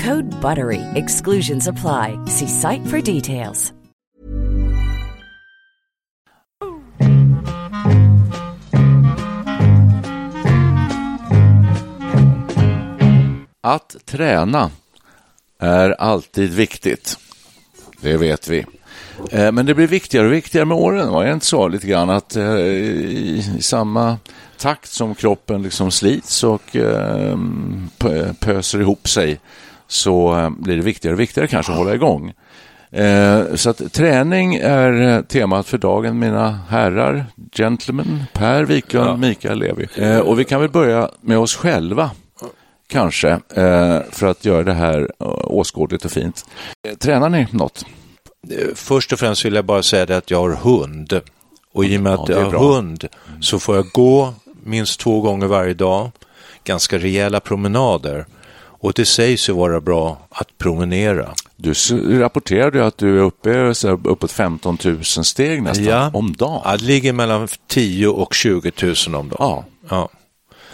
Code 0.00 0.30
BUTTERY. 0.40 0.80
Exclusions 0.94 1.68
apply. 1.68 2.18
See 2.26 2.48
site 2.48 2.86
for 2.86 3.00
details. 3.00 3.72
Att 13.60 13.96
träna 14.04 14.70
är 15.58 15.90
alltid 15.90 16.54
viktigt. 16.54 17.18
Det 18.00 18.16
vet 18.16 18.48
vi. 18.48 18.66
Eh, 19.30 19.52
men 19.52 19.66
det 19.66 19.74
blir 19.74 19.86
viktigare 19.86 20.26
och 20.26 20.32
viktigare 20.32 20.66
med 20.66 20.76
åren. 20.76 21.08
Var 21.08 21.24
det 21.24 21.32
inte 21.32 21.46
så 21.46 21.68
lite 21.68 21.86
grann 21.86 22.10
att 22.10 22.36
eh, 22.36 22.44
i 22.44 23.58
samma 23.60 24.18
takt 24.58 24.90
som 24.90 25.14
kroppen 25.14 25.62
liksom 25.62 25.90
slits 25.90 26.44
och 26.44 26.76
eh, 26.76 27.38
pöser 28.40 28.80
ihop 28.80 29.08
sig 29.08 29.40
så 29.90 30.50
blir 30.58 30.76
det 30.76 30.82
viktigare 30.82 31.14
och 31.14 31.20
viktigare 31.20 31.48
kanske 31.48 31.72
att 31.72 31.78
hålla 31.78 31.94
igång. 31.94 32.32
Så 33.54 33.70
att 33.70 33.92
träning 33.92 34.54
är 34.54 35.22
temat 35.22 35.66
för 35.66 35.78
dagen, 35.78 36.18
mina 36.18 36.60
herrar, 36.68 37.26
gentlemen, 37.52 38.24
Per 38.32 38.64
Wiklund, 38.64 39.08
ja. 39.08 39.16
Mikael 39.16 39.58
Levi. 39.58 39.86
Och 40.24 40.40
vi 40.40 40.44
kan 40.44 40.60
väl 40.60 40.70
börja 40.70 41.10
med 41.20 41.38
oss 41.38 41.56
själva 41.56 42.10
kanske, 42.88 43.40
för 44.10 44.26
att 44.26 44.44
göra 44.44 44.62
det 44.62 44.72
här 44.72 45.10
åskådligt 45.52 46.04
och 46.04 46.10
fint. 46.10 46.44
Tränar 46.98 47.28
ni 47.28 47.46
något? 47.50 47.84
Först 48.74 49.12
och 49.12 49.18
främst 49.18 49.44
vill 49.44 49.54
jag 49.54 49.64
bara 49.64 49.82
säga 49.82 50.06
det 50.06 50.16
att 50.16 50.30
jag 50.30 50.38
har 50.38 50.50
hund. 50.50 51.20
Och 51.72 51.84
i 51.84 51.98
och 51.98 52.02
med 52.02 52.14
att 52.14 52.28
ja, 52.28 52.34
jag 52.34 52.44
har 52.44 52.50
bra. 52.50 52.60
hund 52.60 53.08
så 53.40 53.58
får 53.58 53.76
jag 53.76 53.86
gå 53.92 54.34
minst 54.64 55.00
två 55.00 55.20
gånger 55.20 55.46
varje 55.46 55.74
dag, 55.74 56.10
ganska 56.64 56.98
rejäla 56.98 57.40
promenader. 57.40 58.26
Och 58.80 58.92
det 58.92 59.06
sägs 59.06 59.48
ju 59.48 59.52
vara 59.52 59.80
bra 59.80 60.18
att 60.30 60.58
promenera. 60.58 61.34
Du 61.56 61.74
rapporterade 62.18 62.86
att 62.86 62.98
du 62.98 63.18
är 63.18 63.22
uppe 63.22 63.74
så 63.74 63.88
uppåt 63.88 64.32
15 64.32 64.78
000 64.84 65.04
steg 65.04 65.62
nästan 65.62 65.84
ja. 65.84 66.10
om 66.14 66.32
dagen. 66.32 66.60
Ja, 66.64 66.76
det 66.76 66.84
ligger 66.84 67.12
mellan 67.12 67.48
10 67.66 68.08
och 68.08 68.34
20 68.34 68.72
000 68.82 68.94
om 69.06 69.28
dagen. 69.28 69.36
Ja. 69.38 69.64
ja. 69.88 70.08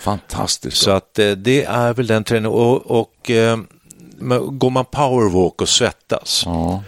Fantastiskt. 0.01 0.77
Så 0.77 0.91
att 0.91 1.19
eh, 1.19 1.31
det 1.31 1.65
är 1.65 1.95
väl 1.95 2.07
den 2.07 2.25
träningen. 2.25 2.53
Och, 2.53 3.01
och 3.01 3.31
eh, 3.31 3.59
går 4.51 4.71
man 4.71 4.85
powerwalk 4.85 5.63
och 5.63 5.69
svettas 5.69 6.43
ja. 6.47 6.83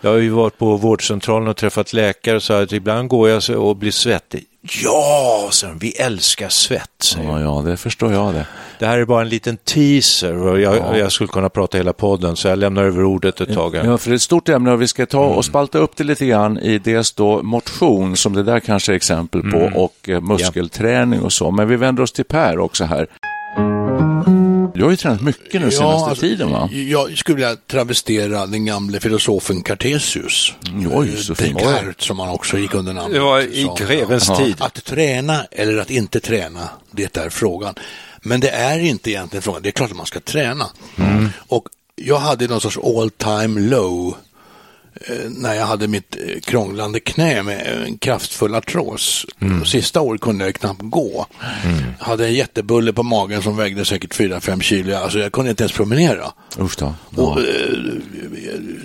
Jag 0.00 0.10
har 0.10 0.18
ju 0.18 0.30
varit 0.30 0.58
på 0.58 0.76
vårdcentralen 0.76 1.48
och 1.48 1.56
träffat 1.56 1.92
läkare 1.92 2.36
och 2.36 2.42
sa 2.42 2.62
att 2.62 2.72
ibland 2.72 3.08
går 3.08 3.28
jag 3.28 3.50
och 3.50 3.76
blir 3.76 3.90
svettig. 3.90 4.44
Ja, 4.62 5.48
sen 5.52 5.78
vi 5.78 5.90
älskar 5.90 6.48
svett. 6.48 7.16
Ja, 7.16 7.40
ja, 7.40 7.62
det 7.66 7.76
förstår 7.76 8.12
jag 8.12 8.34
det. 8.34 8.46
Det 8.78 8.86
här 8.86 8.98
är 8.98 9.04
bara 9.04 9.22
en 9.22 9.28
liten 9.28 9.56
teaser 9.56 10.36
och 10.36 10.60
jag, 10.60 10.76
ja. 10.76 10.96
jag 10.96 11.12
skulle 11.12 11.28
kunna 11.28 11.48
prata 11.48 11.78
hela 11.78 11.92
podden 11.92 12.36
så 12.36 12.48
jag 12.48 12.58
lämnar 12.58 12.84
över 12.84 13.04
ordet 13.04 13.40
ett 13.40 13.54
tag. 13.54 13.74
Ja, 13.74 13.98
för 13.98 14.10
det 14.10 14.12
är 14.12 14.16
ett 14.16 14.22
stort 14.22 14.48
ämne 14.48 14.72
och 14.72 14.82
vi 14.82 14.88
ska 14.88 15.06
ta 15.06 15.24
och 15.24 15.44
spalta 15.44 15.78
upp 15.78 15.96
det 15.96 16.04
lite 16.04 16.26
grann 16.26 16.58
i 16.58 16.78
dels 16.78 17.12
då 17.12 17.42
motion 17.42 18.16
som 18.16 18.32
det 18.32 18.42
där 18.42 18.60
kanske 18.60 18.92
är 18.92 18.96
exempel 18.96 19.42
på 19.42 19.58
mm. 19.58 19.76
och 19.76 20.08
eh, 20.08 20.20
muskelträning 20.20 21.20
och 21.20 21.32
så. 21.32 21.50
Men 21.50 21.68
vi 21.68 21.76
vänder 21.76 22.02
oss 22.02 22.12
till 22.12 22.24
Per 22.24 22.58
också 22.58 22.84
här. 22.84 23.06
Du 24.74 24.84
har 24.84 24.90
ju 24.90 24.96
tränat 24.96 25.20
mycket 25.20 25.60
nu 25.60 25.70
senaste 25.70 25.82
ja, 25.82 26.08
alltså, 26.08 26.20
tiden 26.20 26.50
va? 26.50 26.68
Jag 26.72 27.18
skulle 27.18 27.36
vilja 27.36 27.56
travestera 27.56 28.46
den 28.46 28.64
gamle 28.64 29.00
filosofen 29.00 29.62
Cartesius. 29.62 30.52
Oj, 30.92 31.16
så 31.16 31.34
fint. 31.34 31.58
Descartes 31.58 32.04
som 32.04 32.18
han 32.18 32.28
också 32.28 32.58
gick 32.58 32.74
under 32.74 32.92
namnet. 32.92 33.12
Det 33.12 33.20
var 33.20 33.40
i 33.40 33.70
grevens 33.78 34.28
ja. 34.28 34.36
tid. 34.36 34.56
Att 34.58 34.84
träna 34.84 35.44
eller 35.50 35.78
att 35.78 35.90
inte 35.90 36.20
träna, 36.20 36.68
det 36.90 37.16
är 37.16 37.30
frågan. 37.30 37.74
Men 38.22 38.40
det 38.40 38.50
är 38.50 38.78
inte 38.78 39.10
egentligen 39.10 39.42
frågan. 39.42 39.62
Det 39.62 39.68
är 39.68 39.72
klart 39.72 39.90
att 39.90 39.96
man 39.96 40.06
ska 40.06 40.20
träna. 40.20 40.66
Mm. 40.98 41.28
Och 41.48 41.68
jag 41.96 42.18
hade 42.18 42.48
någon 42.48 42.60
sorts 42.60 42.78
all 42.78 43.10
time 43.10 43.60
low 43.60 44.14
Eh, 44.14 44.31
när 45.28 45.54
jag 45.54 45.66
hade 45.66 45.88
mitt 45.88 46.16
eh, 46.16 46.40
krånglande 46.40 47.00
knä 47.00 47.42
med 47.42 47.66
en 47.66 47.98
kraftfull 47.98 48.54
artros. 48.54 49.26
Mm. 49.40 49.64
Sista 49.64 50.00
året 50.00 50.20
kunde 50.20 50.44
jag 50.44 50.54
knappt 50.54 50.80
gå. 50.82 51.26
Mm. 51.64 51.78
Jag 51.98 52.06
hade 52.06 52.26
en 52.26 52.34
jättebulle 52.34 52.92
på 52.92 53.02
magen 53.02 53.42
som 53.42 53.56
vägde 53.56 53.84
säkert 53.84 54.14
4-5 54.14 54.60
kilo. 54.60 54.96
Alltså 54.96 55.18
jag 55.18 55.32
kunde 55.32 55.50
inte 55.50 55.62
ens 55.62 55.72
promenera. 55.72 56.32
Usch 56.58 56.76
då. 56.78 56.94
Ja. 57.16 57.22
Och, 57.22 57.40
eh, 57.40 57.44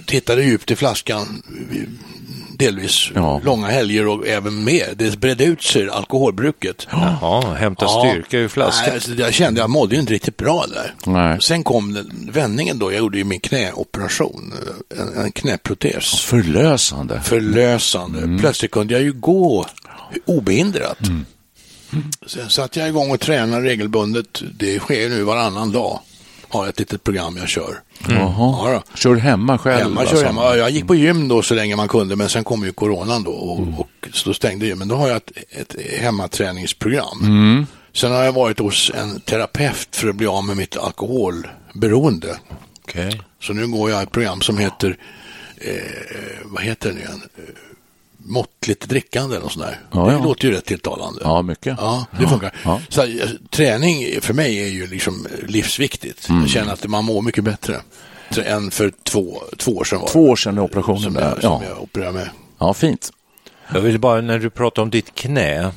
tittade 0.06 0.44
djupt 0.44 0.72
i 0.72 0.76
flaskan 0.76 1.42
delvis 2.58 3.12
ja. 3.16 3.42
långa 3.44 3.68
helger 3.68 4.08
och 4.08 4.28
även 4.28 4.64
med. 4.64 4.94
Det 4.96 5.20
bredde 5.20 5.44
ut 5.44 5.64
sig, 5.64 5.90
alkoholbruket. 5.90 6.88
Jaha, 6.92 7.54
hämta 7.54 7.86
ja. 7.86 8.06
styrka 8.06 8.38
ur 8.38 8.48
flaskan. 8.48 8.84
Nej, 8.86 8.94
alltså, 8.94 9.12
jag 9.12 9.34
kände, 9.34 9.62
jag 9.62 9.70
mådde 9.70 9.96
inte 9.96 10.14
riktigt 10.14 10.38
bra 10.38 10.66
där. 10.74 10.94
Nej. 11.06 11.42
Sen 11.42 11.64
kom 11.64 11.94
den, 11.94 12.30
vändningen 12.34 12.80
då, 12.80 12.92
jag 12.92 13.00
gjorde 13.00 13.18
ju 13.18 13.24
min 13.24 13.40
knäoperation, 13.40 14.54
en, 15.00 15.24
en 15.24 15.32
knäprotes. 15.32 16.22
Förlösande. 16.22 17.22
Förlösande. 17.24 18.20
Mm. 18.20 18.40
Plötsligt 18.40 18.72
kunde 18.72 18.94
jag 18.94 19.04
ju 19.04 19.14
gå 19.14 19.66
obehindrat. 20.26 21.08
Mm. 21.08 21.26
Sen 22.28 22.50
satte 22.50 22.80
jag 22.80 22.90
igång 22.90 23.12
och 23.12 23.20
tränade 23.20 23.68
regelbundet. 23.68 24.42
Det 24.60 24.80
sker 24.80 25.10
nu 25.10 25.24
varannan 25.24 25.72
dag. 25.72 26.00
Har 26.58 26.68
ett 26.68 26.80
litet 26.80 27.04
program 27.04 27.38
jag 27.38 27.50
kör. 27.50 27.80
Mm. 28.10 28.22
Ja, 28.22 28.84
kör 28.96 29.16
hemma 29.16 29.58
själv? 29.58 29.84
Hemma, 29.84 30.06
kör 30.06 30.24
hemma. 30.24 30.56
Jag 30.56 30.70
gick 30.70 30.88
på 30.88 30.96
gym 30.96 31.28
då 31.28 31.42
så 31.42 31.54
länge 31.54 31.76
man 31.76 31.88
kunde, 31.88 32.16
men 32.16 32.30
sen 32.30 32.44
kom 32.44 32.64
ju 32.64 32.72
coronan 32.72 33.24
då 33.24 33.32
och, 33.32 33.60
mm. 33.60 33.74
och 33.74 33.90
så 34.14 34.34
stängde 34.34 34.66
gymmen. 34.66 34.88
Då 34.88 34.96
har 34.96 35.08
jag 35.08 35.18
ett, 35.18 35.32
ett 35.50 35.76
hemmaträningsprogram. 36.00 37.20
Mm. 37.22 37.66
Sen 37.94 38.12
har 38.12 38.24
jag 38.24 38.34
varit 38.34 38.60
hos 38.60 38.92
en 38.96 39.20
terapeut 39.20 39.96
för 39.96 40.08
att 40.08 40.16
bli 40.16 40.28
av 40.28 40.44
med 40.44 40.58
mitt 40.58 40.78
alkoholberoende. 40.78 42.38
Okay. 42.84 43.12
Så 43.42 43.54
nu 43.54 43.68
går 43.68 43.90
jag 43.90 44.04
ett 44.04 44.12
program 44.12 44.42
som 44.42 44.58
heter, 44.58 44.98
eh, 45.58 45.74
vad 46.44 46.64
heter 46.64 46.94
det 46.94 47.00
igen? 47.00 47.22
Måttligt 48.28 48.90
drickande 48.90 49.36
eller 49.36 49.50
sånt 49.50 49.66
där. 49.66 49.80
Ja, 49.92 50.06
det 50.06 50.14
ja. 50.14 50.24
låter 50.24 50.48
ju 50.48 50.54
rätt 50.54 50.66
tilltalande. 50.66 51.22
Ja, 51.24 51.42
mycket. 51.42 51.78
Ja, 51.80 52.06
det 52.20 52.28
funkar. 52.28 52.54
Ja. 52.64 52.82
Så, 52.90 53.04
eh, 53.04 53.30
träning 53.50 54.22
för 54.22 54.34
mig 54.34 54.64
är 54.64 54.68
ju 54.68 54.88
liksom 54.88 55.28
livsviktigt. 55.48 56.30
Mm. 56.30 56.42
Jag 56.42 56.50
känner 56.50 56.74
att 56.74 56.88
man 56.88 57.06
mår 57.06 57.22
mycket 57.22 57.44
bättre 57.44 57.82
än 58.46 58.72
för 58.72 58.94
två, 59.04 59.44
två 59.58 59.72
år 59.72 59.84
sedan. 59.84 60.00
Var 60.00 60.08
två 60.08 60.30
år 60.30 60.36
sedan 60.36 60.60
operationen. 60.60 61.02
Som, 61.02 61.16
jag, 61.16 61.42
som 61.42 61.64
jag 61.64 61.82
opererade 61.82 62.14
med. 62.14 62.30
Ja, 62.60 62.74
fint. 62.74 63.12
Jag 63.74 63.82
vill 63.82 64.00
bara, 64.00 64.22
när 64.22 64.40
du 64.40 64.50
pratar 64.50 64.82
om 64.82 64.90
ditt 64.90 65.16
knä, 65.16 65.72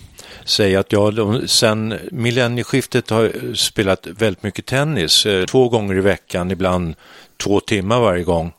säga 0.45 0.81
att 0.81 0.93
jag 0.93 1.43
sen 1.51 1.99
millennieskiftet 2.11 3.11
har 3.11 3.55
spelat 3.55 4.07
väldigt 4.07 4.43
mycket 4.43 4.67
tennis. 4.67 5.27
Eh, 5.27 5.45
två 5.45 5.69
gånger 5.69 5.97
i 5.97 6.01
veckan, 6.01 6.51
ibland 6.51 6.95
två 7.43 7.61
timmar 7.61 8.01
varje 8.01 8.25
gång. 8.25 8.53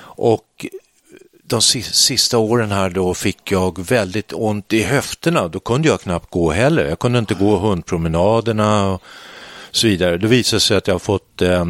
Och 0.00 0.66
de 1.48 1.62
sista 1.62 2.38
åren 2.38 2.72
här 2.72 2.90
då 2.90 3.14
fick 3.14 3.52
jag 3.52 3.88
väldigt 3.88 4.32
ont 4.32 4.72
i 4.72 4.82
höfterna. 4.82 5.48
Då 5.48 5.60
kunde 5.60 5.88
jag 5.88 6.00
knappt 6.00 6.30
gå 6.30 6.50
heller. 6.50 6.84
Jag 6.84 6.98
kunde 6.98 7.18
inte 7.18 7.34
gå 7.34 7.58
hundpromenaderna 7.58 8.92
och 8.92 9.02
så 9.70 9.86
vidare. 9.86 10.18
Det 10.18 10.26
visade 10.26 10.60
sig 10.60 10.76
att 10.76 10.86
jag 10.86 10.94
har 10.94 10.98
fått 10.98 11.42
eh, 11.42 11.64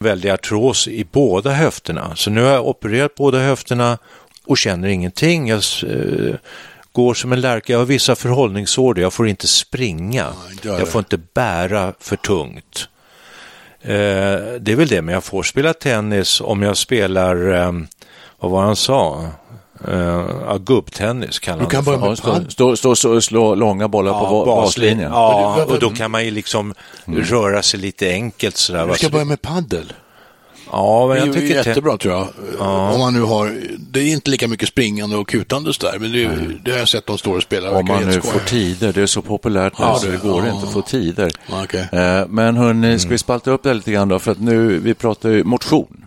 väldig 0.00 0.30
artros 0.30 0.88
i 0.88 1.06
båda 1.12 1.50
höfterna. 1.50 2.16
Så 2.16 2.30
nu 2.30 2.42
har 2.42 2.50
jag 2.50 2.66
opererat 2.66 3.14
båda 3.14 3.38
höfterna 3.38 3.98
och 4.46 4.58
känner 4.58 4.88
ingenting. 4.88 5.48
Jag 5.48 5.62
eh, 5.86 6.34
går 6.92 7.14
som 7.14 7.32
en 7.32 7.40
lärka. 7.40 7.72
Jag 7.72 7.80
har 7.80 7.86
vissa 7.86 8.16
förhållningsorder. 8.16 9.02
Jag 9.02 9.12
får 9.12 9.28
inte 9.28 9.48
springa. 9.48 10.26
Jag 10.62 10.88
får 10.88 10.98
inte 10.98 11.18
bära 11.34 11.94
för 12.00 12.16
tungt. 12.16 12.88
det 14.60 14.72
är 14.72 14.76
väl 14.76 14.88
det, 14.88 15.02
men 15.02 15.14
jag 15.14 15.24
får 15.24 15.42
spela 15.42 15.74
tennis 15.74 16.40
om 16.40 16.62
jag 16.62 16.76
spelar, 16.76 17.74
eh, 18.42 18.50
vad 18.50 18.62
han 18.62 18.76
sa? 18.76 19.24
Uh, 19.88 20.58
gubbtennis 20.58 21.38
kallar 21.38 21.60
Du 21.60 21.66
kan 21.66 21.84
börja 21.84 21.98
med 21.98 22.18
stå, 22.18 22.44
stå, 22.48 22.76
stå, 22.76 22.96
stå 22.96 23.14
och 23.14 23.24
slå 23.24 23.54
långa 23.54 23.88
bollar 23.88 24.12
ja, 24.12 24.28
på 24.28 24.44
baslinjen. 24.46 25.12
Ja, 25.12 25.64
och 25.64 25.78
då 25.78 25.90
kan 25.90 26.10
man 26.10 26.24
ju 26.24 26.30
liksom 26.30 26.74
mm. 27.06 27.22
röra 27.22 27.62
sig 27.62 27.80
lite 27.80 28.10
enkelt 28.10 28.56
sådär. 28.56 28.86
Du 28.86 28.94
ska 28.94 29.08
börja 29.08 29.24
med 29.24 29.42
paddel. 29.42 29.92
Ja, 30.72 31.06
men 31.08 31.16
jag 31.16 31.28
det 31.28 31.32
tycker 31.32 31.60
är 31.60 31.66
jättebra 31.66 31.96
tror 31.96 32.14
jag. 32.14 32.28
Ja. 32.58 32.92
Om 32.92 33.00
man 33.00 33.14
nu 33.14 33.20
har, 33.20 33.56
det 33.78 34.00
är 34.00 34.12
inte 34.12 34.30
lika 34.30 34.48
mycket 34.48 34.68
springande 34.68 35.16
och 35.16 35.28
kutandes 35.28 35.78
där, 35.78 35.98
men 35.98 36.12
det, 36.12 36.24
mm. 36.24 36.60
det 36.64 36.70
har 36.70 36.78
jag 36.78 36.88
sett 36.88 37.06
de 37.06 37.18
står 37.18 37.36
och 37.36 37.42
spelar. 37.42 37.72
Om 37.72 37.86
man 37.86 38.04
nu 38.04 38.20
får 38.20 38.40
tider, 38.40 38.92
det 38.92 39.02
är 39.02 39.06
så 39.06 39.22
populärt 39.22 39.78
nu 39.78 39.84
ja, 39.84 39.98
så 39.98 40.06
det 40.06 40.16
går 40.16 40.46
ja. 40.46 40.54
inte 40.54 40.66
att 40.66 40.72
få 40.72 40.82
tider. 40.82 41.30
Okay. 41.64 42.00
Eh, 42.00 42.26
men 42.28 42.56
hörni, 42.56 42.98
ska 42.98 43.08
vi 43.08 43.18
spalta 43.18 43.50
upp 43.50 43.62
det 43.62 43.74
lite 43.74 43.92
grann 43.92 44.08
då? 44.08 44.18
För 44.18 44.32
att 44.32 44.40
nu, 44.40 44.78
vi 44.78 44.94
pratar 44.94 45.28
ju 45.28 45.44
motion. 45.44 46.04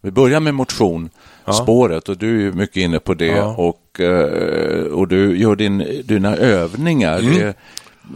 Vi 0.00 0.10
börjar 0.10 0.40
med 0.40 0.54
motion, 0.54 1.10
ja. 1.44 1.52
spåret, 1.52 2.08
och 2.08 2.18
du 2.18 2.48
är 2.48 2.52
mycket 2.52 2.76
inne 2.76 2.98
på 2.98 3.14
det. 3.14 3.26
Ja. 3.26 3.54
Och, 3.58 4.00
eh, 4.00 4.84
och 4.84 5.08
du 5.08 5.38
gör 5.38 5.56
din, 5.56 6.02
dina 6.04 6.36
övningar. 6.36 7.18
Mm. 7.18 7.34
Det, 7.34 7.54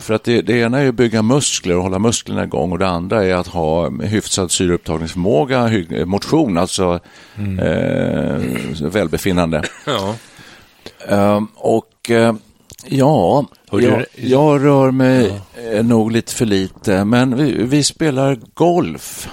för 0.00 0.14
att 0.14 0.24
det, 0.24 0.42
det 0.42 0.58
ena 0.58 0.80
är 0.80 0.88
att 0.88 0.94
bygga 0.94 1.22
muskler 1.22 1.76
och 1.76 1.82
hålla 1.82 1.98
musklerna 1.98 2.44
igång 2.44 2.72
och 2.72 2.78
det 2.78 2.88
andra 2.88 3.24
är 3.24 3.34
att 3.34 3.46
ha 3.46 3.90
hyfsad 3.90 4.50
syreupptagningsförmåga, 4.50 5.70
motion, 6.04 6.58
alltså 6.58 7.00
mm. 7.36 7.58
eh, 7.58 8.88
välbefinnande. 8.88 9.62
Ja. 9.86 10.14
Um, 11.08 11.48
och 11.54 12.10
uh, 12.10 12.32
ja, 12.86 13.46
jag, 13.70 14.04
jag, 14.14 14.64
rör 14.64 14.90
mig 14.90 15.40
ja. 15.74 15.82
nog 15.82 16.12
lite 16.12 16.34
för 16.34 16.46
lite, 16.46 17.04
men 17.04 17.36
vi, 17.36 17.52
vi 17.64 17.82
spelar 17.82 18.38
golf 18.54 19.28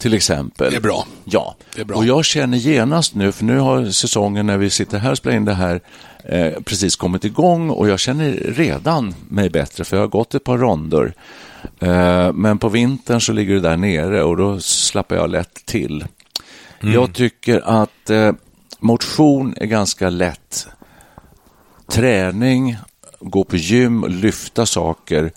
till 0.00 0.14
exempel. 0.14 0.70
Det 0.70 0.76
är 0.76 0.80
bra. 0.80 1.06
Ja, 1.24 1.56
det 1.74 1.80
är 1.80 1.84
bra. 1.84 1.96
och 1.96 2.04
jag 2.04 2.24
känner 2.24 2.58
genast 2.58 3.14
nu, 3.14 3.32
för 3.32 3.44
nu 3.44 3.58
har 3.58 3.86
säsongen 3.86 4.46
när 4.46 4.56
vi 4.58 4.70
sitter 4.70 4.98
här 4.98 5.10
och 5.10 5.18
spelar 5.18 5.36
in 5.36 5.44
det 5.44 5.54
här 5.54 5.80
eh, 6.24 6.52
precis 6.64 6.96
kommit 6.96 7.24
igång 7.24 7.70
och 7.70 7.88
jag 7.88 8.00
känner 8.00 8.32
redan 8.32 9.14
mig 9.28 9.50
bättre 9.50 9.84
för 9.84 9.96
jag 9.96 10.02
har 10.02 10.08
gått 10.08 10.34
ett 10.34 10.44
par 10.44 10.58
ronder. 10.58 11.14
Eh, 11.78 12.32
men 12.32 12.58
på 12.58 12.68
vintern 12.68 13.20
så 13.20 13.32
ligger 13.32 13.54
det 13.54 13.60
där 13.60 13.76
nere 13.76 14.22
och 14.22 14.36
då 14.36 14.60
slappar 14.60 15.16
jag 15.16 15.30
lätt 15.30 15.66
till. 15.66 16.04
Mm. 16.80 16.94
Jag 16.94 17.14
tycker 17.14 17.60
att 17.80 18.10
eh, 18.10 18.32
motion 18.78 19.54
är 19.56 19.66
ganska 19.66 20.10
lätt. 20.10 20.68
Träning, 21.92 22.76
gå 23.20 23.44
på 23.44 23.56
gym, 23.56 24.04
lyfta 24.08 24.66
saker 24.66 25.32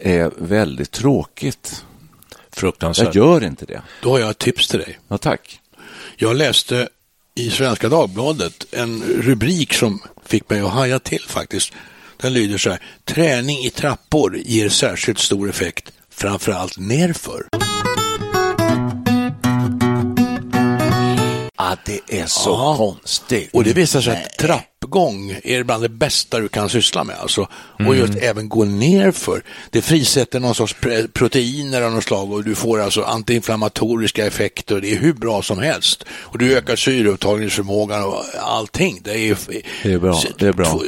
är 0.00 0.30
väldigt 0.38 0.90
tråkigt. 0.90 1.85
Fruktansvärt. 2.56 3.14
Jag 3.14 3.14
gör 3.14 3.44
inte 3.44 3.66
det. 3.66 3.82
Då 4.02 4.10
har 4.10 4.18
jag 4.18 4.30
ett 4.30 4.38
tips 4.38 4.68
till 4.68 4.78
dig. 4.78 4.98
Ja, 5.08 5.18
tack. 5.18 5.60
Jag 6.16 6.36
läste 6.36 6.88
i 7.34 7.50
Svenska 7.50 7.88
Dagbladet 7.88 8.66
en 8.72 9.02
rubrik 9.02 9.74
som 9.74 10.02
fick 10.24 10.50
mig 10.50 10.60
att 10.60 10.70
haja 10.70 10.98
till 10.98 11.22
faktiskt. 11.28 11.72
Den 12.16 12.32
lyder 12.32 12.58
så 12.58 12.70
här. 12.70 12.82
Träning 13.04 13.58
i 13.58 13.70
trappor 13.70 14.38
ger 14.38 14.68
särskilt 14.68 15.18
stor 15.18 15.50
effekt, 15.50 15.92
framförallt 16.10 16.78
nerför. 16.78 17.46
Ah, 21.56 21.76
det 21.84 22.20
är 22.20 22.26
så 22.26 22.50
ja. 22.50 22.76
konstigt. 22.76 23.50
Och 23.52 23.64
det 23.64 23.72
visar 23.72 24.00
sig 24.00 24.24
att 24.24 24.38
trappor 24.38 24.75
trappuppgång 24.86 25.40
är 25.44 25.62
bland 25.62 25.82
det 25.82 25.88
bästa 25.88 26.38
du 26.38 26.48
kan 26.48 26.68
syssla 26.68 27.04
med. 27.04 27.16
Alltså. 27.20 27.48
Mm. 27.78 27.88
Och 27.88 27.96
just 27.96 28.14
även 28.14 28.48
gå 28.48 28.64
ner 28.64 29.10
för. 29.10 29.42
Det 29.70 29.82
frisätter 29.82 30.40
någon 30.40 30.54
sorts 30.54 30.76
proteiner 31.12 31.82
av 31.82 31.92
något 31.92 32.04
slag 32.04 32.32
och 32.32 32.44
du 32.44 32.54
får 32.54 32.80
alltså 32.80 33.02
antiinflammatoriska 33.02 34.26
effekter. 34.26 34.80
Det 34.80 34.92
är 34.92 34.98
hur 34.98 35.12
bra 35.12 35.42
som 35.42 35.58
helst. 35.58 36.04
Och 36.08 36.38
du 36.38 36.56
ökar 36.56 36.76
syreupptagningsförmågan 36.76 38.04
och 38.04 38.24
allting. 38.40 39.00
Det 39.04 39.30
är, 39.30 39.36
det 39.82 39.92
är 39.92 39.98
bra. 39.98 40.20
Det 40.38 40.46
är 40.46 40.52
bra. 40.52 40.80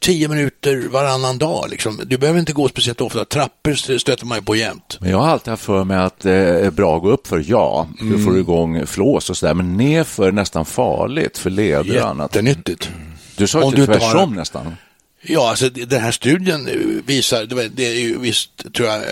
Tio 0.00 0.28
minuter 0.28 0.88
varannan 0.90 1.38
dag. 1.38 1.66
Liksom. 1.70 2.00
Du 2.06 2.18
behöver 2.18 2.40
inte 2.40 2.52
gå 2.52 2.68
speciellt 2.68 3.00
ofta. 3.00 3.24
Trappor 3.24 3.98
stöter 3.98 4.26
man 4.26 4.38
ju 4.38 4.44
på 4.44 4.56
jämt. 4.56 4.98
Men 5.00 5.10
jag 5.10 5.18
har 5.18 5.28
alltid 5.28 5.50
haft 5.50 5.64
för 5.64 5.84
mig 5.84 5.96
att 5.96 6.20
det 6.20 6.34
är 6.66 6.70
bra 6.70 6.96
att 6.96 7.02
gå 7.02 7.10
upp 7.10 7.26
för, 7.26 7.44
ja. 7.46 7.88
Du 7.98 8.06
mm. 8.06 8.24
får 8.24 8.38
igång 8.38 8.86
flås 8.86 9.30
och 9.30 9.36
sådär. 9.36 9.54
Men 9.54 9.76
nerför 9.76 10.28
är 10.28 10.32
nästan 10.32 10.64
farligt 10.64 11.38
för 11.38 11.50
leder 11.50 12.02
och 12.02 12.08
annat. 12.08 12.34
Jättenyttigt. 12.34 12.90
Du 13.40 13.46
sa 13.46 13.72
ju 13.76 13.86
tvärtom 13.86 14.34
nästan. 14.34 14.76
Ja, 15.22 15.50
alltså 15.50 15.68
den 15.68 16.00
här 16.00 16.12
studien 16.12 16.68
visar, 17.06 17.68
det 17.74 17.86
är 17.86 18.00
ju 18.00 18.18
visst 18.18 18.72
tror 18.74 18.88
jag 18.88 19.02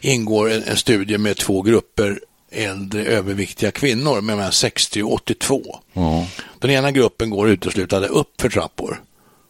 ingår 0.00 0.50
en, 0.50 0.62
en 0.62 0.76
studie 0.76 1.18
med 1.18 1.36
två 1.36 1.62
grupper 1.62 2.20
äldre 2.50 3.04
överviktiga 3.04 3.70
kvinnor 3.70 4.20
mellan 4.20 4.52
60 4.52 5.02
och 5.02 5.12
82. 5.12 5.62
Mm. 5.94 6.24
Den 6.58 6.70
ena 6.70 6.90
gruppen 6.90 7.30
går 7.30 7.48
uteslutande 7.48 8.08
upp 8.08 8.40
för 8.40 8.48
trappor 8.48 9.00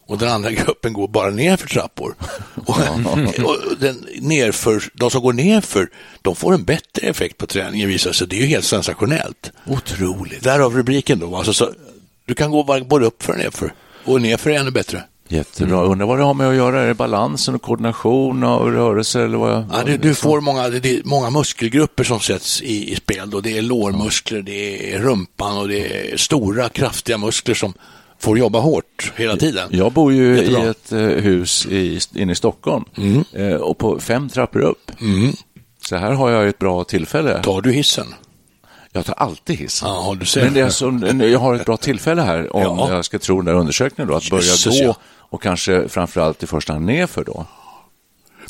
och 0.09 0.17
den 0.17 0.29
andra 0.29 0.51
gruppen 0.65 0.93
går 0.93 1.07
bara 1.07 1.29
ner 1.29 1.57
för 1.57 1.67
trappor. 1.67 2.15
och, 2.65 2.77
och 3.45 3.57
den 3.79 4.05
nerför, 4.19 4.83
de 4.93 5.11
som 5.11 5.21
går 5.21 5.33
nerför, 5.33 5.89
de 6.21 6.35
får 6.35 6.53
en 6.53 6.63
bättre 6.63 7.07
effekt 7.07 7.37
på 7.37 7.47
träningen 7.47 7.89
visar 7.89 8.11
sig. 8.11 8.27
Det 8.27 8.35
är 8.35 8.41
ju 8.41 8.45
helt 8.45 8.65
sensationellt. 8.65 9.51
Otroligt. 9.67 10.43
Därav 10.43 10.75
rubriken 10.75 11.19
då. 11.19 11.35
Alltså, 11.35 11.53
så, 11.53 11.73
du 12.25 12.35
kan 12.35 12.51
gå 12.51 12.83
både 12.83 13.05
upp 13.05 13.23
för 13.23 13.33
och 13.33 13.39
nerför. 13.39 13.73
Och 14.09 14.21
nerför 14.21 14.49
är 14.49 14.59
ännu 14.59 14.71
bättre. 14.71 15.03
Jättebra. 15.27 15.77
Mm. 15.77 15.91
Undrar 15.91 16.07
vad 16.07 16.19
det 16.19 16.23
har 16.23 16.33
med 16.33 16.49
att 16.49 16.55
göra? 16.55 16.81
Är 16.81 16.87
det 16.87 16.93
balansen 16.93 17.55
och 17.55 17.61
koordination 17.61 18.43
och 18.43 18.71
rörelse? 18.71 19.23
Eller 19.23 19.37
vad, 19.37 19.65
ja, 19.71 19.83
du, 19.85 19.97
du 19.97 20.15
får 20.15 20.41
många, 20.41 20.69
det 20.69 20.89
är 20.89 21.01
många 21.03 21.29
muskelgrupper 21.29 22.03
som 22.03 22.19
sätts 22.19 22.61
i, 22.61 22.91
i 22.91 22.95
spel. 22.95 23.29
Då. 23.29 23.41
Det 23.41 23.57
är 23.57 23.61
lårmuskler, 23.61 24.41
det 24.41 24.93
är 24.93 24.99
rumpan 24.99 25.57
och 25.57 25.67
det 25.67 26.11
är 26.11 26.17
stora 26.17 26.69
kraftiga 26.69 27.17
muskler 27.17 27.55
som 27.55 27.73
får 28.19 28.39
jobba 28.39 28.59
hårt 28.59 29.13
hela 29.15 29.37
tiden. 29.37 29.69
Jag 29.71 29.91
bor 29.91 30.13
ju 30.13 30.37
Jättebra. 30.37 30.65
i 30.65 30.67
ett 30.67 30.91
eh, 30.91 30.99
hus 30.99 31.65
i, 31.65 31.99
inne 32.15 32.31
i 32.31 32.35
Stockholm 32.35 32.85
mm. 32.97 33.23
Eh, 33.33 33.55
och 33.55 33.77
på 33.77 33.99
fem 33.99 34.29
trappor 34.29 34.59
upp. 34.61 34.91
Mm. 35.01 35.33
Så 35.81 35.95
här 35.95 36.11
har 36.11 36.29
jag 36.29 36.47
ett 36.47 36.59
bra 36.59 36.83
tillfälle. 36.83 37.41
Tar 37.43 37.61
du 37.61 37.71
hissen? 37.71 38.07
Jag 38.91 39.05
tar 39.05 39.13
alltid 39.13 39.57
hissen. 39.57 39.89
Ja, 39.89 40.15
du 40.19 40.25
ser. 40.25 40.43
Men 40.43 40.53
det 40.53 40.59
är 40.59 40.69
så, 40.69 40.99
jag 41.25 41.39
har 41.39 41.55
ett 41.55 41.65
bra 41.65 41.77
tillfälle 41.77 42.21
här, 42.21 42.55
om 42.55 42.79
ja. 42.79 42.93
jag 42.93 43.05
ska 43.05 43.19
tro 43.19 43.35
den 43.35 43.45
där 43.45 43.53
undersökningen, 43.53 44.07
då, 44.09 44.15
att 44.15 44.29
börja 44.29 44.43
Jesus, 44.43 44.79
gå 44.79 44.85
ja. 44.85 44.95
och 45.19 45.41
kanske 45.41 45.89
framförallt 45.89 46.43
i 46.43 46.47
första 46.47 46.73
hand 46.73 46.85
nerför 46.85 47.23
då. 47.23 47.45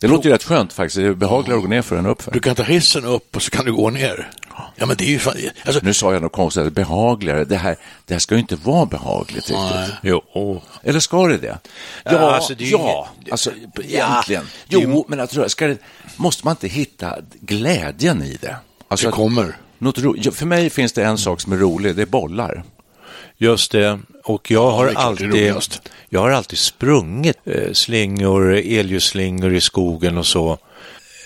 Det 0.02 0.08
låter 0.08 0.30
ju 0.30 0.34
rätt 0.34 0.44
skönt 0.44 0.74
faktiskt. 0.74 0.96
Det 0.96 1.04
är 1.04 1.14
behagligare 1.14 1.58
att 1.58 1.64
gå 1.64 1.70
ner 1.70 1.82
för 1.82 1.96
än 1.96 2.06
upp 2.06 2.22
för. 2.22 2.32
Du 2.32 2.40
kan 2.40 2.56
ta 2.56 2.64
hissen 2.64 3.06
upp 3.06 3.36
och 3.36 3.42
så 3.42 3.52
kan 3.52 3.66
du 3.66 3.74
gå 3.74 3.90
ner. 3.90 4.32
Ja, 4.76 4.86
men 4.86 4.98
det 4.98 5.04
är 5.04 5.10
ju 5.10 5.20
fan... 5.20 5.34
alltså... 5.66 5.82
Nu 5.84 5.94
sa 5.94 6.14
jag 6.14 6.22
något 6.22 6.32
konstigt, 6.32 6.74
behagligare. 6.74 7.46
Det 7.46 7.58
här, 7.58 7.76
det 8.06 8.14
här 8.14 8.20
ska 8.20 8.36
ju 8.36 8.42
inte 8.42 8.56
vara 8.56 8.86
behagligt 8.86 9.50
riktigt. 9.50 9.96
Jo. 10.02 10.62
Eller 10.84 11.00
ska 11.00 11.28
det 11.28 11.38
det? 11.38 11.58
Ja, 12.04 12.36
alltså, 12.36 12.56
det 12.56 12.64
ja. 12.66 13.08
Inget... 13.18 13.32
alltså 13.32 13.52
egentligen. 13.84 14.44
Ja, 14.68 14.80
jo, 14.82 15.06
men 15.08 15.20
jag 15.20 15.30
tror, 15.30 15.48
ska 15.48 15.68
det... 15.68 15.78
måste 16.16 16.46
man 16.46 16.52
inte 16.52 16.68
hitta 16.68 17.16
glädjen 17.42 18.24
i 18.24 18.38
det? 18.42 18.56
Alltså, 18.88 19.06
det 19.06 19.12
kommer. 19.12 19.58
Något 19.80 20.00
ro... 20.00 20.32
För 20.32 20.46
mig 20.46 20.70
finns 20.70 20.94
det 20.94 21.04
en 21.04 21.18
sak 21.18 21.42
som 21.42 21.54
är 21.54 21.58
rolig, 21.58 21.96
det 21.96 22.02
är 22.02 22.06
bollar. 22.06 22.64
Just 23.38 23.72
det, 23.72 24.00
och 24.24 24.52
jag 24.52 24.72
har, 24.72 24.94
alltid, 24.96 25.54
jag 26.10 26.20
har 26.20 26.30
alltid 26.30 26.60
sprungit 26.60 27.38
eh, 27.46 27.72
slingor, 27.74 28.54
elljusslingor 28.54 29.54
i 29.54 29.62
skogen 29.62 30.18
och 30.18 30.26
så. 30.26 30.58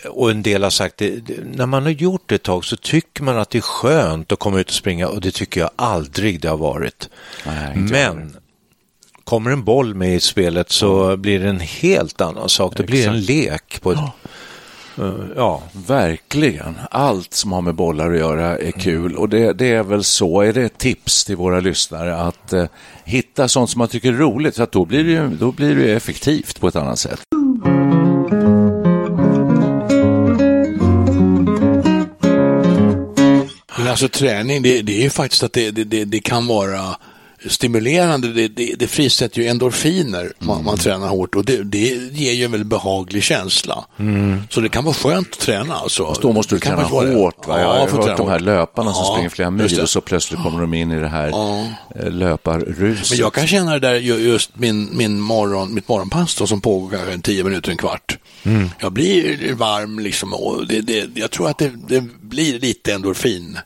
Och 0.10 0.32
en 0.32 0.44
del 0.44 0.64
har 0.64 0.70
sagt 0.70 0.98
det, 0.98 1.22
när 1.56 1.66
man 1.66 1.84
har 1.84 1.90
gjort 1.90 2.22
det 2.26 2.36
ett 2.36 2.44
tag 2.44 2.66
så 2.66 2.76
tycker 2.76 3.24
man 3.24 3.38
att 3.38 3.50
det 3.50 3.58
är 3.58 3.62
skönt 3.62 4.32
att 4.32 4.40
komma 4.40 4.60
ut 4.60 4.68
och 4.68 4.74
springa 4.74 5.08
och 5.08 5.22
det 5.22 5.32
tycker 5.32 5.62
jag 5.62 5.70
aldrig 5.76 6.42
det 6.42 6.50
har 6.50 6.58
varit. 6.58 7.10
Nej, 7.46 7.76
Men 7.76 8.38
kommer 9.24 9.52
en 9.52 9.64
boll 9.64 9.96
med 9.96 10.16
i 10.16 10.20
spelet 10.20 10.72
så 10.72 11.18
blir 11.18 11.40
det 11.40 11.50
en 11.50 11.60
helt 11.60 12.22
annan 12.22 12.50
sak. 12.50 12.74
Det 12.78 12.84
blir 12.84 13.08
en 13.08 13.22
lek 13.22 13.82
på 13.82 13.92
ett, 13.92 14.00
ja, 15.36 15.64
verkligen. 15.88 16.76
Allt 16.92 17.34
som 17.34 17.52
har 17.52 17.62
med 17.62 17.76
bollar 17.76 18.12
att 18.12 18.18
göra 18.18 18.58
är 18.58 18.72
kul 18.72 19.16
och 19.16 19.30
det, 19.30 19.54
det 19.54 19.72
är 19.72 19.84
väl 19.84 20.04
så. 20.04 20.42
Är 20.42 20.54
det 20.54 20.64
ett 20.64 20.78
tips 20.78 21.26
till 21.26 21.36
våra 21.36 21.60
lyssnare 21.60 22.18
att 22.18 22.54
eh, 22.54 22.66
hitta 23.04 23.48
sånt 23.48 23.70
som 23.70 23.80
man 23.80 23.88
tycker 23.88 24.14
är 24.14 24.18
roligt, 24.18 24.56
så 24.56 24.64
att 24.64 24.72
då 24.72 24.86
blir 24.86 25.04
det 25.04 25.12
ju 25.12 25.28
då 25.28 25.52
blir 25.52 25.76
det 25.76 25.94
effektivt 25.94 26.60
på 26.60 26.68
ett 26.68 26.76
annat 26.76 27.00
sätt. 27.00 27.22
Men 33.78 33.88
alltså 33.88 34.08
träning, 34.08 34.62
det, 34.62 34.82
det 34.82 35.06
är 35.06 35.10
faktiskt 35.10 35.44
att 35.44 35.54
det, 35.54 35.72
det, 35.72 36.06
det 36.06 36.20
kan 36.20 36.48
vara 36.48 36.98
stimulerande. 37.48 38.34
Det, 38.34 38.48
det, 38.48 38.76
det 38.80 38.88
frisätter 38.88 39.42
ju 39.42 39.48
endorfiner 39.48 40.34
man, 40.40 40.56
Mm. 40.56 40.66
man 40.66 40.78
tränar 40.78 41.08
hårt 41.08 41.36
och 41.36 41.46
det, 41.46 41.64
det 41.64 41.88
ger 42.12 42.34
ju 42.34 42.46
en 42.46 42.52
väldigt 42.52 42.68
behaglig 42.68 43.24
känsla. 43.24 43.86
Så 44.50 44.62
det 44.62 44.70
kan 44.70 44.84
vara 44.84 44.94
skönt 44.96 45.28
att 45.32 45.40
träna 45.40 45.76
alltså. 45.76 46.04
Mm. 46.04 46.16
Då 46.22 46.32
måste 46.32 46.56
du 46.56 46.60
träna 46.60 46.84
hårt. 46.84 47.48
Va? 47.48 47.60
Jag 47.62 47.68
har 47.68 47.88
hört 48.08 48.18
de 48.18 48.28
här 48.30 48.40
löparna 48.40 48.94
som 48.94 49.04
Ja, 49.06 49.14
springer 49.14 49.30
flera 49.30 49.50
mil 49.52 49.80
och 49.82 49.90
så 49.90 50.02
plötsligt 50.02 50.40
kommer 50.44 50.62
de 50.62 50.74
in 50.74 50.92
i 50.92 51.00
det 51.00 51.08
här 51.08 51.28
Ja. 51.28 51.68
eh, 51.96 52.12
löparruset. 52.12 53.10
Men 53.10 53.20
jag 53.20 53.34
kan 53.34 53.48
känna 53.48 53.72
det 53.74 53.80
där 53.80 53.96
ju- 53.96 54.18
just 54.18 54.52
min, 54.58 54.90
min 54.98 55.20
morgon, 55.20 55.74
mitt 55.74 55.88
morgonpass 55.88 56.36
då, 56.36 56.48
som 56.48 56.62
pågår 56.62 56.90
kanske 56.90 57.12
en 57.14 57.22
tio 57.22 57.44
minuter, 57.44 57.72
en 57.72 57.78
kvart. 57.78 58.18
Mm. 58.44 58.70
Jag 58.80 58.92
blir 58.92 59.54
varm 59.54 60.00
liksom 60.00 60.34
och 60.34 60.68
det, 60.68 60.82
det, 60.82 61.06
jag 61.16 61.32
tror 61.32 61.50
att 61.50 61.58
det, 61.58 61.72
det 61.88 62.02
blir 62.22 62.60
lite 62.60 62.94
endorfin 62.94 63.58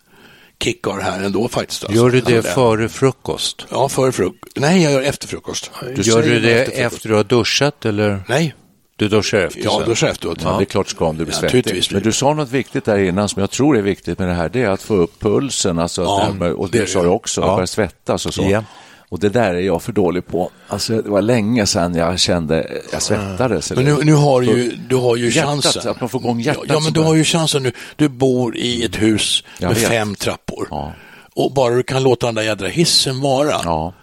kick 0.63 0.87
av 0.87 0.97
det 0.97 1.03
här 1.03 1.23
ändå 1.23 1.47
faktiskt. 1.47 1.83
alltså. 1.85 1.97
Gör 2.03 2.09
du 2.09 2.17
Jag 2.17 2.25
det 2.25 2.41
före 2.43 2.89
frukost? 2.89 3.65
Ja, 3.69 3.89
före 3.89 4.11
frukost. 4.11 4.53
Nej, 4.59 4.83
jag 4.83 4.91
gör 4.93 5.01
efter 5.01 5.27
frukost. 5.27 5.71
Gör 5.95 6.03
säger 6.03 6.21
du 6.21 6.39
det 6.39 6.61
efter 6.61 6.85
efter 6.85 7.09
du 7.09 7.15
har 7.15 7.23
duschat 7.23 7.85
eller? 7.85 8.23
Nej, 8.27 8.55
Du 8.95 9.07
duschar 9.07 9.37
efter 9.37 9.59
ja, 9.63 9.71
sen? 9.71 9.95
jag 10.01 10.09
efteråt. 10.11 10.37
Ja, 10.43 10.57
det 10.57 10.63
är 10.63 10.65
klart 10.65 10.87
ska 10.89 11.05
om 11.05 11.17
du 11.17 11.25
blir 11.25 11.35
Ja, 11.43 11.49
svettig. 11.49 11.83
Men 11.91 12.01
du 12.03 12.11
sa 12.11 12.33
något 12.33 12.51
viktigt 12.51 12.85
där 12.85 12.97
innan 12.97 13.29
som 13.29 13.39
jag 13.39 13.51
tror 13.51 13.77
är 13.77 13.81
viktigt 13.81 14.19
med 14.19 14.27
det 14.27 14.33
här. 14.33 14.49
Det 14.49 14.61
är 14.63 14.69
att 14.69 14.81
få 14.81 14.95
upp 14.95 15.19
pulsen. 15.19 15.79
Alltså, 15.79 16.01
Ja, 16.03 16.29
närmare- 16.31 16.53
och 16.53 16.69
det 16.69 16.79
det 16.79 16.87
sa 16.87 17.01
du 17.01 17.07
också, 17.07 17.41
Ja. 17.41 17.49
att 17.49 17.55
börja 17.57 17.67
svettas 17.67 18.25
och 18.25 18.33
så. 18.33 18.43
Ja. 18.49 18.63
Och 19.09 19.19
det 19.19 19.29
där 19.29 19.53
är 19.53 19.59
jag 19.59 19.81
för 19.83 19.91
dålig 19.91 20.27
på. 20.27 20.51
Alltså, 20.67 21.01
det 21.01 21.09
var 21.09 21.21
länge 21.21 21.65
sedan 21.65 21.95
jag 21.95 22.19
kände, 22.19 22.81
jag 22.91 23.01
svettades. 23.01 23.71
Men 23.71 23.85
nu, 23.85 23.97
nu 24.03 24.13
har 24.13 24.41
du 24.41 24.47
ju, 24.47 24.75
du 24.89 24.95
har 24.95 25.15
ju 25.15 25.29
Hjärtat, 25.29 25.49
chansen. 25.63 25.91
att 25.91 25.99
man 26.01 26.09
får 26.09 26.21
igång 26.21 26.39
hjärtat 26.39 26.63
Ja, 26.67 26.79
men 26.79 26.93
du 26.93 26.99
har 26.99 27.15
ju 27.15 27.23
chansen 27.23 27.63
nu. 27.63 27.71
Du 27.95 28.07
bor 28.09 28.57
i 28.57 28.83
ett 28.85 29.01
hus 29.01 29.43
Jag 29.59 29.67
med 29.67 29.77
vet. 29.77 29.87
fem 29.89 30.15
trappor. 30.15 30.67
Ja. 30.71 30.93
Och 31.33 31.53
bara 31.53 31.75
du 31.75 31.83
kan 31.83 32.03
låta 32.03 32.25
den 32.25 32.35
där 32.35 32.41
jädra 32.43 32.67
hissen 32.67 33.21
vara. 33.21 33.61
Ja. 33.63 33.93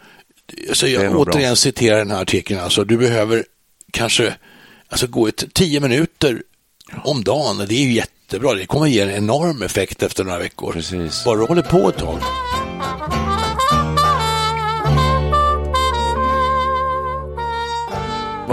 Så 0.72 0.86
är 0.86 0.90
jag 1.02 1.16
återigen 1.16 1.56
citerar 1.56 1.98
den 1.98 2.10
här 2.10 2.22
artikeln. 2.22 2.60
Alltså, 2.60 2.84
du 2.84 2.96
behöver 2.96 3.44
kanske 3.90 4.34
alltså, 4.88 5.06
gå 5.06 5.28
ett 5.28 5.44
tio 5.54 5.80
minuter 5.80 6.42
om 7.04 7.24
dagen. 7.24 7.58
Det 7.68 7.74
är 7.74 7.84
ju 7.84 7.92
jättebra. 7.92 8.54
Det 8.54 8.66
kommer 8.66 8.86
ge 8.86 9.00
en 9.00 9.10
enorm 9.10 9.62
effekt 9.62 10.02
efter 10.02 10.24
några 10.24 10.38
veckor. 10.38 10.72
Precis. 10.72 11.24
Bara 11.24 11.36
du 11.36 11.44
håller 11.46 11.62
på 11.62 11.88
ett 11.88 11.96
tag. 11.98 12.18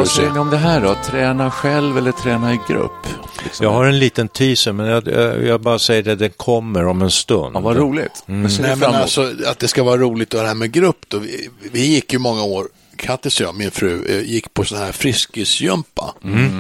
Vad 0.02 0.10
säger 0.10 0.32
ni 0.32 0.40
om 0.40 0.50
det 0.50 0.58
här 0.58 0.82
då? 0.82 0.96
Träna 1.06 1.52
själv 1.52 1.98
eller 1.98 2.12
träna 2.12 2.54
i 2.54 2.60
grupp? 2.68 3.08
Liksom. 3.44 3.64
Jag 3.64 3.74
har 3.74 3.86
en 3.86 4.00
liten 4.00 4.28
teaser, 4.28 4.72
men 4.72 4.86
jag, 4.86 5.08
jag, 5.08 5.44
jag 5.44 5.62
bara 5.62 5.80
säger 5.80 6.04
det, 6.04 6.16
den 6.16 6.30
kommer 6.30 6.88
om 6.88 7.02
en 7.02 7.12
stund. 7.12 7.56
Ja, 7.56 7.60
vad 7.60 7.78
roligt. 7.78 8.24
Men 8.26 8.44
ni 8.44 8.58
Nej, 8.62 8.76
men 8.76 8.96
alltså 8.96 9.34
att 9.46 9.60
det 9.60 9.68
ska 9.68 9.84
vara 9.84 9.98
roligt 9.98 10.34
och 10.34 10.42
det 10.42 10.48
här 10.48 10.56
med 10.56 10.72
grupp. 10.72 11.06
Då. 11.08 11.18
Vi, 11.18 11.50
vi 11.72 11.86
gick 11.86 12.14
ju 12.14 12.20
många 12.20 12.44
år, 12.44 12.68
Kattis 12.96 13.40
och 13.40 13.46
jag, 13.46 13.56
min 13.56 13.72
fru, 13.72 14.06
eh, 14.10 14.30
gick 14.32 14.54
på 14.54 14.64
sån 14.64 14.78
här 14.78 14.92
friskisgympa. 14.92 16.14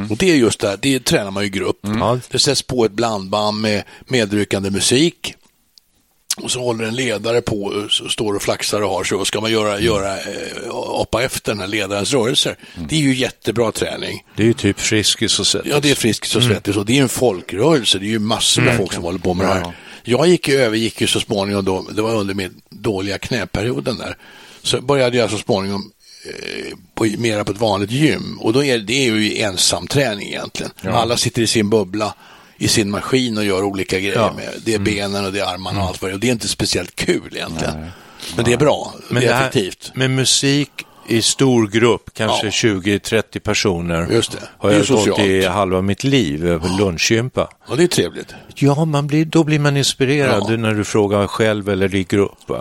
Och 0.09 0.17
det 0.17 0.31
är 0.31 0.35
just 0.35 0.59
det 0.59 0.67
här, 0.67 0.77
det 0.81 1.05
tränar 1.05 1.31
man 1.31 1.43
ju 1.43 1.47
i 1.47 1.51
grupp. 1.51 1.79
Ja. 1.81 2.19
Det 2.31 2.39
sätts 2.39 2.61
på 2.61 2.85
ett 2.85 2.91
blandband 2.91 3.61
med 3.61 3.83
medryckande 4.07 4.69
musik. 4.69 5.35
Och 6.37 6.51
så 6.51 6.59
håller 6.59 6.85
en 6.85 6.95
ledare 6.95 7.41
på 7.41 7.63
och 7.63 7.91
så 7.91 8.09
står 8.09 8.33
och 8.33 8.41
flaxar 8.41 8.81
och 8.81 8.89
har 8.89 9.03
sig 9.03 9.17
och 9.17 9.27
ska 9.27 9.41
man 9.41 9.51
göra, 9.51 9.79
göra 9.79 10.17
eh, 10.17 10.69
apa 10.73 11.23
efter 11.23 11.51
den 11.51 11.59
här 11.59 11.67
ledarens 11.67 12.13
rörelser. 12.13 12.55
Det 12.89 12.95
är 12.95 12.99
ju 12.99 13.15
jättebra 13.15 13.71
träning. 13.71 14.23
Det 14.35 14.43
är 14.43 14.47
ju 14.47 14.53
typ 14.53 14.79
Friskis 14.79 15.39
och 15.39 15.47
Svettis. 15.47 15.71
Ja, 15.71 15.79
det 15.79 15.91
är 15.91 15.95
Friskis 15.95 16.35
och 16.35 16.43
Svettis 16.43 16.77
och 16.77 16.85
det 16.85 16.97
är 16.97 17.01
en 17.01 17.09
folkrörelse. 17.09 17.99
Det 17.99 18.05
är 18.05 18.09
ju 18.09 18.19
massor 18.19 18.61
med 18.61 18.77
folk 18.77 18.93
som 18.93 19.03
håller 19.03 19.19
på 19.19 19.33
med 19.33 19.47
det 19.47 19.53
här. 19.53 19.75
Jag 20.03 20.27
gick 20.27 20.47
ju 20.47 20.55
övergick 20.55 21.01
ju 21.01 21.07
så 21.07 21.19
småningom 21.19 21.65
då, 21.65 21.85
det 21.91 22.01
var 22.01 22.15
under 22.15 22.33
min 22.33 22.61
dåliga 22.69 23.17
knäperioden 23.17 23.97
där, 23.97 24.17
så 24.63 24.81
började 24.81 25.17
jag 25.17 25.29
så 25.29 25.37
småningom 25.37 25.91
eh, 26.25 26.77
på, 26.93 27.07
mera 27.17 27.43
på 27.43 27.51
ett 27.51 27.57
vanligt 27.57 27.91
gym 27.91 28.37
och 28.39 28.53
då 28.53 28.63
är 28.63 28.79
det 28.79 29.07
är 29.07 29.11
ju 29.11 29.37
ensamträning 29.37 30.27
egentligen. 30.27 30.71
Alla 30.83 31.17
sitter 31.17 31.41
i 31.41 31.47
sin 31.47 31.69
bubbla 31.69 32.13
i 32.61 32.67
sin 32.67 32.91
maskin 32.91 33.37
och 33.37 33.45
gör 33.45 33.63
olika 33.63 33.99
grejer 33.99 34.15
Ja. 34.15 34.33
med. 34.35 34.49
Det 34.65 34.73
är 34.73 34.79
benen 34.79 35.25
och 35.25 35.31
det 35.33 35.39
är 35.39 35.53
armarna 35.53 35.81
och 35.81 35.87
allt 35.87 36.01
vad 36.01 36.09
det 36.09 36.13
är. 36.13 36.15
Och 36.15 36.19
det 36.19 36.27
är 36.27 36.31
inte 36.31 36.47
speciellt 36.47 36.95
kul 36.95 37.29
egentligen. 37.35 37.85
Men 38.35 38.45
det 38.45 38.53
är 38.53 38.57
bra, 38.57 38.93
Men 39.09 39.21
det 39.21 39.27
är 39.27 39.33
här 39.33 39.41
effektivt. 39.41 39.91
Med 39.95 40.09
musik 40.11 40.69
i 41.07 41.21
stor 41.21 41.67
grupp, 41.67 42.09
kanske 42.13 42.45
Ja. 42.47 42.51
20-30 42.51 43.39
personer, 43.39 44.07
Just 44.11 44.31
det. 44.31 44.37
har 44.57 44.69
Det 44.69 44.77
jag 44.89 45.07
gått 45.07 45.19
i 45.19 45.45
halva 45.45 45.81
mitt 45.81 46.03
liv 46.03 46.47
över 46.47 46.77
lunchgympa. 46.79 47.49
Och 47.67 47.77
det 47.77 47.83
är 47.83 47.87
trevligt. 47.87 48.33
Ja, 48.55 48.85
man 48.85 49.07
blir, 49.07 49.25
då 49.25 49.43
blir 49.43 49.59
man 49.59 49.77
inspirerad 49.77 50.43
Ja. 50.49 50.57
när 50.57 50.73
du 50.73 50.83
frågar 50.83 51.27
själv 51.27 51.69
eller 51.69 51.95
i 51.95 52.03
grupp. 52.03 52.51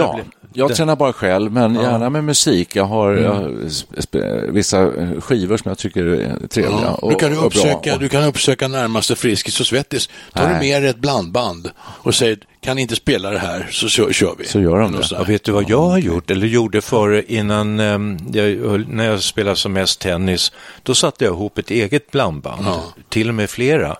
Ja, 0.00 0.20
jag 0.54 0.74
tränar 0.76 0.96
bara 0.96 1.12
själv, 1.12 1.52
men 1.52 1.74
gärna 1.74 2.10
med 2.10 2.24
musik. 2.24 2.76
Jag 2.76 2.84
har 2.84 3.12
jag 3.12 3.32
har 3.34 3.48
sp- 3.48 3.96
sp- 3.96 4.50
vissa 4.50 4.90
skivor 5.20 5.56
som 5.56 5.68
jag 5.68 5.78
tycker 5.78 6.04
är 6.04 6.46
trevliga 6.48 6.80
Ja, 6.82 6.94
och, 6.94 7.10
du, 7.10 7.16
kan 7.16 7.32
och 7.32 7.38
bra. 7.38 7.46
uppsöka, 7.46 7.96
du 7.96 8.08
kan 8.08 8.24
uppsöka 8.24 8.68
närmaste 8.68 9.16
Friskis 9.16 9.60
och 9.60 9.66
Svettis. 9.66 10.08
Tar 10.32 10.46
du 10.46 10.52
Nej. 10.52 10.60
med 10.60 10.82
dig 10.82 10.90
ett 10.90 10.98
blandband 10.98 11.70
och 11.78 12.14
säger 12.14 12.38
kan 12.60 12.76
ni 12.76 12.82
inte 12.82 12.96
spela 12.96 13.30
det 13.30 13.38
här 13.38 13.68
så 13.70 13.88
kör, 13.88 14.12
kör 14.12 14.34
vi. 14.38 14.44
Så 14.46 14.60
gör 14.60 14.78
de 14.78 14.92
det. 14.92 14.98
Och. 14.98 15.04
Ja, 15.10 15.22
vet 15.22 15.44
du 15.44 15.52
vad 15.52 15.70
jag 15.70 15.82
har 15.88 15.98
gjort, 15.98 16.30
eller 16.30 16.46
gjorde 16.46 16.80
före 16.80 17.22
innan 17.32 17.80
ehm, 17.80 18.18
jag, 18.32 18.88
när 18.88 19.04
jag 19.04 19.22
spelade 19.22 19.56
som 19.56 19.72
mest 19.72 20.00
tennis, 20.00 20.52
då 20.82 20.94
satte 20.94 21.24
jag 21.24 21.34
ihop 21.34 21.58
ett 21.58 21.70
eget 21.70 22.10
blandband, 22.10 22.62
Ja. 22.66 22.82
till 23.08 23.28
och 23.28 23.34
med 23.34 23.50
flera, 23.50 23.96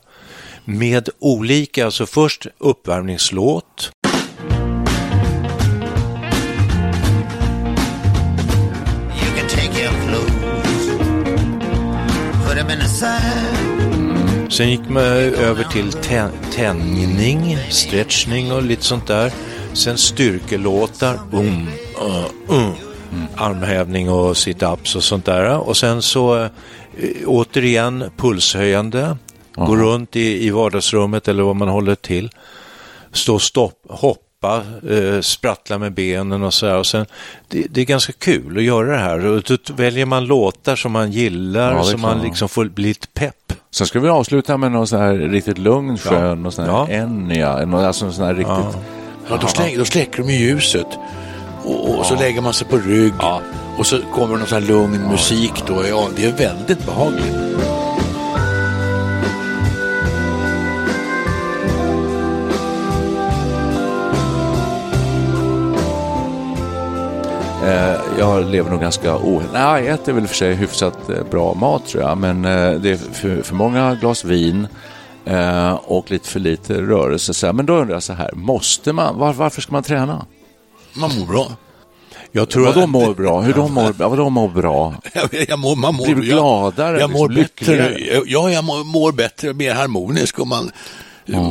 med 0.64 1.08
olika, 1.18 1.84
alltså 1.84 2.06
först 2.06 2.46
uppvärmningslåt, 2.58 3.90
sen 14.48 14.70
gick 14.70 14.88
man 14.88 15.02
över 15.02 15.64
till 15.64 15.90
tä- 15.92 16.30
tänjning, 16.52 17.58
stretchning 17.70 18.52
och 18.52 18.62
lite 18.62 18.82
sånt 18.82 19.06
där. 19.06 19.32
Sen 19.72 19.98
styrkelåtar, 19.98 21.18
um, 21.32 21.68
uh, 22.02 22.56
uh, 22.56 22.72
armhävning 23.36 24.10
och 24.10 24.36
sit-ups 24.36 24.96
och 24.96 25.04
sånt 25.04 25.24
där. 25.24 25.68
Och 25.68 25.76
sen 25.76 26.02
så 26.02 26.42
eh, 26.42 26.50
återigen 27.26 28.04
pulshöjande, 28.16 29.16
gå 29.54 29.76
runt 29.76 30.16
i, 30.16 30.46
i 30.46 30.50
vardagsrummet 30.50 31.28
eller 31.28 31.42
vad 31.42 31.56
man 31.56 31.68
håller 31.68 31.94
till. 31.94 32.30
Stå 33.12 33.38
stopp, 33.38 33.84
hoppa, 33.88 34.31
eh, 34.46 35.20
sprattla 35.20 35.78
med 35.78 35.92
benen 35.94 36.42
och 36.42 36.54
så 36.54 36.66
här. 36.66 36.78
Och 36.78 36.86
sen, 36.86 37.06
det, 37.48 37.66
det 37.70 37.80
är 37.80 37.84
ganska 37.84 38.12
kul 38.12 38.56
att 38.58 38.62
göra 38.64 38.90
det 38.92 38.98
här. 38.98 39.26
Och 39.26 39.42
då 39.42 39.56
väljer 39.74 40.06
man 40.06 40.24
låtar 40.24 40.76
som 40.76 40.92
man 40.92 41.12
gillar, 41.12 41.72
Ja, 41.74 41.82
som 41.82 42.00
man 42.00 42.22
liksom 42.22 42.48
får 42.48 42.64
bli 42.64 42.88
lite 42.88 43.06
pepp. 43.08 43.52
Sen 43.70 43.86
ska 43.86 44.00
vi 44.00 44.08
avsluta 44.08 44.56
med 44.56 44.72
någon 44.72 44.86
sån 44.86 45.00
här 45.00 45.14
riktigt 45.14 45.58
lugn, 45.58 45.98
skön, 45.98 46.46
och 46.46 46.54
sån 46.54 46.64
här 46.64 46.72
Ja. 46.72 46.88
Enya, 46.88 47.58
en- 47.58 47.74
alltså 47.74 48.04
en 48.06 48.12
sån 48.12 48.24
här 48.24 48.34
riktigt... 48.34 48.82
Ja, 49.28 49.36
då, 49.40 49.46
släck, 49.46 49.78
då 49.78 49.84
släcker 49.84 50.22
de 50.22 50.30
ju 50.32 50.38
ljuset 50.38 50.86
och, 51.64 51.98
och 51.98 52.06
så 52.06 52.14
lägger 52.14 52.40
man 52.40 52.52
sig 52.52 52.66
på 52.66 52.76
rygg 52.76 53.12
och 53.78 53.86
så 53.86 53.98
kommer 54.14 54.36
någon 54.36 54.46
sån 54.46 54.62
här 54.62 54.68
lugn 54.68 55.08
musik 55.10 55.52
då. 55.66 55.84
Ja, 55.88 56.08
det 56.16 56.24
är 56.24 56.32
väldigt 56.32 56.86
behagligt. 56.86 57.34
Jag 68.18 68.50
lever 68.50 68.70
nog 68.70 68.80
ganska 68.80 69.16
o... 69.16 69.42
Nej, 69.52 69.84
jag 69.84 69.94
äter 69.94 70.12
väl 70.12 70.26
för 70.26 70.34
sig 70.34 70.54
hyfsat 70.54 71.08
eh, 71.10 71.24
bra 71.30 71.54
mat 71.54 71.86
tror 71.86 72.02
jag, 72.02 72.18
men 72.18 72.44
eh, 72.44 72.70
det 72.80 72.90
är 72.90 72.96
för, 73.12 73.42
för 73.42 73.54
många 73.54 73.94
glas 73.94 74.24
vin 74.24 74.66
eh, 75.24 75.72
och 75.72 76.10
lite 76.10 76.28
för 76.28 76.40
lite 76.40 76.74
rörelse. 76.82 77.34
Så. 77.34 77.52
Men 77.52 77.66
då 77.66 77.76
undrar 77.76 77.94
jag 77.96 78.02
så 78.02 78.12
här, 78.12 78.30
måste 78.32 78.92
man, 78.92 79.18
var, 79.18 79.32
varför 79.32 79.62
ska 79.62 79.72
man 79.72 79.82
träna? 79.82 80.26
Man 80.92 81.18
mår 81.18 81.26
bra. 81.26 81.46
Jag 82.32 82.50
tror 82.50 82.64
Vadå 82.66 82.86
mår 82.86 83.14
bra? 83.14 83.40
Hur 83.40 83.52
de 83.54 83.72
mår, 83.72 83.94
ja, 83.98 84.08
vadå 84.08 84.30
mår 84.30 84.48
bra? 84.48 84.94
Jag, 85.12 85.44
jag 85.48 85.58
mår, 85.58 85.76
man 85.76 85.94
mår, 85.94 86.04
Blir 86.04 86.14
du 86.14 86.26
jag- 86.26 86.36
gladare, 86.36 87.00
Jag 87.00 87.10
mår 87.10 87.28
liksom, 87.28 87.66
bättre. 87.66 87.98
Ja, 88.26 88.50
jag 88.50 88.64
mår, 88.64 88.84
mår 88.84 89.12
bättre 89.12 89.52
mer 89.54 89.74
harmonisk 89.74 90.38
och 90.38 90.46
man, 90.46 90.70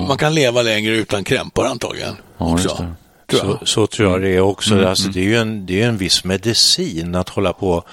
man 0.07 0.17
kan 0.17 0.35
leva 0.35 0.61
längre 0.61 0.93
utan 0.95 1.23
krämpor 1.23 1.65
antagligen. 1.65 2.15
Ja, 2.37 2.53
också. 2.53 2.85
Tror 3.39 3.51
jag. 3.51 3.59
Så, 3.59 3.65
så 3.65 3.87
tror 3.87 4.11
jag 4.11 4.21
det 4.21 4.29
är 4.35 4.39
också. 4.41 4.73
Mm, 4.73 4.87
Alltså, 4.87 5.09
det 5.09 5.19
är 5.19 5.23
ju 5.23 5.37
en, 5.37 5.65
det 5.65 5.81
är 5.81 5.87
en 5.87 5.97
viss 5.97 6.23
medicin 6.23 7.15
att 7.15 7.29
hålla 7.29 7.53
på 7.53 7.83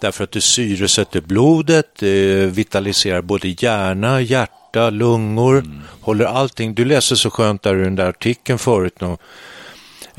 därför 0.00 0.24
att 0.24 0.32
det 0.32 0.40
syresätter 0.40 1.20
blodet, 1.20 1.86
det 1.98 2.46
vitaliserar 2.46 3.22
både 3.22 3.48
hjärna, 3.48 4.20
hjärta, 4.20 4.90
lungor, 4.90 5.58
Mm. 5.58 5.80
håller 6.00 6.24
allting. 6.24 6.74
Du 6.74 6.84
läste 6.84 7.16
så 7.16 7.30
skönt 7.30 7.62
där 7.62 7.76
i 7.80 7.84
den 7.84 7.94
där 7.96 8.08
artikeln 8.08 8.58
förut 8.58 8.94
nu, 9.00 9.16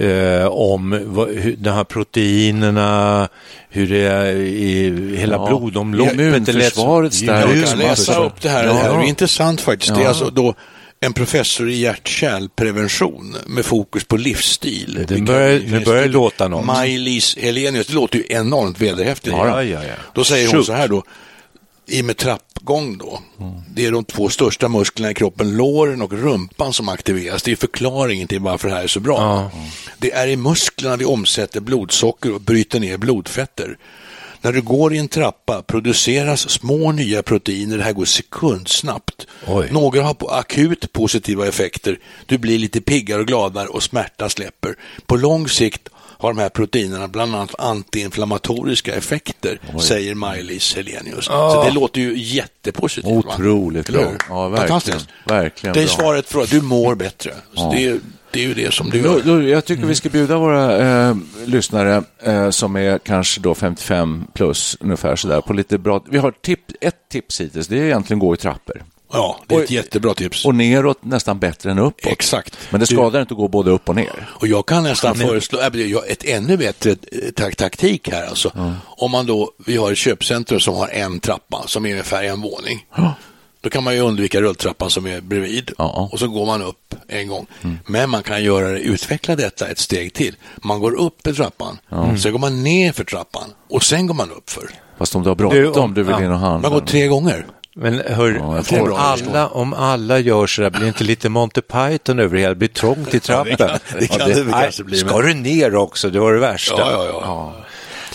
eh, 0.07 0.45
om 0.47 1.01
vad, 1.05 1.29
hur, 1.29 1.55
de 1.57 1.69
här 1.69 1.83
proteinerna, 1.83 3.27
hur 3.69 3.87
det 3.87 4.01
är 4.07 4.35
i 4.35 5.15
hela 5.17 5.35
Ja. 5.35 5.47
blodomloppet. 5.47 6.13
Immunförsvaret 6.13 7.13
stärks. 7.13 7.55
Jag 7.59 7.69
kan 7.69 7.77
läsa 7.79 8.23
upp 8.25 8.41
det 8.41 8.49
här. 8.49 8.63
Ja, 8.65 8.73
det 8.73 8.79
här 8.79 8.89
är 8.89 8.93
ja. 8.93 9.03
intressant 9.03 9.61
faktiskt. 9.61 9.93
Det 9.95 9.99
är 9.99 10.03
Ja. 10.03 10.09
alltså 10.09 10.29
då 10.29 10.53
en 10.99 11.13
professor 11.13 11.69
i 11.69 11.75
hjärt-kärlprevention 11.75 13.35
med 13.47 13.65
fokus 13.65 14.03
på 14.03 14.17
livsstil. 14.17 15.05
Det 15.07 15.21
börjar, 15.21 15.59
nu 15.59 15.85
börjar 15.85 16.03
det 16.03 16.09
låta 16.09 16.47
något. 16.47 16.65
Maj-Lis 16.65 17.37
Helenius, 17.37 17.87
det 17.87 17.93
låter 17.93 18.17
ju 18.17 18.25
enormt 18.29 18.81
vederhäftigt. 18.81 19.31
Ja, 19.31 19.63
ja, 19.63 19.83
ja. 19.83 19.93
Då 20.13 20.23
säger 20.23 20.47
hon 20.47 20.55
Shoot. 20.55 20.65
så 20.65 20.73
här 20.73 20.87
då, 20.87 21.03
i 21.87 22.03
med 22.03 22.17
trappgång 22.17 22.97
då, 22.97 23.21
det 23.75 23.85
är 23.85 23.91
de 23.91 24.05
två 24.05 24.29
största 24.29 24.67
musklerna 24.67 25.11
i 25.11 25.13
kroppen, 25.13 25.57
låren 25.57 26.01
och 26.01 26.13
rumpan 26.13 26.73
som 26.73 26.89
aktiveras. 26.89 27.43
Det 27.43 27.51
är 27.51 27.55
förklaringen 27.55 28.27
till 28.27 28.39
varför 28.39 28.67
det 28.69 28.75
här 28.75 28.83
är 28.83 28.87
så 28.87 28.99
bra. 28.99 29.51
Det 29.97 30.11
är 30.11 30.27
i 30.27 30.35
musklerna 30.35 30.95
vi 30.95 31.05
omsätter 31.05 31.59
blodsocker 31.59 32.33
och 32.33 32.41
bryter 32.41 32.79
ner 32.79 32.97
blodfetter. 32.97 33.77
När 34.41 34.53
du 34.53 34.61
går 34.61 34.93
i 34.93 34.97
en 34.97 35.07
trappa 35.07 35.61
produceras 35.61 36.49
små 36.49 36.91
nya 36.91 37.23
proteiner, 37.23 37.77
det 37.77 37.83
här 37.83 37.93
går 37.93 38.05
sekundsnabbt. 38.05 39.27
Oj. 39.47 39.67
Några 39.71 40.03
har 40.03 40.13
på 40.13 40.27
akut 40.27 40.93
positiva 40.93 41.47
effekter, 41.47 41.99
du 42.25 42.37
blir 42.37 42.59
lite 42.59 42.81
piggare 42.81 43.21
och 43.21 43.27
gladare 43.27 43.67
och 43.67 43.83
smärta 43.83 44.29
släpper. 44.29 44.75
På 45.05 45.15
lång 45.15 45.47
sikt 45.47 45.89
har 46.21 46.33
de 46.33 46.41
här 46.41 46.49
proteinerna 46.49 47.07
bland 47.07 47.35
annat 47.35 47.55
antiinflammatoriska 47.59 48.95
effekter, 48.95 49.59
säger 49.81 50.15
Maj-Lis 50.15 50.75
Helenius. 50.75 51.25
Så 51.25 51.63
det 51.63 51.71
låter 51.71 52.01
ju 52.01 52.17
jättepositivt. 52.17 53.25
va? 53.25 53.33
Otroligt 53.33 53.89
hur? 53.89 53.93
bra. 53.93 54.11
Ja, 54.29 54.47
verkligen. 54.49 54.67
Fantastiskt. 54.67 55.09
Verkligen 55.25 55.73
det 55.73 55.79
är 55.79 55.85
bra. 55.85 55.95
svaret 55.95 56.29
för 56.29 56.41
att 56.41 56.49
du 56.49 56.61
mår 56.61 56.95
bättre. 56.95 57.31
Så 57.53 57.71
det, 57.71 57.85
är, 57.85 57.99
det 58.31 58.39
är 58.43 58.47
ju 58.47 58.53
det 58.53 58.73
som 58.73 58.89
du 58.89 59.01
Då, 59.01 59.09
gör. 59.09 59.21
då, 59.21 59.41
jag 59.49 59.65
tycker 59.65 59.85
vi 59.85 59.95
ska 59.95 60.09
bjuda 60.09 60.37
våra 60.37 60.77
eh, 61.09 61.15
lyssnare 61.45 62.03
eh, 62.23 62.49
som 62.49 62.75
är 62.75 62.97
kanske 62.97 63.41
då 63.41 63.55
55 63.55 64.27
plus 64.33 64.77
ungefär 64.79 65.15
sådär 65.15 65.41
på 65.41 65.53
lite 65.53 65.77
bra. 65.77 66.03
Vi 66.09 66.17
har 66.17 66.31
tip, 66.31 66.59
ett 66.81 67.09
tips 67.11 67.41
hittills, 67.41 67.67
det 67.67 67.79
är 67.79 67.83
egentligen 67.83 68.19
gå 68.19 68.33
i 68.33 68.37
trappor. 68.37 68.83
Ja, 69.11 69.39
det 69.47 69.55
är 69.55 69.59
ett 69.59 69.65
Och- 69.65 69.71
jättebra 69.71 70.13
tips. 70.13 70.45
Och 70.45 70.55
neråt 70.55 70.97
nästan 71.03 71.39
bättre 71.39 71.71
än 71.71 71.79
uppåt. 71.79 72.05
Exakt. 72.11 72.57
Men 72.69 72.79
det 72.79 72.85
Du- 72.89 72.95
skadar 72.95 73.21
inte 73.21 73.33
att 73.33 73.37
gå 73.37 73.47
både 73.47 73.71
upp 73.71 73.89
och 73.89 73.95
ner. 73.95 74.29
Och 74.31 74.47
jag 74.47 74.65
kan 74.65 74.83
nästan 74.83 75.15
föreslå 75.15 75.59
äh, 75.59 75.67
ett 76.07 76.25
ännu 76.25 76.57
bättre 76.57 76.91
eh, 76.91 76.97
tak 77.35 77.55
taktik 77.55 78.09
här 78.11 78.27
alltså. 78.27 78.51
Om 78.85 79.11
man 79.11 79.25
då, 79.25 79.51
vi 79.65 79.77
har 79.77 79.91
ett 79.91 79.97
köpcentrum 79.97 80.59
som 80.59 80.75
har 80.75 80.87
en 80.87 81.19
trappa 81.19 81.63
som 81.67 81.85
är 81.85 81.91
ungefär 81.91 82.23
en 82.23 82.41
våning. 82.41 82.85
Då 83.61 83.69
kan 83.69 83.83
man 83.83 83.93
ju 83.95 83.99
undvika 84.01 84.41
rulltrappan 84.41 84.89
som 84.89 85.07
är 85.07 85.21
bredvid 85.21 85.71
Ja. 85.77 86.09
och 86.11 86.19
så 86.19 86.27
går 86.27 86.45
man 86.45 86.61
upp 86.61 86.95
en 87.07 87.27
gång. 87.27 87.47
Men 87.85 88.09
man 88.09 88.23
kan 88.23 88.43
göra 88.43 88.67
det, 88.71 88.79
utveckla 88.79 89.35
detta 89.35 89.67
ett 89.67 89.79
steg 89.79 90.13
till. 90.13 90.35
Man 90.57 90.79
går 90.79 90.99
upp 90.99 91.27
i 91.27 91.33
trappan, 91.33 91.77
sen 92.21 92.31
går 92.31 92.39
man 92.39 92.63
ner 92.63 92.91
för 92.91 93.03
trappan 93.03 93.53
och 93.69 93.83
sen 93.83 94.07
går 94.07 94.13
man 94.15 94.31
upp 94.31 94.49
för. 94.49 94.69
Fast 94.97 95.15
om 95.15 95.23
du 95.23 95.29
har 95.29 95.35
Du, 95.35 95.61
bråttom, 95.61 95.83
om- 95.83 95.93
du 95.93 96.03
vill 96.03 96.15
ja. 96.19 96.23
in 96.25 96.31
och 96.31 96.39
handla. 96.39 96.69
Man 96.69 96.79
går 96.79 96.85
tre 96.87 97.07
gånger. 97.07 97.45
Men 97.81 98.01
hör, 98.07 98.31
Ja, 98.39 98.61
jag 98.71 98.83
om, 98.91 98.93
alla, 98.97 99.47
om 99.47 99.73
alla 99.73 100.19
gör 100.19 100.47
så 100.47 100.61
där, 100.61 100.69
blir 100.69 100.81
det 100.81 100.87
inte 100.87 101.03
lite 101.03 101.29
Monty 101.29 101.61
Python 101.61 102.19
över 102.19 102.35
det 102.35 102.41
hela? 102.41 102.49
Det 102.49 102.55
blir 102.55 102.67
trångt 102.67 103.13
i 103.13 103.19
trappen. 103.19 103.69
det 103.99 104.07
kan 104.07 104.29
det 104.29 104.43
väl 104.43 104.53
kanske 104.53 104.83
bli, 104.83 104.97
Ska 104.97 105.21
du 105.21 105.33
ner 105.33 105.75
också? 105.75 106.09
Det 106.09 106.19
var 106.19 106.33
det 106.33 106.39
värsta. 106.39 106.75
Ja, 106.77 106.91
ja, 106.91 107.19
ja. 107.23 107.53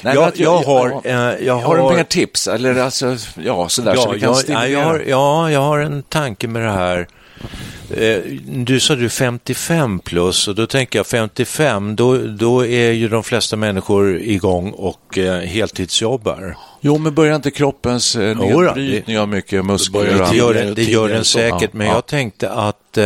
Nej, 0.02 0.14
Jag- 0.14 0.24
att 0.24 0.38
jag 0.38 0.58
har, 0.58 1.00
eh, 1.04 1.14
jag 1.46 1.54
har 1.58 1.76
du 1.76 1.82
har- 1.82 1.94
mer 1.96 2.04
tips? 2.04 2.48
Eller 2.48 2.80
alltså, 2.80 3.16
ja, 3.34 3.68
sådär, 3.68 3.94
så 3.94 4.00
Ja, 4.00 4.10
vi 4.12 4.20
kan 4.20 4.34
jag, 4.34 4.48
ja, 4.48 4.66
jag 4.68 4.84
har, 4.84 5.02
ja, 5.06 5.50
jag 5.50 5.60
har 5.60 5.78
en 5.78 6.02
tanke 6.02 6.48
med 6.48 6.62
det 6.62 6.70
här. 6.70 7.06
Eh, 7.96 8.18
Du 8.46 8.80
sa 8.80 8.94
du 8.94 9.08
55 9.08 9.98
plus 9.98 10.48
och 10.48 10.54
då 10.54 10.66
tänker 10.66 10.98
jag 10.98 11.06
55, 11.06 11.96
då, 11.96 12.16
då 12.18 12.66
är 12.66 12.90
ju 12.90 13.08
de 13.08 13.24
flesta 13.24 13.56
människor 13.56 14.18
igång 14.18 14.70
och 14.70 15.18
eh, 15.18 15.40
heltidsjobbar. 15.40 16.56
Jo, 16.80 16.98
men 16.98 17.14
börjar 17.14 17.36
inte 17.36 17.50
kroppens 17.50 18.16
eh, 18.16 18.38
nedbrytning 18.38 19.18
av 19.18 19.28
mycket 19.28 19.64
muskler? 19.64 20.28
Det 20.30 20.36
gör, 20.36 20.74
det 20.74 20.84
gör 20.84 21.08
den 21.08 21.24
säkert, 21.24 21.72
men 21.72 21.86
ja. 21.86 21.94
jag 21.94 22.06
tänkte 22.06 22.50
att, 22.50 22.98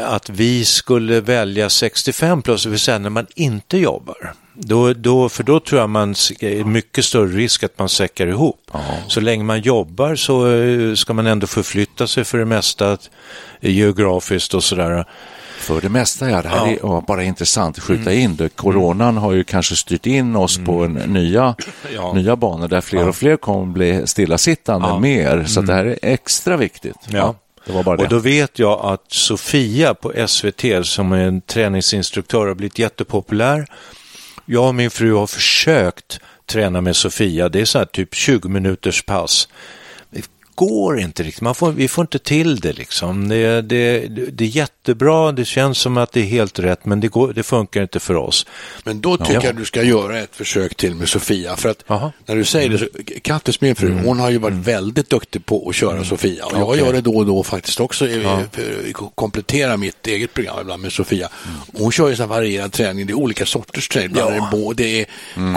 att 0.00 0.28
vi 0.30 0.64
skulle 0.64 1.20
välja 1.20 1.70
65 1.70 2.42
plus, 2.42 2.64
det 2.64 2.70
vill 2.70 2.78
säga 2.78 2.98
när 2.98 3.10
man 3.10 3.26
inte 3.34 3.78
jobbar. 3.78 4.34
Då, 4.56 4.92
då, 4.92 5.28
för 5.28 5.42
då 5.42 5.60
tror 5.60 5.80
jag 5.80 5.90
man 5.90 6.10
är 6.40 6.64
mycket 6.64 7.04
större 7.04 7.26
risk 7.36 7.62
att 7.64 7.78
man 7.78 7.88
säckar 7.88 8.26
ihop. 8.26 8.70
Så 9.08 9.20
länge 9.20 9.44
man 9.44 9.60
jobbar 9.60 10.14
så 10.14 10.52
eh, 10.52 10.94
ska 10.94 11.12
man 11.12 11.26
ändå 11.26 11.46
förflytta 11.46 12.06
sig 12.06 12.24
för 12.24 12.38
det 12.38 12.44
mesta 12.44 12.92
eh, 12.92 12.98
geografiskt 13.70 14.54
och 14.54 14.64
sådär. 14.64 15.04
För 15.58 15.80
det 15.80 15.88
mesta, 15.88 16.30
ja. 16.30 16.42
Det 16.42 16.48
här 16.48 16.56
Ja. 16.66 16.66
är 16.72 16.78
ja, 16.82 17.04
bara 17.08 17.22
intressant 17.24 17.78
att 17.78 17.84
skjuta 17.84 18.12
in 18.12 18.36
det. 18.36 18.48
Coronan 18.48 19.16
har 19.16 19.32
ju 19.32 19.44
kanske 19.44 19.76
styrt 19.76 20.06
in 20.06 20.36
oss 20.36 20.58
på 20.66 20.84
en 20.84 20.92
nya, 20.92 21.54
Ja. 21.94 22.12
nya 22.12 22.36
banor 22.36 22.68
där 22.68 22.80
fler 22.80 23.08
och 23.08 23.16
fler 23.16 23.36
kommer 23.36 23.72
bli 23.72 24.06
stillasittande 24.06 24.88
Ja. 24.88 24.98
mer. 24.98 25.44
Så 25.44 25.60
att 25.60 25.66
det 25.66 25.74
här 25.74 25.84
är 25.84 25.98
extra 26.02 26.56
viktigt. 26.56 26.96
Ja. 27.08 27.34
Och 27.98 28.08
då 28.08 28.18
vet 28.18 28.58
jag 28.58 28.80
att 28.84 29.12
Sofia 29.12 29.94
på 29.94 30.12
SVT 30.26 30.64
som 30.86 31.12
är 31.12 31.18
en 31.18 31.40
träningsinstruktör 31.40 32.46
har 32.46 32.54
blivit 32.54 32.78
jättepopulär. 32.78 33.66
Jag 34.46 34.68
och 34.68 34.74
min 34.74 34.90
fru 34.90 35.12
har 35.12 35.26
försökt 35.26 36.20
träna 36.46 36.80
med 36.80 36.96
Sofia. 36.96 37.48
Det 37.48 37.60
är 37.60 37.64
så 37.64 37.78
här 37.78 37.84
typ 37.84 38.14
20 38.14 38.48
minuters 38.48 39.02
pass. 39.02 39.48
Går 40.54 41.00
inte 41.00 41.22
riktigt. 41.22 41.42
Man 41.42 41.54
får, 41.54 41.72
vi 41.72 41.88
får 41.88 42.02
inte 42.02 42.18
till 42.18 42.60
det 42.60 42.72
liksom. 42.72 43.28
Det, 43.28 43.62
det, 43.62 44.06
det 44.08 44.44
är 44.44 44.48
jättebra, 44.48 45.32
det 45.32 45.44
känns 45.44 45.78
som 45.78 45.96
att 45.96 46.12
det 46.12 46.20
är 46.20 46.24
helt 46.24 46.58
rätt, 46.58 46.84
men 46.84 47.00
det, 47.00 47.08
går, 47.08 47.32
det 47.32 47.42
funkar 47.42 47.82
inte 47.82 48.00
för 48.00 48.14
oss. 48.14 48.46
Men 48.84 49.00
då 49.00 49.16
tycker 49.16 49.44
jag 49.44 49.56
du 49.56 49.64
ska 49.64 49.82
göra 49.82 50.18
ett 50.18 50.36
försök 50.36 50.74
till 50.74 50.94
med 50.94 51.08
Sofia. 51.08 51.56
För 51.56 51.68
att 51.68 51.84
Jaha. 51.86 52.12
när 52.26 52.36
du 52.36 52.44
säger 52.44 52.68
det, 52.68 52.78
så, 52.78 52.86
Kattis 53.22 53.60
min 53.60 53.74
fru, 53.74 53.98
hon 54.04 54.20
har 54.20 54.30
ju 54.30 54.38
varit 54.38 54.54
väldigt 54.54 55.10
duktig 55.10 55.46
på 55.46 55.68
att 55.68 55.74
köra 55.74 56.04
Sofia. 56.04 56.46
Och 56.46 56.52
jag 56.54 56.68
Okej. 56.68 56.80
gör 56.80 56.92
det 56.92 57.00
då 57.00 57.16
och 57.16 57.26
då 57.26 57.42
faktiskt 57.42 57.80
också, 57.80 58.08
ja. 58.08 58.40
komplettera 59.14 59.76
mitt 59.76 60.06
eget 60.06 60.34
program 60.34 60.60
ibland 60.60 60.82
med 60.82 60.92
Sofia. 60.92 61.28
Hon 61.72 61.92
kör 61.92 62.08
ju 62.08 62.16
så 62.16 62.26
varierad 62.26 62.72
träning, 62.72 63.06
det 63.06 63.12
är 63.12 63.14
olika 63.14 63.46
sorters 63.46 63.88
träning. 63.88 64.16
Är 64.16 64.30
det, 64.30 64.48
bo, 64.52 64.72
det 64.72 65.00
är 65.00 65.06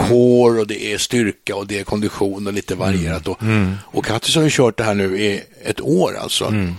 core 0.08 0.60
och 0.60 0.66
det 0.66 0.92
är 0.92 0.98
styrka 0.98 1.56
och 1.56 1.66
det 1.66 1.78
är 1.78 1.84
kondition 1.84 2.46
och 2.46 2.52
lite 2.52 2.74
varierat. 2.74 3.28
Och, 3.28 3.38
och 3.84 4.04
Kattis 4.04 4.36
har 4.36 4.42
ju 4.42 4.50
kört 4.50 4.76
det 4.76 4.84
här 4.84 4.87
nu 4.94 5.20
i 5.20 5.42
ett 5.64 5.80
år 5.80 6.18
alltså. 6.22 6.44
En 6.44 6.74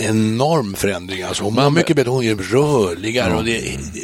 enorm 0.00 0.74
förändring 0.74 1.22
alltså. 1.22 1.42
Hon 1.44 1.54
mår 1.54 1.70
mycket 1.70 1.96
bättre, 1.96 2.10
hon 2.10 2.24
är 2.24 2.34
rörligare 2.34 3.34
och 3.34 3.44
det, 3.44 3.60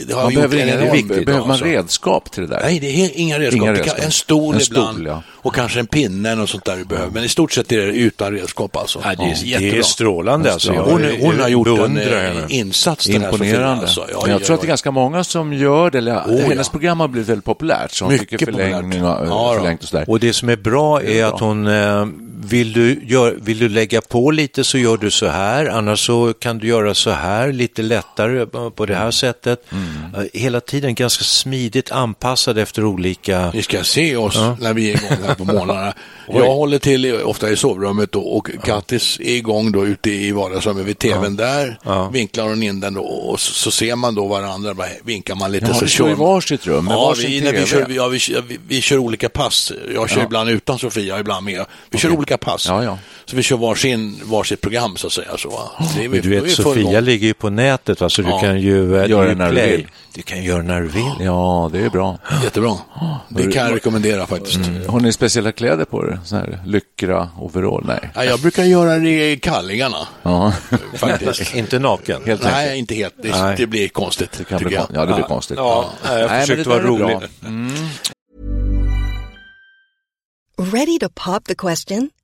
det 0.06 0.14
har 0.14 0.22
man 0.22 0.32
gjort 0.32 0.50
behöver, 0.50 0.72
en 0.72 0.80
enorm 0.80 1.08
behöver 1.08 1.40
man 1.40 1.50
alltså. 1.50 1.64
redskap 1.64 2.30
till 2.30 2.42
det 2.42 2.48
där? 2.48 2.60
Nej, 2.62 2.80
det 2.80 2.86
är 2.86 3.10
inga 3.14 3.38
redskap. 3.38 3.62
Inga 3.62 3.72
Det 3.72 3.76
kan, 3.76 3.84
redskap. 3.84 4.04
en 4.04 4.10
stol 4.12 4.54
En 4.54 4.60
ibland 4.60 4.94
stol, 4.94 5.06
ja. 5.06 5.22
och 5.30 5.54
kanske 5.54 5.80
en 5.80 5.86
pinne 5.86 6.34
något 6.34 6.50
sånt 6.50 6.64
där 6.64 6.76
du 6.76 6.84
behöver. 6.84 7.10
Men 7.10 7.24
i 7.24 7.28
stort 7.28 7.52
sett 7.52 7.72
är 7.72 7.76
det 7.76 7.84
utan 7.84 8.32
redskap 8.32 8.76
alltså. 8.76 9.00
Ja, 9.04 9.14
det, 9.14 9.24
är, 9.24 9.28
det 9.40 9.46
jättebra. 9.46 9.78
är 9.78 9.82
strålande 9.82 10.52
alltså. 10.52 10.74
Jag, 10.74 10.82
Hon, 10.82 11.04
hon 11.20 11.40
har 11.40 11.48
gjort 11.48 11.68
en 11.68 11.96
eh, 11.96 12.04
henne. 12.04 12.44
insats 12.48 13.08
här 13.08 13.14
Imponerande. 13.14 13.82
Alltså. 13.82 14.06
Ja, 14.12 14.24
jag 14.28 14.40
ja, 14.40 14.44
tror 14.44 14.54
att 14.54 14.60
det 14.60 14.64
är 14.64 14.68
ja. 14.68 14.72
ganska 14.72 14.90
många 14.90 15.24
som 15.24 15.52
gör 15.52 15.90
det. 15.90 15.98
Eller, 15.98 16.16
Oh, 16.26 16.40
hennes 16.40 16.66
ja. 16.66 16.70
program 16.70 17.00
har 17.00 17.08
blivit 17.08 17.28
väldigt 17.28 17.44
populärt. 17.44 17.92
Så 17.92 18.04
hon 18.04 18.12
Mycket 18.12 18.44
förlängning 18.44 19.04
och. 19.04 19.26
Ja, 19.26 19.54
förlängt 19.56 19.82
och 19.82 19.88
sådär. 19.88 20.04
Och 20.08 20.20
det 20.20 20.32
som 20.32 20.48
är 20.48 20.56
bra 20.56 21.02
är 21.02 21.24
att 21.24 21.40
hon, 21.40 21.66
eh, 21.66 22.06
vill 22.44 22.72
du, 22.72 23.00
gör, 23.06 23.38
vill 23.42 23.58
du 23.58 23.68
lägga 23.68 24.00
på 24.00 24.30
lite 24.30 24.64
så 24.64 24.78
gör 24.78 24.96
du 24.96 25.10
så 25.10 25.26
här, 25.26 25.66
annars 25.66 26.06
så 26.06 26.32
kan 26.32 26.58
du 26.58 26.66
göra 26.66 26.94
så 26.94 27.10
här, 27.10 27.52
lite 27.52 27.82
lättare 27.82 28.46
på 28.70 28.86
det 28.86 28.94
här 28.94 29.10
sättet. 29.10 29.64
Eh, 30.16 30.22
Hela 30.40 30.60
tiden 30.60 30.94
ganska 30.94 31.24
smidigt 31.24 31.90
anpassad 31.92 32.58
efter 32.58 32.84
olika... 32.84 33.50
Ni 33.54 33.62
ska 33.62 33.84
se 33.84 34.16
oss 34.16 34.36
när 34.60 34.74
vi 34.74 34.90
är 34.92 34.96
igång 34.96 35.18
här 35.26 35.34
på 35.34 35.44
morgnarna. 35.44 35.94
jag 36.28 36.46
håller 36.54 36.78
till 36.78 37.04
i- 37.04 37.12
ofta 37.22 37.50
i 37.50 37.56
sovrummet 37.56 38.12
då, 38.12 38.20
och 38.22 38.48
Kattis 38.64 39.20
är 39.20 39.34
igång 39.34 39.72
då 39.72 39.86
ute 39.86 40.10
i 40.10 40.32
vardagsrummet 40.32 40.86
vid 40.86 40.98
tvn. 40.98 41.36
Där 41.36 41.78
Ja. 41.84 42.08
vinklar 42.08 42.44
hon 42.48 42.62
in 42.62 42.80
den 42.80 42.94
då, 42.94 43.02
och 43.02 43.40
så, 43.40 43.52
så 43.54 43.70
ser 43.70 43.96
man 43.96 44.14
då 44.14 44.26
varandra, 44.26 44.74
bara 44.74 44.88
vinkar 45.04 45.34
man 45.34 45.52
lite. 45.52 45.66
Ja, 45.66 45.74
så 45.74 45.80
vi 45.80 45.86
i 45.86 45.88
kör 45.88 46.06
man. 46.08 46.18
varsitt 46.18 46.66
rum 46.66 46.86
Ja, 46.90 46.96
varsin 47.06 47.30
vi, 47.44 47.52
vi, 47.52 47.66
kör, 47.66 47.86
vi, 47.88 47.96
ja, 47.96 48.08
vi, 48.08 48.18
kör- 48.18 48.42
vi, 48.48 48.58
vi 48.68 48.80
olika 48.98 49.28
pass. 49.28 49.72
Jag 49.94 50.10
kör 50.10 50.18
Ja. 50.18 50.24
ibland 50.24 50.50
utan 50.50 50.78
Sofia, 50.78 51.20
ibland 51.20 51.44
med. 51.44 51.64
Vi 51.90 51.98
kör 51.98 52.10
olika 52.10 52.31
pass. 52.38 52.66
Ja, 52.68 52.84
ja. 52.84 52.98
Så 53.24 53.36
vi 53.36 53.42
kör 53.42 53.56
varsin, 53.56 54.20
varsitt 54.24 54.60
program 54.60 54.96
så 54.96 55.06
att 55.06 55.12
säga. 55.12 55.36
Så, 55.38 55.48
va? 55.50 55.70
det 55.96 56.04
är, 56.04 56.08
Men 56.08 56.20
du 56.20 56.28
vet, 56.28 56.44
vi 56.44 56.50
Sofia 56.50 56.82
gång. 56.82 57.00
ligger 57.04 57.26
ju 57.26 57.34
på 57.34 57.50
nätet, 57.50 58.00
va? 58.00 58.08
så 58.08 58.22
du 58.22 58.28
Ja. 58.28 58.38
kan 58.40 58.60
ju... 58.60 58.96
eh, 58.96 59.10
Göra 59.10 59.34
när 59.34 59.52
du 59.52 59.60
vill. 59.60 59.86
Du 60.14 60.22
kan 60.22 60.42
göra 60.44 60.62
när 60.62 60.80
du 60.80 60.88
vill. 60.88 61.12
Ja, 61.20 61.70
det 61.72 61.78
är 61.80 61.90
bra. 61.90 62.18
Jättebra. 62.44 62.76
Det 63.28 63.42
kan 63.52 63.66
jag 63.66 63.74
rekommendera 63.76 64.26
faktiskt. 64.26 64.60
Har 64.88 65.00
ni 65.00 65.12
speciella 65.12 65.52
kläder 65.52 65.84
på 65.84 66.04
er? 66.06 66.20
Så 66.24 66.36
här, 66.36 66.62
lyckra, 66.66 67.28
overall? 67.38 67.84
Nej. 67.86 68.10
Ja, 68.14 68.24
jag 68.24 68.40
brukar 68.40 68.64
göra 68.64 68.98
det 68.98 69.32
i 69.32 69.36
kallingarna 69.36 70.08
Ja. 70.22 70.52
faktiskt. 70.96 71.54
Inte 71.54 71.78
naken. 71.78 72.22
Helt 72.26 72.42
Nej, 72.42 72.52
enkelt. 72.62 72.78
inte 72.78 72.94
helt. 72.94 73.14
Det, 73.22 73.42
Nej. 73.42 73.54
det 73.58 73.66
blir 73.66 73.88
konstigt, 73.88 74.32
Det 74.38 74.44
kan 74.44 74.58
bli, 74.62 74.74
jag. 74.74 74.86
kon- 74.86 74.96
ja, 74.96 75.06
det 75.06 75.14
blir 75.14 75.24
konstigt. 75.24 75.56
Ja, 75.58 75.90
jag 76.04 76.30
Nej, 76.30 76.40
försökte 76.40 76.68
vara 76.68 76.82
rolig. 76.82 77.16
Ready 80.72 80.98
to 80.98 81.08
pop 81.14 81.44
the 81.44 81.54
question? 81.54 82.10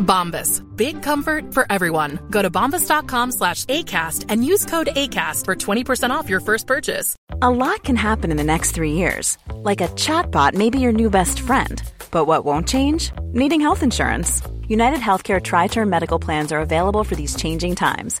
Bombas. 0.00 0.60
Big 0.76 1.02
comfort 1.02 1.54
for 1.54 1.66
everyone. 1.70 2.18
Go 2.30 2.42
to 2.42 2.50
bombas.com 2.50 3.32
slash 3.32 3.64
ACAST 3.66 4.26
and 4.28 4.44
use 4.44 4.66
code 4.66 4.88
ACAST 4.88 5.44
for 5.44 5.54
20% 5.54 6.10
off 6.10 6.28
your 6.28 6.40
first 6.40 6.66
purchase. 6.66 7.16
A 7.40 7.50
lot 7.50 7.84
can 7.84 7.96
happen 7.96 8.30
in 8.30 8.36
the 8.36 8.44
next 8.44 8.72
three 8.72 8.92
years. 8.92 9.38
Like 9.54 9.80
a 9.80 9.88
chatbot 9.88 10.54
may 10.54 10.70
be 10.70 10.80
your 10.80 10.92
new 10.92 11.10
best 11.10 11.40
friend. 11.40 11.82
But 12.10 12.26
what 12.26 12.44
won't 12.44 12.68
change? 12.68 13.12
Needing 13.32 13.60
health 13.60 13.82
insurance. 13.82 14.42
United 14.68 15.00
Healthcare 15.00 15.42
Tri 15.42 15.66
Term 15.68 15.88
Medical 15.88 16.18
Plans 16.18 16.52
are 16.52 16.60
available 16.60 17.04
for 17.04 17.14
these 17.14 17.36
changing 17.36 17.76
times. 17.76 18.20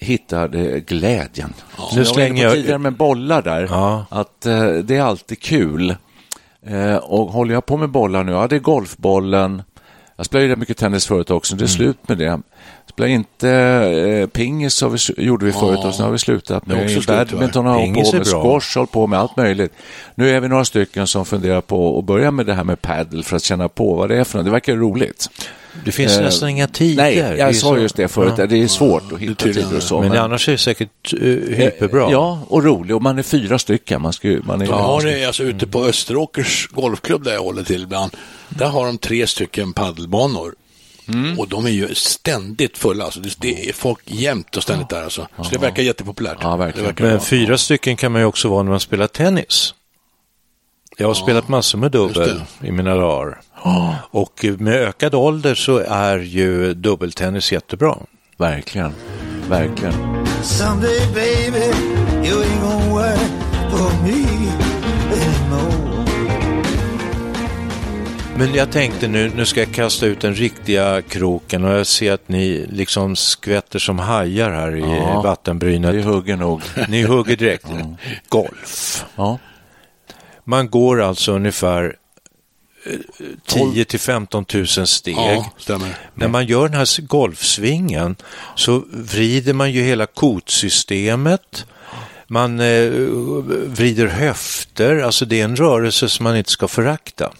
hitta 0.00 0.48
det, 0.48 0.86
glädjen. 0.86 1.54
Ja, 1.78 1.90
nu 1.94 2.04
slänger 2.04 2.42
jag 2.42 2.52
tidigare 2.52 2.78
med 2.78 2.96
bollar 2.96 3.42
där, 3.42 3.66
ja. 3.70 4.06
att 4.10 4.46
eh, 4.46 4.72
det 4.72 4.96
är 4.96 5.02
alltid 5.02 5.40
kul. 5.42 5.96
Eh, 6.66 6.96
och 6.96 7.32
håller 7.32 7.54
jag 7.54 7.66
på 7.66 7.76
med 7.76 7.90
bollar 7.90 8.24
nu, 8.24 8.32
ja 8.32 8.46
det 8.46 8.56
är 8.56 8.60
golfbollen. 8.60 9.62
Jag 10.16 10.26
spelade 10.26 10.56
mycket 10.56 10.76
tennis 10.76 11.06
förut 11.06 11.30
också, 11.30 11.56
det 11.56 11.64
är 11.64 11.66
mm. 11.66 11.76
slut 11.76 12.08
med 12.08 12.18
det. 12.18 12.40
Spelade 12.90 13.12
inte 13.12 13.50
eh, 13.50 14.26
pingis 14.26 14.82
vi, 14.82 15.24
gjorde 15.24 15.46
vi 15.46 15.52
förut 15.52 15.78
ja. 15.82 15.88
och 15.88 15.94
sen 15.94 16.04
har 16.04 16.12
vi 16.12 16.18
slutat 16.18 16.66
med 16.66 17.04
badminton 17.06 17.66
har 17.66 17.94
på 17.94 18.16
med 18.16 18.26
squash, 18.26 18.78
hållit 18.78 18.92
på 18.92 19.06
med 19.06 19.18
allt 19.18 19.36
möjligt. 19.36 19.72
Nu 20.14 20.30
är 20.30 20.40
vi 20.40 20.48
några 20.48 20.64
stycken 20.64 21.06
som 21.06 21.26
funderar 21.26 21.60
på 21.60 21.98
att 21.98 22.04
börja 22.04 22.30
med 22.30 22.46
det 22.46 22.54
här 22.54 22.64
med 22.64 22.82
paddle 22.82 23.22
för 23.22 23.36
att 23.36 23.42
känna 23.42 23.68
på 23.68 23.94
vad 23.94 24.08
det 24.08 24.16
är 24.16 24.24
för 24.24 24.38
något. 24.38 24.44
Det 24.44 24.50
verkar 24.50 24.76
roligt. 24.76 25.30
Det 25.84 25.92
finns 25.92 26.16
eh, 26.16 26.24
nästan 26.24 26.48
inga 26.48 26.66
tider. 26.66 27.02
Nej, 27.02 27.16
jag 27.38 27.56
sa 27.56 27.78
just 27.78 27.96
det 27.96 28.08
förut. 28.08 28.34
Ja. 28.36 28.46
Det 28.46 28.62
är 28.62 28.68
svårt 28.68 29.12
att 29.12 29.18
hitta 29.18 29.34
tider 29.34 29.76
och 29.76 29.82
så. 29.82 30.00
Men, 30.00 30.08
men 30.08 30.18
annars 30.18 30.48
är 30.48 30.52
det 30.52 30.58
säkert 30.58 31.14
uh, 31.14 31.54
hyperbra. 31.56 32.08
Ja, 32.10 32.40
och 32.48 32.64
rolig. 32.64 32.96
Och 32.96 33.02
man 33.02 33.18
är 33.18 33.22
fyra 33.22 33.58
stycken. 33.58 34.02
Man, 34.02 34.12
ska, 34.12 34.28
man 34.42 34.62
är 34.62 34.66
jag 34.66 34.72
har 34.72 35.02
det 35.02 35.24
alltså 35.24 35.42
ute 35.42 35.66
på 35.66 35.84
Österåkers 35.84 36.68
golfklubb 36.72 37.24
där 37.24 37.32
jag 37.32 37.42
håller 37.42 37.62
till 37.62 37.82
ibland. 37.82 38.16
Där 38.48 38.66
har 38.66 38.86
de 38.86 38.98
tre 38.98 39.26
stycken 39.26 39.72
paddelbanor. 39.72 40.54
Mm. 41.14 41.38
Och 41.38 41.48
de 41.48 41.66
är 41.66 41.70
ju 41.70 41.94
ständigt 41.94 42.78
fulla. 42.78 43.04
Alltså. 43.04 43.20
Det 43.38 43.68
är 43.68 43.72
folk 43.72 44.00
jämt 44.04 44.56
och 44.56 44.62
ständigt 44.62 44.88
där. 44.88 45.02
Alltså. 45.02 45.28
Så 45.42 45.50
det 45.50 45.58
verkar 45.58 45.82
jättepopulärt. 45.82 46.38
Ja, 46.40 46.56
verkligen. 46.56 46.94
Men 46.98 47.20
fyra 47.20 47.58
stycken 47.58 47.96
kan 47.96 48.12
man 48.12 48.20
ju 48.20 48.26
också 48.26 48.48
vara 48.48 48.62
när 48.62 48.70
man 48.70 48.80
spelar 48.80 49.06
tennis. 49.06 49.74
Jag 50.96 51.06
har 51.06 51.14
ja, 51.14 51.22
spelat 51.22 51.48
massor 51.48 51.78
med 51.78 51.90
dubbel 51.90 52.42
i 52.62 52.72
mina 52.72 52.94
dagar. 52.94 53.40
Oh. 53.64 53.94
Och 54.10 54.44
med 54.58 54.74
ökad 54.74 55.14
ålder 55.14 55.54
så 55.54 55.78
är 55.78 56.18
ju 56.18 56.74
dubbeltennis 56.74 57.52
jättebra. 57.52 57.98
Verkligen, 58.36 58.92
verkligen. 59.48 59.94
Someday 60.42 61.00
baby, 61.14 61.66
you 62.28 62.42
ain't 62.42 62.60
gonna 62.60 62.94
work 62.94 63.20
for 63.70 64.02
me 64.02 64.59
Men 68.40 68.54
jag 68.54 68.72
tänkte 68.72 69.08
nu, 69.08 69.32
nu 69.36 69.46
ska 69.46 69.60
jag 69.60 69.72
kasta 69.72 70.06
ut 70.06 70.20
den 70.20 70.34
riktiga 70.34 71.02
kroken 71.02 71.64
och 71.64 71.70
jag 71.70 71.86
ser 71.86 72.12
att 72.12 72.28
ni 72.28 72.66
liksom 72.70 73.16
skvätter 73.16 73.78
som 73.78 73.98
hajar 73.98 74.50
här 74.50 74.76
i 74.76 74.80
ja, 74.80 75.22
vattenbrynet. 75.22 75.94
Vi 75.94 76.02
hugger 76.02 76.36
nog. 76.36 76.62
Ni 76.88 77.02
hugger 77.02 77.36
direkt. 77.36 77.66
Ja. 77.70 77.96
Golf. 78.28 79.04
Ja. 79.16 79.38
Man 80.44 80.70
går 80.70 81.02
alltså 81.02 81.32
ungefär 81.32 81.96
10 83.46 83.84
till 83.84 84.00
15 84.00 84.44
000 84.54 84.66
steg. 84.66 85.14
Ja, 85.16 85.52
När 86.14 86.28
man 86.28 86.46
gör 86.46 86.68
den 86.68 86.78
här 86.78 87.02
golfsvingen 87.02 88.16
så 88.54 88.84
vrider 88.92 89.52
man 89.52 89.72
ju 89.72 89.82
hela 89.82 90.06
kotsystemet. 90.06 91.66
Man 92.26 92.60
eh, 92.60 92.90
vrider 93.66 94.06
höfter, 94.06 95.02
alltså 95.02 95.24
det 95.24 95.40
är 95.40 95.44
en 95.44 95.56
rörelse 95.56 96.08
som 96.08 96.24
man 96.24 96.36
inte 96.36 96.50
ska 96.50 96.68
förakta. 96.68 97.32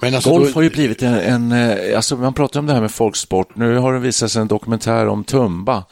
Alltså, 0.00 0.30
Golf 0.30 0.54
har 0.54 0.62
ju 0.62 0.70
blivit 0.70 1.02
en, 1.02 1.14
en, 1.14 1.52
eh, 1.52 1.96
alltså 1.96 2.16
man 2.16 2.34
pratar 2.34 2.60
om 2.60 2.66
det 2.66 2.72
här 2.72 2.80
med 2.80 2.90
folksport. 2.90 3.56
Nu 3.56 3.78
har 3.78 3.92
det 3.92 3.98
visats 3.98 4.36
en 4.36 4.48
dokumentär 4.48 5.08
om 5.08 5.24
Tumba 5.24 5.84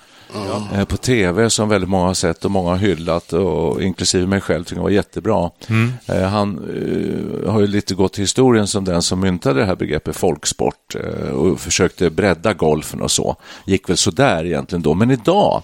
mm. 0.72 0.86
på 0.86 0.96
tv 0.96 1.50
som 1.50 1.68
väldigt 1.68 1.90
många 1.90 2.06
har 2.06 2.14
sett 2.14 2.44
och 2.44 2.50
många 2.50 2.70
har 2.70 2.76
hyllat, 2.76 3.32
och, 3.32 3.82
inklusive 3.82 4.26
mig 4.26 4.40
själv, 4.40 4.64
tycker 4.64 4.76
det 4.76 4.82
var 4.82 4.90
jättebra. 4.90 5.50
Mm. 5.68 5.92
Eh, 6.06 6.22
han 6.22 6.58
uh, 6.58 7.50
har 7.50 7.60
ju 7.60 7.66
lite 7.66 7.94
gått 7.94 8.12
till 8.12 8.22
historien 8.22 8.66
som 8.66 8.84
den 8.84 9.02
som 9.02 9.20
myntade 9.20 9.60
det 9.60 9.66
här 9.66 9.76
begreppet 9.76 10.16
folksport 10.16 10.96
uh, 10.96 11.30
och 11.30 11.60
försökte 11.60 12.10
bredda 12.10 12.52
golfen 12.52 13.02
och 13.02 13.10
så. 13.10 13.36
Gick 13.66 13.88
väl 13.88 13.96
sådär 13.96 14.44
egentligen 14.44 14.82
då, 14.82 14.94
men 14.94 15.10
idag 15.10 15.62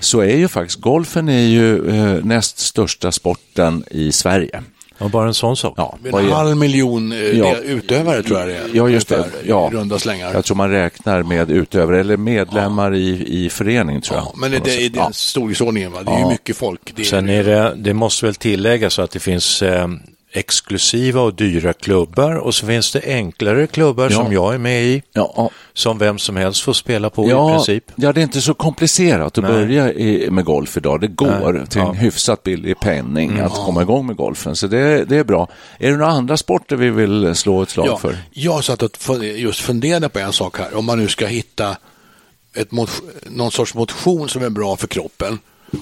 så 0.00 0.20
är 0.20 0.36
ju 0.36 0.48
faktiskt 0.48 0.80
golfen 0.80 1.28
är 1.28 1.46
ju 1.46 1.78
uh, 1.78 2.24
näst 2.24 2.58
största 2.58 3.12
sporten 3.12 3.84
i 3.90 4.12
Sverige. 4.12 4.62
Ja, 5.02 5.08
bara 5.08 5.26
en 5.26 5.34
sån 5.34 5.56
sak. 5.56 5.74
Ja, 5.76 5.98
en 6.04 6.30
halv 6.30 6.56
miljon 6.56 7.12
eh, 7.12 7.18
ja, 7.18 7.56
utövare 7.56 8.22
tror 8.22 8.38
jag 8.38 8.48
det 8.48 8.56
är. 8.56 8.68
Ja, 8.72 8.88
just 8.88 9.08
det. 9.08 9.24
Ja. 9.46 9.70
Runda 9.72 9.98
slängar. 9.98 10.34
Jag 10.34 10.44
tror 10.44 10.56
man 10.56 10.70
räknar 10.70 11.22
med 11.22 11.50
utövare 11.50 12.00
eller 12.00 12.16
medlemmar 12.16 12.92
ja. 12.92 12.96
i, 12.98 13.44
i 13.44 13.50
förening 13.50 14.00
tror 14.00 14.18
jag. 14.18 14.24
Ja, 14.24 14.32
men 14.36 14.50
det, 14.50 14.86
är 14.86 14.90
den 14.90 15.12
storleksordningen. 15.12 15.92
Va? 15.92 16.02
Det 16.02 16.10
är 16.10 16.18
ju 16.18 16.28
mycket 16.28 16.56
folk. 16.56 16.92
Det 16.94 17.04
Sen 17.04 17.28
är 17.28 17.44
det, 17.44 17.74
det 17.76 17.94
måste 17.94 18.26
väl 18.26 18.34
tilläggas 18.34 18.98
att 18.98 19.10
det 19.10 19.20
finns 19.20 19.62
eh, 19.62 19.88
exklusiva 20.32 21.20
och 21.20 21.34
dyra 21.34 21.72
klubbar 21.72 22.34
och 22.34 22.54
så 22.54 22.66
finns 22.66 22.92
det 22.92 23.02
enklare 23.04 23.66
klubbar 23.66 24.10
ja. 24.10 24.16
som 24.16 24.32
jag 24.32 24.54
är 24.54 24.58
med 24.58 24.84
i. 24.84 25.02
Ja. 25.12 25.50
Som 25.72 25.98
vem 25.98 26.18
som 26.18 26.36
helst 26.36 26.62
får 26.62 26.72
spela 26.72 27.10
på 27.10 27.30
ja, 27.30 27.50
i 27.50 27.52
princip. 27.52 27.84
Ja, 27.94 28.12
det 28.12 28.20
är 28.20 28.22
inte 28.22 28.40
så 28.40 28.54
komplicerat 28.54 29.38
att 29.38 29.44
Nej. 29.44 29.52
börja 29.52 29.92
i, 29.92 30.30
med 30.30 30.44
golf 30.44 30.76
idag. 30.76 31.00
Det 31.00 31.08
går 31.08 31.52
Nej. 31.52 31.66
till 31.66 31.80
en 31.80 31.94
hyfsat 31.94 32.42
billig 32.42 32.80
penning 32.80 33.30
mm. 33.30 33.44
att 33.44 33.52
komma 33.52 33.82
igång 33.82 34.06
med 34.06 34.16
golfen. 34.16 34.56
Så 34.56 34.66
det, 34.66 35.04
det 35.04 35.16
är 35.16 35.24
bra. 35.24 35.48
Är 35.78 35.90
det 35.90 35.96
några 35.96 36.12
andra 36.12 36.36
sporter 36.36 36.76
vi 36.76 36.90
vill 36.90 37.34
slå 37.34 37.62
ett 37.62 37.70
slag 37.70 37.86
ja, 37.86 37.98
för? 37.98 38.18
Jag 38.30 38.64
satt 38.64 38.82
och 38.82 39.24
just 39.24 39.60
funderade 39.60 40.08
på 40.08 40.18
en 40.18 40.32
sak 40.32 40.58
här. 40.58 40.74
Om 40.74 40.84
man 40.84 40.98
nu 40.98 41.08
ska 41.08 41.26
hitta 41.26 41.76
ett 42.54 42.68
någon 43.30 43.50
sorts 43.50 43.74
motion 43.74 44.28
som 44.28 44.42
är 44.42 44.50
bra 44.50 44.76
för 44.76 44.86
kroppen 44.86 45.38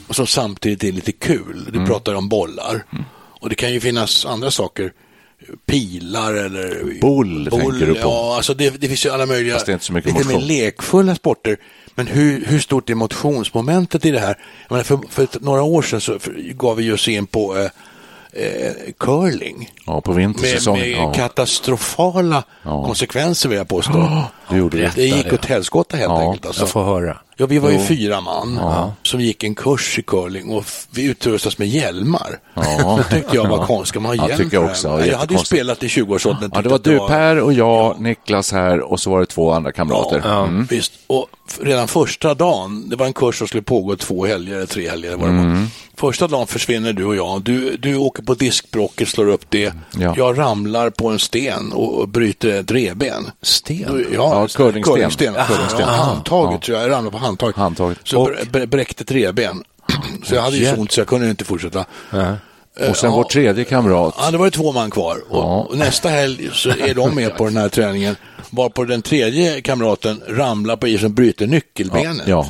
och 0.06 0.16
som 0.16 0.26
samtidigt 0.26 0.84
är 0.84 0.92
lite 0.92 1.12
kul. 1.12 1.68
Du 1.70 1.76
mm. 1.76 1.88
pratar 1.88 2.14
om 2.14 2.28
bollar. 2.28 2.84
Mm. 2.92 3.04
Och 3.40 3.48
det 3.48 3.54
kan 3.54 3.72
ju 3.72 3.80
finnas 3.80 4.26
andra 4.26 4.50
saker. 4.50 4.92
Pilar 5.66 6.34
eller... 6.34 7.00
Boll, 7.00 7.48
boll 7.50 7.60
tänker 7.60 7.86
du 7.86 7.94
på? 7.94 8.00
Ja, 8.00 8.36
alltså 8.36 8.54
det, 8.54 8.80
det 8.80 8.88
finns 8.88 9.06
ju 9.06 9.10
alla 9.10 9.26
möjliga 9.26 9.54
Fast 9.54 9.66
det 9.66 9.72
är 9.72 9.74
inte 9.74 9.84
så 9.84 9.92
mycket 9.92 10.14
lite 10.14 10.28
mer 10.28 10.40
lekfulla 10.40 11.14
sporter. 11.14 11.56
Men 11.94 12.06
hur, 12.06 12.44
hur 12.46 12.58
stort 12.58 12.90
är 12.90 12.94
motionsmomentet 12.94 14.04
i 14.04 14.10
det 14.10 14.20
här? 14.20 14.38
Jag 14.68 14.74
menar, 14.74 14.84
för, 14.84 14.98
för 15.08 15.28
några 15.40 15.62
år 15.62 15.82
sedan 15.82 16.00
så 16.00 16.18
gav 16.54 16.76
vi 16.76 16.92
oss 16.92 17.08
in 17.08 17.26
på 17.26 17.56
eh, 17.56 17.70
eh, 18.32 18.72
curling. 18.98 19.72
Ja, 19.86 20.00
på 20.00 20.12
vintersäsongen. 20.12 20.82
Med, 20.82 20.96
med 20.96 21.06
ja. 21.06 21.12
katastrofala 21.12 22.44
ja. 22.62 22.84
konsekvenser 22.84 23.48
vill 23.48 23.58
jag 23.58 23.68
påstå. 23.68 23.92
Oh, 23.92 24.24
det, 24.50 24.56
gjorde 24.56 24.76
det, 24.76 24.92
det 24.94 25.06
gick 25.06 25.32
åt 25.32 25.44
helskotta 25.44 25.96
helt 25.96 26.10
ja, 26.10 26.20
enkelt. 26.20 26.46
Alltså. 26.46 26.62
Jag 26.62 26.68
får 26.68 26.84
höra. 26.84 27.18
Ja, 27.40 27.46
vi 27.46 27.58
var 27.58 27.70
ju 27.70 27.76
Jo. 27.76 27.84
fyra 27.88 28.20
man 28.20 28.58
Ja. 28.60 28.92
som 29.02 29.20
gick 29.20 29.44
en 29.44 29.54
kurs 29.54 29.98
i 29.98 30.02
curling 30.02 30.50
och 30.50 30.64
vi 30.90 31.04
utrustades 31.04 31.58
med 31.58 31.68
hjälmar. 31.68 32.38
Ja. 32.54 33.00
Det 33.10 33.16
tyckte 33.16 33.36
jag 33.36 33.48
var 33.48 33.66
konstigt. 33.66 33.88
Ska 33.88 34.00
man 34.00 34.18
ha 34.18 34.28
hjälm 34.28 34.48
jag 34.52 34.64
också. 34.64 35.06
Jag 35.06 35.18
hade 35.18 35.34
ju 35.34 35.40
spelat 35.40 35.82
i 35.82 35.86
20-årsåldern. 35.88 36.50
Ja, 36.54 36.62
det 36.62 36.68
var 36.68 36.78
du 36.78 36.98
Per 37.08 37.40
och 37.40 37.52
jag, 37.52 38.00
Niklas 38.00 38.52
här 38.52 38.80
och 38.80 39.00
så 39.00 39.10
var 39.10 39.20
det 39.20 39.26
två 39.26 39.52
andra 39.52 39.72
kamrater. 39.72 40.22
Ja, 40.24 40.42
Mm. 40.46 40.66
visst. 40.70 40.92
Och 41.06 41.26
redan 41.60 41.88
första 41.88 42.34
dagen, 42.34 42.88
det 42.88 42.96
var 42.96 43.06
en 43.06 43.12
kurs 43.12 43.38
som 43.38 43.46
skulle 43.48 43.62
pågå 43.62 43.96
två 43.96 44.26
helger 44.26 44.56
eller 44.56 44.66
tre 44.66 44.88
helger. 44.90 45.10
Vad 45.16 45.28
det 45.28 45.36
var. 45.36 45.42
Mm. 45.44 45.66
Första 45.96 46.26
dagen 46.26 46.46
försvinner 46.46 46.92
du 46.92 47.04
och 47.04 47.16
jag. 47.16 47.42
Du, 47.42 47.76
du 47.76 47.96
åker 47.96 48.22
på 48.22 48.34
diskbråcket, 48.34 49.08
slår 49.08 49.26
upp 49.28 49.44
det. 49.48 49.72
Ja. 49.98 50.14
Jag 50.16 50.38
ramlar 50.38 50.90
på 50.90 51.08
en 51.08 51.18
sten 51.18 51.72
och, 51.72 52.08
bryter 52.08 52.48
ett 52.60 52.70
revben. 52.70 53.30
Sten? 53.42 54.06
Ja, 54.14 54.14
Ja, 54.14 54.46
curlingsten. 54.56 54.82
curlingsten. 54.94 55.34
Handtaget, 55.88 56.68
Ja. 56.68 56.74
jag 56.82 56.90
ramlade 56.90 57.10
på 57.10 57.18
handtaget. 57.18 57.29
Handtaget. 57.56 57.98
Så 58.04 58.20
Och- 58.22 58.28
br- 58.30 58.50
br- 58.50 58.66
bräckte 58.66 59.02
ett 59.02 59.10
revben. 59.10 59.64
Så 60.24 60.34
jag 60.34 60.42
hade 60.42 60.56
ju 60.56 60.66
så 60.66 60.74
ont 60.80 60.92
så 60.92 61.00
jag 61.00 61.06
kunde 61.08 61.30
inte 61.30 61.44
fortsätta. 61.44 61.84
Och 62.88 62.96
sen 62.96 63.10
Ja. 63.10 63.16
vår 63.16 63.24
tredje 63.24 63.64
kamrat. 63.64 64.14
Ja, 64.18 64.30
det 64.30 64.38
var 64.38 64.44
ju 64.44 64.50
två 64.50 64.72
man 64.72 64.90
kvar. 64.90 65.18
Och, 65.28 65.70
och 65.70 65.78
nästa 65.78 66.08
helg 66.08 66.50
så 66.52 66.70
är 66.70 66.94
de 66.94 67.14
med 67.14 67.36
på 67.36 67.44
den 67.44 67.56
här 67.56 67.68
träningen. 67.68 68.16
Varpå 68.50 68.84
den 68.84 69.02
tredje 69.02 69.60
kamraten 69.60 70.22
ramlar 70.28 70.76
på 70.76 70.88
isen 70.88 71.04
och 71.04 71.10
bryter 71.10 71.46
nyckelbenet. 71.46 72.26
Ja, 72.28 72.48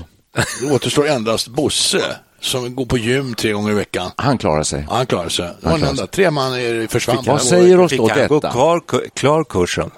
Det 0.60 0.70
återstår 0.72 1.08
endast 1.08 1.48
Bosse 1.48 2.02
som 2.40 2.74
går 2.74 2.86
på 2.86 2.98
gym 2.98 3.34
tre 3.34 3.52
gånger 3.52 3.70
i 3.70 3.74
veckan. 3.74 4.10
han 4.16 4.38
klarar 4.38 4.62
sig. 4.62 4.86
Ja, 4.90 4.96
Han 4.96 5.06
klarar 5.06 5.28
sig. 5.28 5.50
Han 5.62 5.78
klarar 5.78 5.94
sig. 5.94 6.06
Tre 6.06 6.30
man 6.30 6.54
är 6.54 6.86
försvann. 6.86 7.24
Vad 7.26 7.42
säger 7.42 7.80
oss 7.80 7.90
Fick 7.90 7.98
då 8.00 8.08
han 8.08 8.28
gå 8.28 8.34
detta? 8.40 8.52
kvar, 8.52 8.82
klar 9.14 9.44
kursen? 9.44 9.90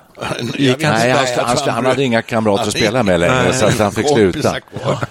Gick 0.55 0.83
Nej, 0.83 1.11
han, 1.11 1.27
han, 1.47 1.69
han 1.69 1.87
hade 1.87 2.05
inga 2.05 2.23
kamrater 2.23 2.63
att 2.63 2.71
spela 2.71 3.03
med 3.03 3.21
längre 3.21 3.53
så 3.53 3.67
att 3.67 3.79
han 3.79 3.93
fick 3.93 4.09
sluta. 4.09 4.57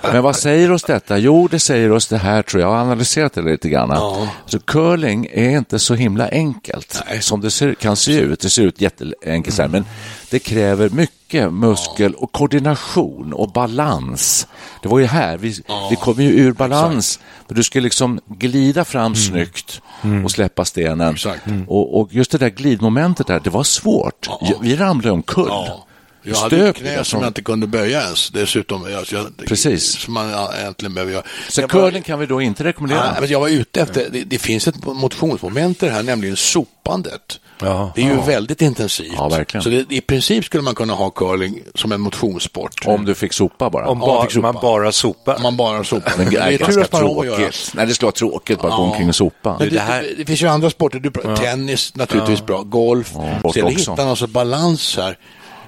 Men 0.02 0.24
vad 0.24 0.36
säger 0.36 0.71
oss 0.71 0.84
detta? 0.84 1.17
Jo, 1.17 1.47
det 1.52 1.60
säger 1.60 1.91
oss 1.91 2.08
det 2.08 2.17
här 2.17 2.41
tror 2.41 2.62
jag. 2.62 2.69
Jag 2.69 2.76
har 2.76 2.82
analyserat 2.82 3.34
det 3.34 3.41
lite 3.41 3.69
grann. 3.69 3.89
Ja. 3.89 4.28
Så 4.45 4.60
curling 4.60 5.28
är 5.32 5.50
inte 5.50 5.80
så 5.80 5.93
himla 5.95 6.30
enkelt 6.30 7.04
Nej. 7.10 7.21
som 7.21 7.41
det 7.41 7.52
ser, 7.52 7.74
kan 7.74 7.95
se 7.95 8.19
ut. 8.19 8.39
Det 8.39 8.50
ser 8.50 8.63
ut 8.63 8.82
jätteenkelt 8.82 9.58
här, 9.58 9.67
men 9.67 9.86
det 10.32 10.39
kräver 10.39 10.89
mycket 10.89 11.54
muskel 11.54 12.13
och 12.13 12.32
koordination 12.32 13.34
och 13.34 13.52
balans. 13.52 14.48
Det 14.82 14.89
var 14.89 15.00
ju 15.00 15.06
här, 15.06 15.38
vi, 15.38 15.62
vi 15.89 15.96
kom 15.96 16.22
ju 16.22 16.30
ur 16.30 16.52
balans. 16.52 17.20
Men 17.48 17.56
du 17.56 17.63
ska 17.63 17.80
liksom 17.80 18.20
glida 18.28 18.86
fram 18.86 19.15
snyggt 19.15 19.82
och 20.26 20.32
släppa 20.32 20.65
stenen. 20.65 21.13
Exakt. 21.13 21.44
Och, 21.67 22.00
och 22.00 22.13
just 22.13 22.32
det 22.32 22.38
där 22.38 22.50
glidmomentet 22.50 23.28
där, 23.28 23.39
det 23.39 23.50
var 23.50 23.63
svårt. 23.63 24.30
Vi 24.62 24.76
ramlade 24.76 25.12
omkull. 25.12 25.48
Ja. 25.50 25.88
Jag 26.24 26.36
hade 26.36 26.70
ett 26.70 26.76
knä 26.76 26.98
det 26.98 27.04
som 27.04 27.20
jag 27.20 27.30
inte 27.30 27.41
kunde 27.41 27.67
böja 27.67 28.02
ens. 28.02 28.30
Dessutom. 28.30 28.91
Jag, 28.91 29.26
Precis. 29.48 30.00
Som 30.00 30.13
man 30.13 30.30
ja, 30.30 30.54
egentligen 30.60 30.94
behöver 30.94 31.13
göra. 31.13 31.24
Så 31.50 31.67
curling 31.67 32.04
kan 32.04 32.20
vi 32.20 32.26
då 32.26 32.41
inte 32.41 32.63
rekommendera. 32.63 33.12
Ja, 33.15 33.22
men 33.22 33.30
jag 33.30 33.39
var 33.39 33.50
ute 33.50 33.82
efter, 33.82 34.10
det, 34.12 34.24
det 34.24 34.38
finns 34.38 34.67
ett 34.67 34.86
motionsmoment 34.86 35.84
i 35.84 35.86
det 35.86 35.91
här, 35.91 36.04
nämligen 36.04 36.36
sopandet. 36.36 37.39
Ja. 37.62 37.91
Det 37.95 38.02
är 38.02 38.06
ju 38.06 38.21
väldigt 38.21 38.62
intensivt. 38.62 39.13
Ja, 39.15 39.30
verkligen. 39.30 39.63
Så 39.63 39.69
det, 39.69 39.86
i 39.89 40.02
princip 40.02 40.45
skulle 40.45 40.63
man 40.63 40.76
kunna 40.76 40.93
ha 40.93 41.10
curling 41.10 41.62
som 41.76 41.91
en 41.91 42.02
motionssport. 42.02 42.86
Om 42.88 43.06
du 43.06 43.15
fick 43.15 43.34
sopa 43.34 43.69
bara. 43.69 43.88
Om 43.88 44.00
Ja, 44.02 44.06
ba, 44.08 44.30
sopa. 44.30 44.52
man 44.52 44.62
bara 44.62 44.91
sopar? 44.91 45.36
Om 45.36 45.41
man 45.43 45.58
bara 45.58 45.84
sopar. 45.84 46.13
Men 46.17 46.30
det 46.30 46.38
är 46.38 46.58
ganska 46.58 46.84
tråkigt. 46.84 47.71
Nej, 47.76 47.86
det 47.88 47.93
skulle 47.93 48.06
vara 48.08 48.12
tråkigt 48.15 48.62
bara 48.62 48.71
att 48.71 48.78
gå 48.78 48.84
omkring 48.84 49.10
och 49.10 49.15
sopa. 49.15 49.56
Men 49.60 49.69
det, 49.69 49.76
det 49.76 49.82
här- 49.82 50.02
det, 50.02 50.13
det 50.17 50.26
finns 50.26 50.41
ju 50.43 50.47
andra 50.47 50.69
sporter. 50.69 51.00
Du, 51.00 51.12
Tennis 51.36 51.95
naturligtvis 51.95 52.45
bra. 52.45 52.62
Golf. 52.62 53.12
Ja, 53.15 53.39
så 53.43 53.52
det 53.52 53.63
också. 53.63 53.78
hitta 53.91 54.06
någon 54.06 54.17
sorts 54.17 54.34
balans 54.34 54.97
här 54.97 55.17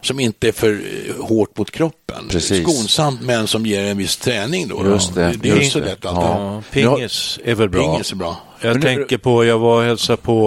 som 0.02 0.20
inte 0.20 0.48
är 0.48 0.52
för 0.52 0.72
eh, 0.72 1.26
hårt 1.26 1.58
mot 1.58 1.72
kroppen. 1.72 2.28
Precis. 2.30 2.64
Skonsamt 2.64 3.22
men 3.22 3.48
som 3.48 3.66
ger 3.66 3.84
en 3.84 3.98
viss 3.98 4.18
träning. 4.18 4.68
Då, 4.68 4.86
Just 4.86 5.16
det, 5.16 5.34
det 5.42 5.50
är 5.50 5.56
inte 5.56 5.66
så 5.70 5.80
det. 5.80 5.86
lätt 5.86 6.06
alltid. 6.06 6.24
Ja. 6.24 6.54
Ja, 6.56 6.96
pingis 6.98 7.40
är 7.46 7.56
väl 7.56 7.70
bra? 7.70 7.82
Pingis 7.92 8.12
är 8.12 8.16
bra. 8.16 8.38
Jag 8.64 8.82
tänker 8.82 9.18
på, 9.18 9.46
jag 9.46 9.60
var 9.60 9.78
och 9.78 9.84
hälsade 9.84 10.18
på 10.18 10.38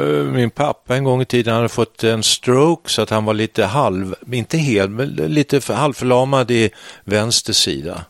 eh, 0.00 0.24
min 0.32 0.50
pappa 0.50 0.96
en 0.96 1.04
gång 1.04 1.22
i 1.22 1.24
tiden. 1.24 1.52
Han 1.52 1.62
hade 1.62 1.68
fått 1.74 2.04
en 2.04 2.22
stroke 2.22 2.90
så 2.90 3.02
att 3.02 3.10
han 3.10 3.24
var 3.24 3.34
lite 3.34 3.64
halv, 3.64 4.14
inte 4.32 4.58
helt, 4.58 4.90
men 4.90 5.08
lite 5.08 5.60
för- 5.60 5.74
halvförlamad 5.74 6.50
i 6.50 6.70
vänster 7.04 7.52
sida. 7.52 8.04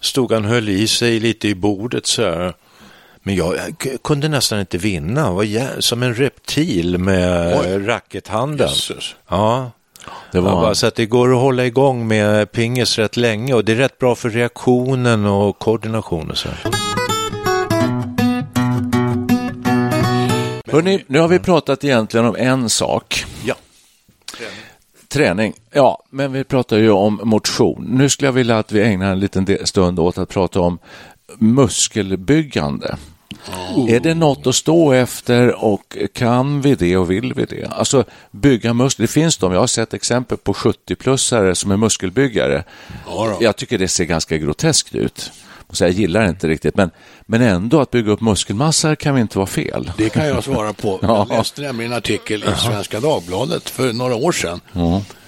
Stod 0.00 0.32
han 0.32 0.44
höll 0.44 0.68
i 0.68 0.86
sig 0.86 1.20
lite 1.20 1.48
i 1.48 1.54
bordet 1.54 2.06
så 2.06 2.22
här. 2.22 2.54
Men 3.22 3.34
jag, 3.34 3.56
kunde 4.04 4.28
nästan 4.28 4.60
inte 4.60 4.78
vinna. 4.78 5.32
Var 5.32 5.80
som 5.80 6.02
en 6.02 6.14
reptil 6.14 6.98
med 6.98 7.60
Oj. 7.60 7.86
rackethanden. 7.86 8.68
Jösses. 8.68 9.14
Ja. 9.28 9.70
Det 10.32 10.40
var 10.40 10.52
bara 10.52 10.74
så 10.74 10.86
att 10.86 10.94
det 10.94 11.06
går 11.06 11.32
att 11.34 11.40
hålla 11.40 11.66
igång 11.66 12.08
med 12.08 12.52
pingis 12.52 12.98
rätt 12.98 13.16
länge 13.16 13.54
och 13.54 13.64
det 13.64 13.72
är 13.72 13.76
rätt 13.76 13.98
bra 13.98 14.14
för 14.14 14.30
reaktionen 14.30 15.26
och 15.26 15.58
koordinationen. 15.58 16.30
och 16.30 16.38
Så. 16.38 16.48
Hörrni, 20.72 21.04
nu 21.06 21.18
har 21.18 21.28
vi 21.28 21.38
pratat 21.38 21.84
egentligen 21.84 22.26
om 22.26 22.36
en 22.38 22.70
sak. 22.70 23.24
Ja. 23.44 23.54
Träning. 25.08 25.52
Ja, 25.70 26.02
men 26.10 26.32
vi 26.32 26.44
pratar 26.44 26.78
ju 26.78 26.90
om 26.90 27.20
motion. 27.24 27.86
Nu 27.88 28.08
skulle 28.08 28.28
jag 28.28 28.32
vilja 28.32 28.58
att 28.58 28.72
vi 28.72 28.82
ägnar 28.82 29.12
en 29.12 29.20
liten 29.20 29.66
stund 29.66 29.98
åt 29.98 30.18
att 30.18 30.28
prata 30.28 30.60
om 30.60 30.78
muskelbyggande. 31.38 32.96
Är 33.88 34.00
det 34.00 34.14
något 34.14 34.46
att 34.46 34.54
stå 34.54 34.92
efter 34.92 35.64
och 35.64 35.96
kan 36.14 36.60
vi 36.60 36.74
det 36.74 36.96
och 36.96 37.10
vill 37.10 37.34
vi 37.34 37.44
det? 37.44 37.66
Alltså 37.66 38.04
bygga 38.30 38.74
muskler, 38.74 39.06
det 39.06 39.12
finns 39.12 39.36
de, 39.36 39.52
jag 39.52 39.60
har 39.60 39.66
sett 39.66 39.94
exempel 39.94 40.38
på 40.38 40.52
70-plussare 40.52 41.54
som 41.54 41.70
är 41.70 41.76
muskelbyggare. 41.76 42.64
Ja 43.06 43.26
då. 43.26 43.44
Jag 43.44 43.56
tycker 43.56 43.78
det 43.78 43.88
ser 43.88 44.04
ganska 44.04 44.38
groteskt 44.38 44.94
ut. 44.94 45.32
Så 45.72 45.84
jag 45.84 45.90
gillar 45.90 46.22
det 46.22 46.28
inte 46.28 46.48
riktigt, 46.48 46.76
men, 46.76 46.90
men 47.26 47.42
ändå 47.42 47.80
att 47.80 47.90
bygga 47.90 48.12
upp 48.12 48.20
muskelmassa 48.20 48.96
kan 48.96 49.14
vi 49.14 49.20
inte 49.20 49.38
vara 49.38 49.46
fel. 49.46 49.92
Det 49.96 50.08
kan 50.10 50.26
jag 50.26 50.44
svara 50.44 50.72
på. 50.72 50.98
Ja. 51.02 51.26
Jag 51.28 51.38
läste 51.38 51.62
nämligen 51.62 51.92
en 51.92 51.98
artikel 51.98 52.44
i 52.44 52.60
Svenska 52.66 53.00
Dagbladet 53.00 53.70
för 53.70 53.92
några 53.92 54.14
år 54.14 54.32
sedan 54.32 54.60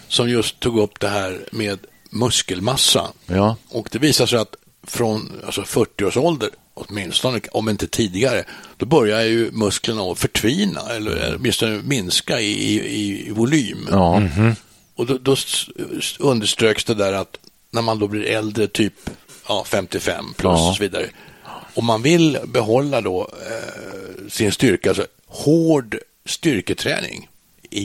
som 0.08 0.28
just 0.28 0.60
tog 0.60 0.78
upp 0.78 1.00
det 1.00 1.08
här 1.08 1.40
med 1.52 1.78
muskelmassa. 2.10 3.08
Ja. 3.26 3.56
Och 3.68 3.88
det 3.92 3.98
visar 3.98 4.26
sig 4.26 4.38
att 4.38 4.54
från 4.86 5.32
alltså 5.46 5.62
40 5.62 6.04
års 6.04 6.16
ålder, 6.16 6.48
åtminstone, 6.74 7.40
om 7.52 7.68
inte 7.68 7.86
tidigare, 7.86 8.44
då 8.76 8.86
börjar 8.86 9.20
ju 9.22 9.50
musklerna 9.52 10.02
att 10.02 10.18
förtvina 10.18 10.80
eller 10.90 11.36
åtminstone 11.38 11.80
minska 11.84 12.40
i, 12.40 12.50
i, 12.50 13.28
i 13.28 13.30
volym. 13.30 13.88
Ja. 13.90 14.22
Och 14.96 15.06
då, 15.06 15.18
då 15.18 15.36
underströks 16.18 16.84
det 16.84 16.94
där 16.94 17.12
att 17.12 17.36
när 17.70 17.82
man 17.82 17.98
då 17.98 18.08
blir 18.08 18.24
äldre, 18.24 18.66
typ 18.66 18.94
ja, 19.48 19.64
55 19.66 20.34
plus 20.36 20.50
Ja. 20.60 20.68
och 20.70 20.76
så 20.76 20.82
vidare, 20.82 21.06
om 21.74 21.84
man 21.84 22.02
vill 22.02 22.38
behålla 22.46 23.00
då 23.00 23.20
eh, 23.50 24.28
sin 24.28 24.52
styrka, 24.52 24.94
så 24.94 25.04
hård 25.26 25.98
styrketräning 26.26 27.28
är 27.70 27.80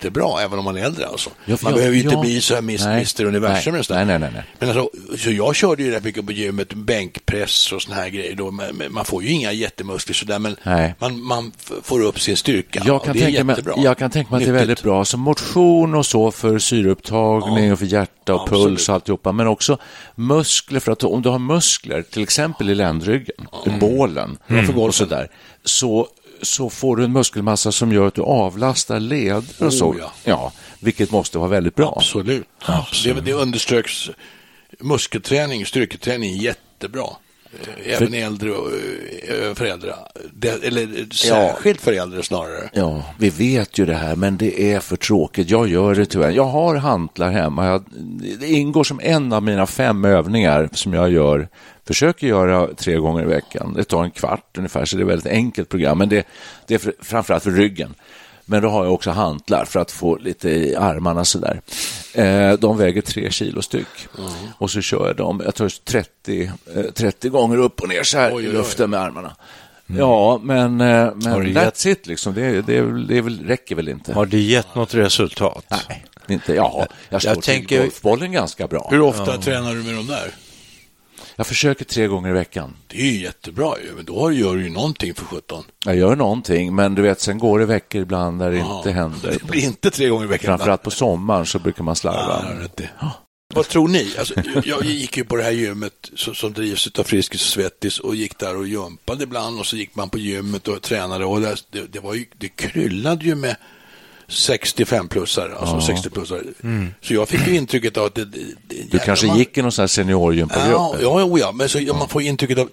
jättebra, 0.00 0.42
även 0.42 0.58
om 0.58 0.64
man 0.64 0.76
är 0.76 0.84
äldre 0.84 1.06
alltså. 1.06 1.30
Ja, 1.44 1.56
man 1.62 1.70
jag- 1.72 1.74
behöver 1.78 1.96
ju 1.96 2.02
inte 2.02 2.14
ja. 2.14 2.20
bli 2.20 2.40
så 2.40 2.54
här 2.54 2.62
Nej. 2.62 2.76
Mr 2.86 3.24
Universum 3.24 3.74
Nej. 3.74 3.82
Nej, 3.90 4.04
nej, 4.06 4.18
nej, 4.18 4.30
nej. 4.34 4.42
Men 4.58 4.68
alltså, 4.68 4.90
så 5.18 5.30
jag 5.30 5.56
körde 5.56 5.82
ju 5.82 5.90
rätt 5.90 6.04
mycket 6.04 6.26
på 6.26 6.32
gymmet, 6.32 6.74
bänkpress 6.74 7.72
och 7.72 7.82
såna 7.82 7.96
här 7.96 8.08
grejer. 8.08 8.34
Då, 8.34 8.50
man 8.90 9.04
får 9.04 9.22
ju 9.22 9.28
inga 9.30 9.52
jättemuskler 9.52 10.14
sådär, 10.14 10.38
men 10.38 10.56
Nej. 10.62 10.94
man, 10.98 11.22
man 11.22 11.52
får 11.82 12.02
upp 12.02 12.20
sin 12.20 12.36
styrka. 12.36 12.82
Jag 12.86 13.04
kan, 13.04 13.12
det 13.12 13.18
är 13.20 13.24
tänka 13.24 13.44
mig, 13.44 13.52
jättebra. 13.56 13.74
jag 13.84 13.98
kan 13.98 14.10
tänka 14.10 14.30
mig 14.30 14.38
att 14.38 14.44
det 14.44 14.50
är 14.50 14.58
väldigt 14.58 14.82
bra 14.82 15.04
som 15.04 15.20
motion 15.20 15.94
och 15.94 16.06
så 16.06 16.30
för 16.30 16.58
syreupptagning 16.58 17.66
Ja. 17.66 17.72
och 17.72 17.78
för 17.78 17.86
hjärta 17.86 18.34
och 18.34 18.42
Absolut. 18.42 18.64
puls 18.68 18.88
och 18.88 18.94
alltihopa, 18.94 19.32
men 19.32 19.46
också 19.46 19.78
muskler 20.14 20.80
för 20.80 20.92
att 20.92 21.04
om 21.04 21.22
du 21.22 21.28
har 21.28 21.38
muskler, 21.38 22.02
till 22.02 22.22
exempel 22.22 22.70
i 22.70 22.74
ländryggen, 22.74 23.46
i 23.66 23.70
bålen 23.70 24.38
och 24.76 24.94
sådär, 24.94 25.28
så, 25.64 26.08
så 26.42 26.70
får 26.70 26.96
du 26.96 27.04
en 27.04 27.12
muskelmassa 27.12 27.72
som 27.72 27.92
gör 27.92 28.06
att 28.06 28.14
du 28.14 28.22
avlastar 28.22 29.00
leder 29.00 29.66
och 29.66 29.74
så. 29.74 29.90
Oh, 29.90 29.96
ja. 29.98 30.12
ja, 30.24 30.52
vilket 30.80 31.10
måste 31.10 31.38
vara 31.38 31.48
väldigt 31.48 31.74
bra. 31.74 31.94
Absolut. 31.96 32.46
Det, 33.04 33.20
det 33.20 33.32
underströks 33.32 34.10
muskelträning, 34.80 35.66
styrketräning 35.66 36.32
är 36.36 36.42
jättebra. 36.42 37.06
Eh, 37.52 37.96
Även 37.96 38.14
äldre 38.14 38.50
och, 38.50 38.70
eh, 38.72 39.54
föräldrar. 39.54 39.96
Det, 40.32 40.64
eller 40.64 41.14
särskilt 41.14 41.80
för 41.80 41.92
äldre 41.92 42.22
snarare. 42.22 42.70
Ja, 42.72 43.04
vi 43.18 43.30
vet 43.30 43.78
ju 43.78 43.86
det 43.86 43.94
här, 43.94 44.16
men 44.16 44.36
det 44.36 44.72
är 44.72 44.80
för 44.80 44.96
tråkigt. 44.96 45.50
Jag 45.50 45.68
gör 45.68 45.94
det 45.94 46.06
tyvärr. 46.06 46.30
Jag 46.30 46.44
har 46.44 46.76
hantlar 46.76 47.30
hemma. 47.30 47.66
Jag, 47.66 47.84
det 48.40 48.46
ingår 48.48 48.84
som 48.84 49.00
en 49.02 49.32
av 49.32 49.42
mina 49.42 49.66
fem 49.66 50.04
övningar 50.04 50.68
som 50.72 50.92
jag 50.94 51.10
gör. 51.10 51.48
Försöker 51.90 52.26
göra 52.26 52.68
tre 52.74 52.96
gånger 52.96 53.22
i 53.22 53.26
veckan. 53.26 53.72
Det 53.76 53.84
tar 53.84 54.04
en 54.04 54.10
kvart 54.10 54.58
ungefär, 54.58 54.84
så 54.84 54.96
det 54.96 55.00
är 55.02 55.04
ett 55.04 55.10
väldigt 55.10 55.32
enkelt 55.32 55.68
program. 55.68 55.98
Men 55.98 56.08
det, 56.08 56.26
det 56.66 56.74
är 56.74 56.78
för, 56.78 56.94
framförallt 57.02 57.42
för 57.44 57.50
ryggen. 57.50 57.94
Men 58.44 58.62
då 58.62 58.68
har 58.68 58.84
jag 58.84 58.94
också 58.94 59.10
hantlar 59.10 59.64
för 59.64 59.80
att 59.80 59.90
få 59.90 60.16
lite 60.16 60.50
i 60.50 60.76
armarna 60.76 61.24
sådär. 61.24 61.60
Eh, 62.14 62.52
de 62.52 62.78
väger 62.78 63.00
tre 63.02 63.30
kilo 63.30 63.62
styck. 63.62 63.86
Och 64.58 64.70
så 64.70 64.80
kör 64.80 65.06
jag 65.06 65.16
dem, 65.16 65.42
jag 65.44 65.54
tar 65.54 65.68
30, 65.84 66.50
eh, 66.76 66.82
30 66.94 67.28
gånger 67.28 67.56
upp 67.56 67.80
och 67.80 67.88
ner 67.88 68.02
så 68.02 68.18
här 68.18 68.30
Oj, 68.34 68.42
i 68.44 68.46
oj, 68.46 68.50
oj. 68.50 68.56
luften 68.56 68.90
med 68.90 69.00
armarna. 69.00 69.36
Ja, 69.86 70.40
men, 70.42 70.80
eh, 70.80 71.10
men 71.14 71.32
Har 71.32 71.42
det 71.42 71.50
that's 71.50 71.88
it 71.88 72.06
liksom. 72.06 72.34
Det, 72.34 72.62
det, 72.62 73.04
det 73.08 73.20
väl, 73.20 73.46
räcker 73.46 73.74
väl 73.74 73.88
inte. 73.88 74.12
Har 74.12 74.26
det 74.26 74.40
gett 74.40 74.74
något 74.74 74.94
resultat? 74.94 75.64
Nej, 75.88 76.04
inte. 76.28 76.54
Ja, 76.54 76.86
jag 77.08 77.22
står 77.22 77.30
Jag 77.34 77.42
till 77.42 77.52
tänker- 77.54 77.80
golfbollen 77.80 78.32
ganska 78.32 78.66
bra. 78.68 78.88
Hur 78.90 79.00
ofta 79.00 79.36
tränar 79.38 79.74
du 79.74 79.82
med 79.82 79.94
dem 79.94 80.06
där? 80.06 80.30
Jag 81.40 81.46
försöker 81.46 81.84
tre 81.84 82.06
gånger 82.06 82.30
i 82.30 82.32
veckan. 82.32 82.76
Det 82.86 83.00
är 83.00 83.12
ju 83.12 83.22
jättebra 83.22 83.74
ju, 83.84 83.94
men 83.96 84.04
då 84.04 84.32
gör 84.32 84.56
du 84.56 84.62
ju 84.62 84.70
någonting 84.70 85.14
för 85.14 85.24
17. 85.24 85.64
Jag 85.84 85.96
gör 85.96 86.16
någonting, 86.16 86.74
men 86.74 86.94
du 86.94 87.02
vet, 87.02 87.20
sen 87.20 87.38
går 87.38 87.58
det 87.58 87.66
veckor 87.66 88.02
ibland 88.02 88.38
där 88.38 88.50
det 88.50 88.58
inte 88.58 88.90
händer. 88.90 89.30
Det 89.30 89.44
blir 89.44 89.64
inte 89.64 89.90
tre 89.90 90.08
gånger 90.08 90.24
i 90.24 90.28
veckan. 90.28 90.48
Framförallt 90.48 90.82
på 90.82 90.90
sommaren 90.90 91.46
så 91.46 91.58
brukar 91.58 91.84
man 91.84 91.96
slarva. 91.96 92.44
Ja, 92.76 92.84
i. 92.84 92.88
Vad 93.54 93.68
tror 93.68 93.88
ni? 93.88 94.14
Alltså, 94.18 94.34
jag 94.64 94.84
gick 94.84 95.16
ju 95.16 95.24
på 95.24 95.36
det 95.36 95.42
här 95.42 95.50
gymmet 95.50 96.10
som, 96.14 96.34
som 96.34 96.52
drivs 96.52 96.98
av 96.98 97.02
Friskis 97.02 97.40
och 97.40 97.52
Svettis 97.52 97.98
och 97.98 98.14
gick 98.14 98.38
där 98.38 98.56
och 98.56 98.68
jumpade 98.68 99.24
ibland 99.24 99.60
och 99.60 99.66
så 99.66 99.76
gick 99.76 99.94
man 99.94 100.10
på 100.10 100.18
gymmet 100.18 100.68
och 100.68 100.82
tränade 100.82 101.24
och 101.24 101.40
det, 101.40 101.56
det, 101.70 101.86
det, 101.92 102.00
var 102.00 102.14
ju, 102.14 102.24
det 102.38 102.48
kryllade 102.48 103.24
ju 103.24 103.34
med 103.34 103.56
65-plussare, 104.30 105.54
alltså 105.54 105.92
60-plussare. 105.92 106.44
Så 107.00 107.14
jag 107.14 107.28
fick 107.28 107.46
ju 107.46 107.56
intrycket 107.56 107.96
av 107.96 108.04
att 108.04 108.14
det, 108.14 108.24
det, 108.24 108.44
Du 108.90 108.98
kanske 108.98 109.26
man, 109.26 109.38
gick 109.38 109.58
i 109.58 109.62
någon 109.62 109.72
sån 109.72 109.82
här 109.82 109.86
seniorgympagrupp? 109.86 110.72
Ja, 110.72 110.96
ja, 111.02 111.20
ja, 111.20 111.38
ja, 111.38 111.52
men 111.52 111.68
så, 111.68 111.80
ja, 111.80 111.94
man 111.94 112.08
får 112.08 112.22
intrycket 112.22 112.58
av, 112.58 112.68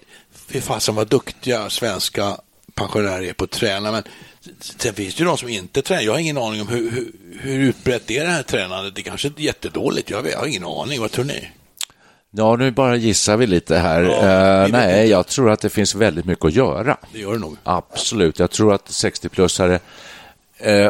fy 0.48 0.60
fasen 0.60 0.94
vad 0.94 1.08
duktiga 1.08 1.70
svenska 1.70 2.36
pensionärer 2.74 3.22
är 3.22 3.32
på 3.32 3.44
att 3.44 3.50
träna. 3.50 3.92
Men 3.92 4.02
sen 4.60 4.94
finns 4.94 5.14
det 5.14 5.20
ju 5.20 5.26
de 5.26 5.38
som 5.38 5.48
inte 5.48 5.82
tränar. 5.82 6.02
Jag 6.02 6.12
har 6.12 6.18
ingen 6.18 6.38
aning 6.38 6.60
om 6.60 6.68
hur, 6.68 6.90
hur, 6.90 7.12
hur 7.40 7.60
utbrett 7.60 8.10
är 8.10 8.24
det 8.24 8.30
här 8.30 8.42
tränandet. 8.42 8.94
Det 8.94 9.02
kanske 9.02 9.28
är 9.28 9.32
jättedåligt. 9.36 10.10
Jag, 10.10 10.22
vet, 10.22 10.32
jag 10.32 10.38
har 10.38 10.46
ingen 10.46 10.64
aning. 10.64 11.00
Vad 11.00 11.10
tror 11.10 11.24
ni? 11.24 11.48
Ja, 12.30 12.56
nu 12.56 12.70
bara 12.70 12.96
gissar 12.96 13.36
vi 13.36 13.46
lite 13.46 13.76
här. 13.76 14.02
Ja, 14.02 14.62
vet 14.62 14.72
nej, 14.72 15.00
inte. 15.00 15.10
jag 15.10 15.26
tror 15.26 15.50
att 15.50 15.60
det 15.60 15.70
finns 15.70 15.94
väldigt 15.94 16.24
mycket 16.24 16.44
att 16.44 16.54
göra. 16.54 16.96
Det 17.12 17.18
gör 17.18 17.32
det 17.32 17.38
nog. 17.38 17.56
Absolut. 17.64 18.38
Jag 18.38 18.50
tror 18.50 18.74
att 18.74 18.86
60-plussare 18.86 19.74
eh, 19.74 19.80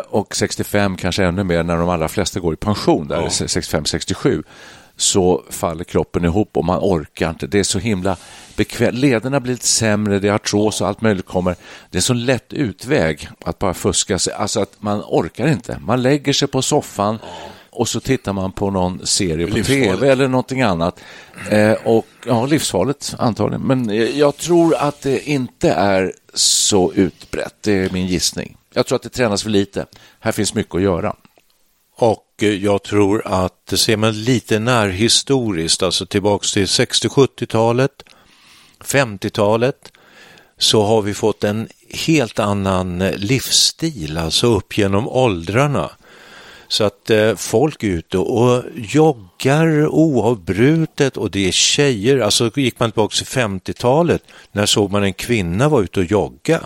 och 0.09 0.37
65 0.37 0.97
kanske 0.97 1.25
ännu 1.25 1.45
mer 1.45 1.63
när 1.63 1.77
de 1.77 1.89
allra 1.89 2.09
flesta 2.09 2.41
går 2.41 2.55
i 2.55 2.57
pension, 2.57 3.09
där 3.09 3.17
Ja. 3.17 3.29
65-67, 3.29 4.43
så 4.97 5.43
faller 5.51 5.85
kroppen 5.85 6.25
ihop 6.25 6.57
och 6.57 6.65
man 6.65 6.79
orkar 6.83 7.31
inte. 7.31 7.47
Det 7.47 7.59
är 7.59 7.63
så 7.65 7.79
himla 7.79 8.17
bekvämt. 8.57 8.95
Lederna 8.99 9.41
blir 9.41 9.53
lite 9.53 9.67
sämre, 9.67 10.19
det 10.19 10.29
är 10.29 10.33
artros 10.33 10.81
och 10.81 10.89
allt 10.89 11.01
möjligt 11.01 11.27
kommer. 11.27 11.57
Det 11.91 11.99
är 11.99 12.03
så 12.03 12.15
lätt 12.15 12.53
utväg 12.53 13.29
att 13.45 13.59
bara 13.59 13.75
fuska 13.75 14.19
sig. 14.19 14.33
Alltså 14.33 14.61
att 14.61 14.73
man 14.79 15.01
orkar 15.07 15.47
inte. 15.49 15.79
Man 15.79 16.03
lägger 16.03 16.33
sig 16.33 16.49
på 16.49 16.63
soffan 16.63 17.19
och 17.71 17.89
så 17.89 18.01
tittar 18.01 18.33
man 18.33 18.53
på 18.53 18.71
någon 18.71 19.07
serie 19.07 19.47
på 19.47 19.65
tv 19.65 20.09
eller 20.11 20.29
någonting 20.29 20.63
annat. 20.63 21.01
Eh, 21.51 21.73
och 21.73 22.07
ja, 22.27 22.47
livsfarligt 22.47 23.15
antagligen. 23.19 23.63
Men 23.63 23.91
eh, 23.91 24.19
jag 24.19 24.37
tror 24.37 24.75
att 24.75 25.01
det 25.03 25.29
inte 25.29 25.71
är 25.71 26.13
så 26.35 26.93
utbrett. 26.93 27.55
Det 27.61 27.73
är 27.73 27.91
min 27.91 28.07
gissning. 28.07 28.58
Jag 28.79 28.87
tror 28.87 28.97
att 28.97 29.03
det 29.03 29.09
tränas 29.09 29.43
för 29.43 29.51
lite. 29.51 29.87
Här 30.21 30.33
finns 30.33 30.55
mycket 30.55 30.75
att 30.75 30.83
göra. 30.83 31.17
Och 31.97 32.27
eh, 32.43 32.65
jag 32.65 32.83
tror 32.83 33.23
att 33.27 33.73
eh, 33.73 33.77
ser 33.77 33.97
man 33.97 34.23
lite 34.25 34.59
närhistoriskt, 34.59 35.83
alltså 35.83 36.07
tillbaks 36.07 36.53
till 36.53 36.65
60-70-talet, 36.65 38.03
50-talet, 38.85 39.93
så 40.59 40.83
har 40.83 41.03
vi 41.03 41.15
fått 41.15 41.45
en 41.45 41.69
helt 41.91 42.39
annan 42.39 43.01
eh, 43.01 43.17
livsstil, 43.17 44.19
alltså 44.19 44.47
upp 44.47 44.79
genom 44.79 45.09
åldrarna. 45.09 45.91
Så 46.69 46.85
att 46.85 47.11
eh, 47.11 47.35
folk 47.35 47.83
är 47.83 47.89
ute 47.89 48.19
och 48.19 48.65
joggar 48.75 49.87
oavbrutet 49.87 51.17
och 51.17 51.31
det 51.31 51.49
är 51.49 51.53
tjejer, 51.53 52.19
alltså 52.19 52.51
gick 52.57 52.81
man 52.81 52.91
tillbaka 52.91 53.15
till 53.15 53.27
50-talet, 53.27 54.23
när 54.53 54.67
såg 54.67 54.93
man 54.93 55.03
en 55.03 55.13
kvinna 55.13 55.69
vara 55.69 55.83
ute 55.83 56.01
och 56.01 56.07
jogga? 56.07 56.61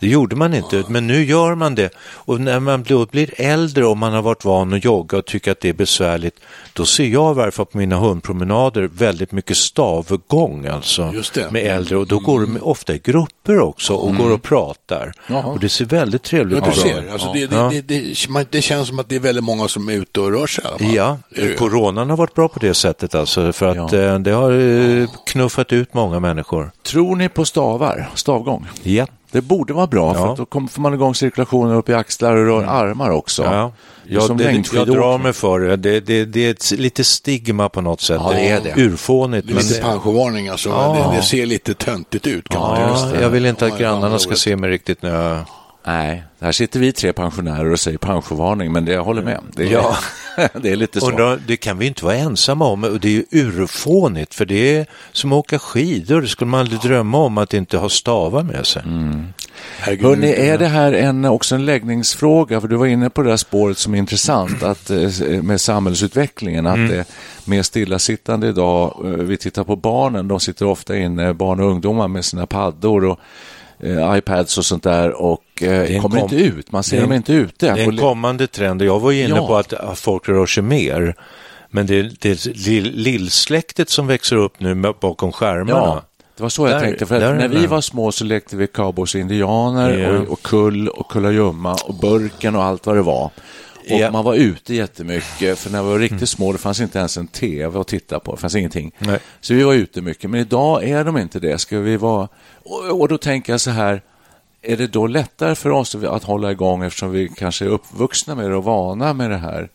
Det 0.00 0.08
gjorde 0.08 0.36
man 0.36 0.54
inte, 0.54 0.84
men 0.88 1.06
nu 1.06 1.24
gör 1.24 1.54
man 1.54 1.74
det. 1.74 1.90
Och 1.98 2.40
när 2.40 2.60
man 2.60 2.82
blir 2.82 3.30
äldre 3.40 3.86
och 3.86 3.96
man 3.96 4.12
har 4.12 4.22
varit 4.22 4.44
van 4.44 4.72
att 4.74 4.84
jogga 4.84 5.18
och 5.18 5.26
tycker 5.26 5.52
att 5.52 5.60
det 5.60 5.68
är 5.68 5.72
besvärligt, 5.72 6.40
då 6.72 6.84
ser 6.84 7.04
jag 7.06 7.32
i 7.32 7.36
varje 7.38 7.50
fall 7.52 7.66
på 7.66 7.78
mina 7.78 7.96
hundpromenader 7.96 8.90
väldigt 8.92 9.32
mycket 9.32 9.56
stavgång 9.56 10.66
alltså 10.66 11.12
med 11.50 11.62
äldre 11.66 11.96
och 11.96 12.06
då 12.06 12.18
går 12.18 12.40
de 12.40 12.58
ofta 12.62 12.94
i 12.94 12.98
grupper 13.04 13.58
också 13.58 13.94
och 13.94 14.16
går 14.16 14.30
och 14.32 14.42
pratar. 14.42 15.12
Jaha. 15.28 15.44
Och 15.46 15.60
det 15.60 15.68
ser 15.68 15.84
väldigt 15.84 16.22
trevligt 16.22 16.58
Ja, 16.58 16.64
du 16.64 16.70
ut. 16.70 16.76
ser. 16.76 17.12
Alltså, 17.12 17.32
det, 17.32 17.40
Ja. 17.52 17.70
det, 17.72 17.80
det, 17.80 18.46
det 18.50 18.62
känns 18.62 18.88
som 18.88 18.98
att 18.98 19.08
det 19.08 19.16
är 19.16 19.20
väldigt 19.20 19.44
många 19.44 19.68
som 19.68 19.88
är 19.88 19.92
ute 19.92 20.20
och 20.20 20.32
rör 20.32 20.46
sig. 20.46 20.64
Ja, 20.94 21.18
coronan 21.58 22.10
har 22.10 22.16
varit 22.16 22.34
bra 22.34 22.48
på 22.48 22.58
det 22.58 22.74
sättet 22.74 23.14
alltså, 23.14 23.52
för 23.52 23.66
att 23.66 23.92
Ja. 23.92 23.98
eh, 23.98 24.18
det 24.18 24.30
har 24.30 24.52
eh, 24.52 25.08
knuffat 25.26 25.72
ut 25.72 25.94
många 25.94 26.20
människor. 26.20 26.70
Tror 26.82 27.16
ni 27.16 27.28
på 27.28 27.44
stavar, 27.44 28.10
stavgång? 28.14 28.66
Ja. 28.82 29.06
Det 29.30 29.40
borde 29.40 29.72
vara 29.72 29.86
bra, 29.86 30.14
för 30.14 30.20
Ja. 30.20 30.30
att 30.30 30.36
då 30.36 30.44
kommer- 30.46 30.68
får 30.68 30.82
man 30.82 30.94
igång 30.94 31.14
cirkulationen 31.14 31.74
upp 31.76 31.88
i 31.88 31.94
axlar 31.94 32.36
och 32.36 32.46
rör 32.46 32.64
armar 32.64 33.10
också. 33.10 33.44
Ja. 33.44 33.72
Jag, 34.08 34.22
som 34.22 34.36
det, 34.36 34.64
jag 34.72 34.86
drar 34.86 35.18
mig 35.18 35.32
för 35.32 35.60
det. 35.60 35.76
Det, 35.76 36.00
det. 36.00 36.24
det 36.24 36.46
är 36.46 36.50
ett 36.50 36.70
lite 36.70 37.04
stigma 37.04 37.68
på 37.68 37.80
något 37.80 38.00
sätt. 38.00 38.20
Ja, 38.24 38.30
det 38.32 38.48
är 38.48 38.60
det. 38.60 38.74
Urfånigt. 38.82 39.46
Det 39.46 39.52
är 39.52 39.54
Men 39.54 39.62
lite 39.64 39.76
det, 39.78 39.82
pensiovarning 39.82 40.48
alltså. 40.48 40.68
Ja. 40.68 41.10
Det, 41.10 41.16
det 41.16 41.22
ser 41.22 41.46
lite 41.46 41.74
töntigt 41.74 42.26
ut 42.26 42.48
kan 42.48 42.60
man 42.60 42.80
ja, 42.80 42.98
säga. 42.98 43.22
jag 43.22 43.30
vill 43.30 43.46
inte 43.46 43.66
att 43.66 43.72
Ja, 43.72 43.78
grannarna 43.78 44.18
ska 44.18 44.34
se 44.34 44.56
mig 44.56 44.70
riktigt 44.70 45.02
när 45.02 45.22
jag... 45.30 45.38
Nej, 45.86 46.22
här 46.40 46.52
sitter 46.52 46.80
vi 46.80 46.92
tre 46.92 47.12
pensionärer 47.12 47.72
och 47.72 47.80
säger 47.80 47.98
pensiovarning, 47.98 48.72
men 48.72 48.84
det, 48.84 48.92
jag 48.92 49.04
håller 49.04 49.22
med. 49.22 49.40
Det 49.56 49.62
är, 49.62 49.70
Ja. 49.72 49.96
det 50.62 50.70
är 50.72 50.76
lite 50.76 51.00
så. 51.00 51.06
Och 51.06 51.16
då, 51.18 51.38
det 51.46 51.56
kan 51.56 51.78
vi 51.78 51.86
inte 51.86 52.04
vara 52.04 52.14
ensamma 52.14 52.64
om 52.66 52.84
och 52.84 53.00
det 53.00 53.08
är 53.08 53.12
ju 53.12 53.24
urfånigt 53.30 54.34
för 54.34 54.44
det 54.46 54.76
är 54.76 54.86
som 55.12 55.32
att 55.32 55.36
åka 55.38 55.58
skidor. 55.58 56.20
Det 56.20 56.28
skulle 56.28 56.50
man 56.50 56.60
aldrig 56.60 56.80
drömma 56.80 57.18
om 57.18 57.38
att 57.38 57.54
inte 57.54 57.78
ha 57.78 57.88
stavar 57.88 58.42
med 58.42 58.66
sig. 58.66 58.82
Herregud. 59.78 60.06
Hörrni, 60.06 60.32
är 60.32 60.58
det 60.58 60.66
här 60.66 60.92
en, 60.92 61.24
också 61.24 61.54
en 61.54 61.64
läggningsfråga? 61.64 62.60
För 62.60 62.68
du 62.68 62.76
var 62.76 62.86
inne 62.86 63.10
på 63.10 63.22
det 63.22 63.30
här 63.30 63.36
spåret 63.36 63.78
som 63.78 63.94
är 63.94 63.98
intressant 63.98 64.62
att, 64.62 64.90
eh, 64.90 64.98
med 65.42 65.60
samhällsutvecklingen. 65.60 66.66
Att 66.66 66.88
det 66.88 66.96
är 66.98 67.04
mer 67.44 67.62
stillasittande 67.62 68.48
idag. 68.48 68.96
Eh, 69.04 69.10
Vi 69.10 69.36
tittar 69.36 69.64
på 69.64 69.76
barnen, 69.76 70.28
de 70.28 70.40
sitter 70.40 70.66
ofta 70.66 70.96
inne, 70.96 71.34
barn 71.34 71.60
och 71.60 71.70
ungdomar 71.70 72.08
med 72.08 72.24
sina 72.24 72.46
paddor 72.46 73.04
och 73.04 73.20
eh, 73.82 74.16
iPads 74.18 74.58
och 74.58 74.64
sånt 74.66 74.82
där 74.82 75.10
och 75.22 75.62
eh, 75.62 76.00
kommer 76.02 76.20
kom- 76.20 76.30
inte 76.30 76.36
ut. 76.36 76.72
Man 76.72 76.82
ser 76.82 76.96
är 76.96 77.00
dem 77.02 77.12
inte 77.12 77.32
ute. 77.32 77.74
Det 77.74 77.80
är 77.82 77.88
en 77.88 77.96
kommande 77.96 78.46
trend 78.46 78.80
och 78.82 78.86
jag 78.88 79.00
var 79.00 79.12
inne 79.12 79.36
Ja. 79.36 79.46
på 79.46 79.56
att, 79.56 79.72
att 79.72 79.98
folk 79.98 80.28
rör 80.28 80.46
sig 80.46 80.62
mer. 80.62 81.14
Men 81.70 81.86
det 81.86 81.98
är 81.98 82.12
det 82.20 82.46
lill- 82.46 82.92
lillsläktet 82.94 83.90
som 83.90 84.06
växer 84.06 84.36
upp 84.36 84.60
nu 84.60 84.74
bakom 85.00 85.32
skärmarna. 85.32 85.70
Ja, 85.78 86.02
det 86.36 86.42
var 86.42 86.50
så 86.50 86.66
jag 86.66 86.70
Där- 86.74 86.80
tänkte. 86.80 87.06
För 87.06 87.14
att 87.16 87.22
är 87.22 87.34
när 87.34 87.48
vi 87.48 87.66
var 87.66 87.80
små 87.80 88.12
så 88.12 88.24
lekte 88.24 88.56
vi 88.56 88.66
cowboys 88.66 89.14
och 89.14 89.20
indianer 89.20 89.98
Ja. 89.98 90.18
och, 90.18 90.28
och 90.28 90.42
kull 90.42 90.88
och 90.88 91.08
kullagömma 91.10 91.74
och 91.84 91.94
burken 91.94 92.56
och 92.56 92.62
allt 92.64 92.86
vad 92.86 92.96
det 92.96 93.02
var. 93.02 93.30
Och 93.90 94.00
Ja. 94.00 94.10
man 94.10 94.24
var 94.24 94.34
ute 94.34 94.74
jättemycket, 94.74 95.58
för 95.58 95.70
när 95.70 95.82
vi 95.82 95.88
var 95.88 95.98
riktigt 95.98 96.28
små 96.28 96.52
det 96.52 96.58
fanns 96.58 96.80
inte 96.80 96.98
ens 96.98 97.16
en 97.16 97.26
tv 97.26 97.80
att 97.80 97.88
titta 97.88 98.20
på, 98.20 98.34
det 98.34 98.40
fanns 98.40 98.54
ingenting. 98.54 98.92
Nej. 98.98 99.18
Så 99.40 99.54
vi 99.54 99.62
var 99.62 99.74
ute 99.74 100.00
mycket, 100.00 100.30
men 100.30 100.40
idag 100.40 100.84
är 100.84 101.04
de 101.04 101.18
inte 101.18 101.40
det. 101.40 101.58
Ska 101.58 101.78
vi 101.78 101.96
vara... 101.96 102.28
och, 102.64 103.00
och 103.00 103.08
då 103.08 103.18
tänker 103.18 103.52
jag 103.52 103.60
så 103.60 103.70
här, 103.70 104.02
är 104.62 104.76
det 104.76 104.86
då 104.86 105.06
lättare 105.06 105.54
för 105.54 105.70
oss 105.70 105.94
att 105.94 106.24
hålla 106.24 106.50
igång 106.50 106.84
eftersom 106.84 107.10
vi 107.10 107.28
kanske 107.28 107.64
är 107.64 107.68
uppvuxna 107.68 108.34
med 108.34 108.50
det 108.50 108.56
och 108.56 108.64
vana 108.64 109.12
med 109.12 109.30
det 109.30 109.36
här? 109.36 109.68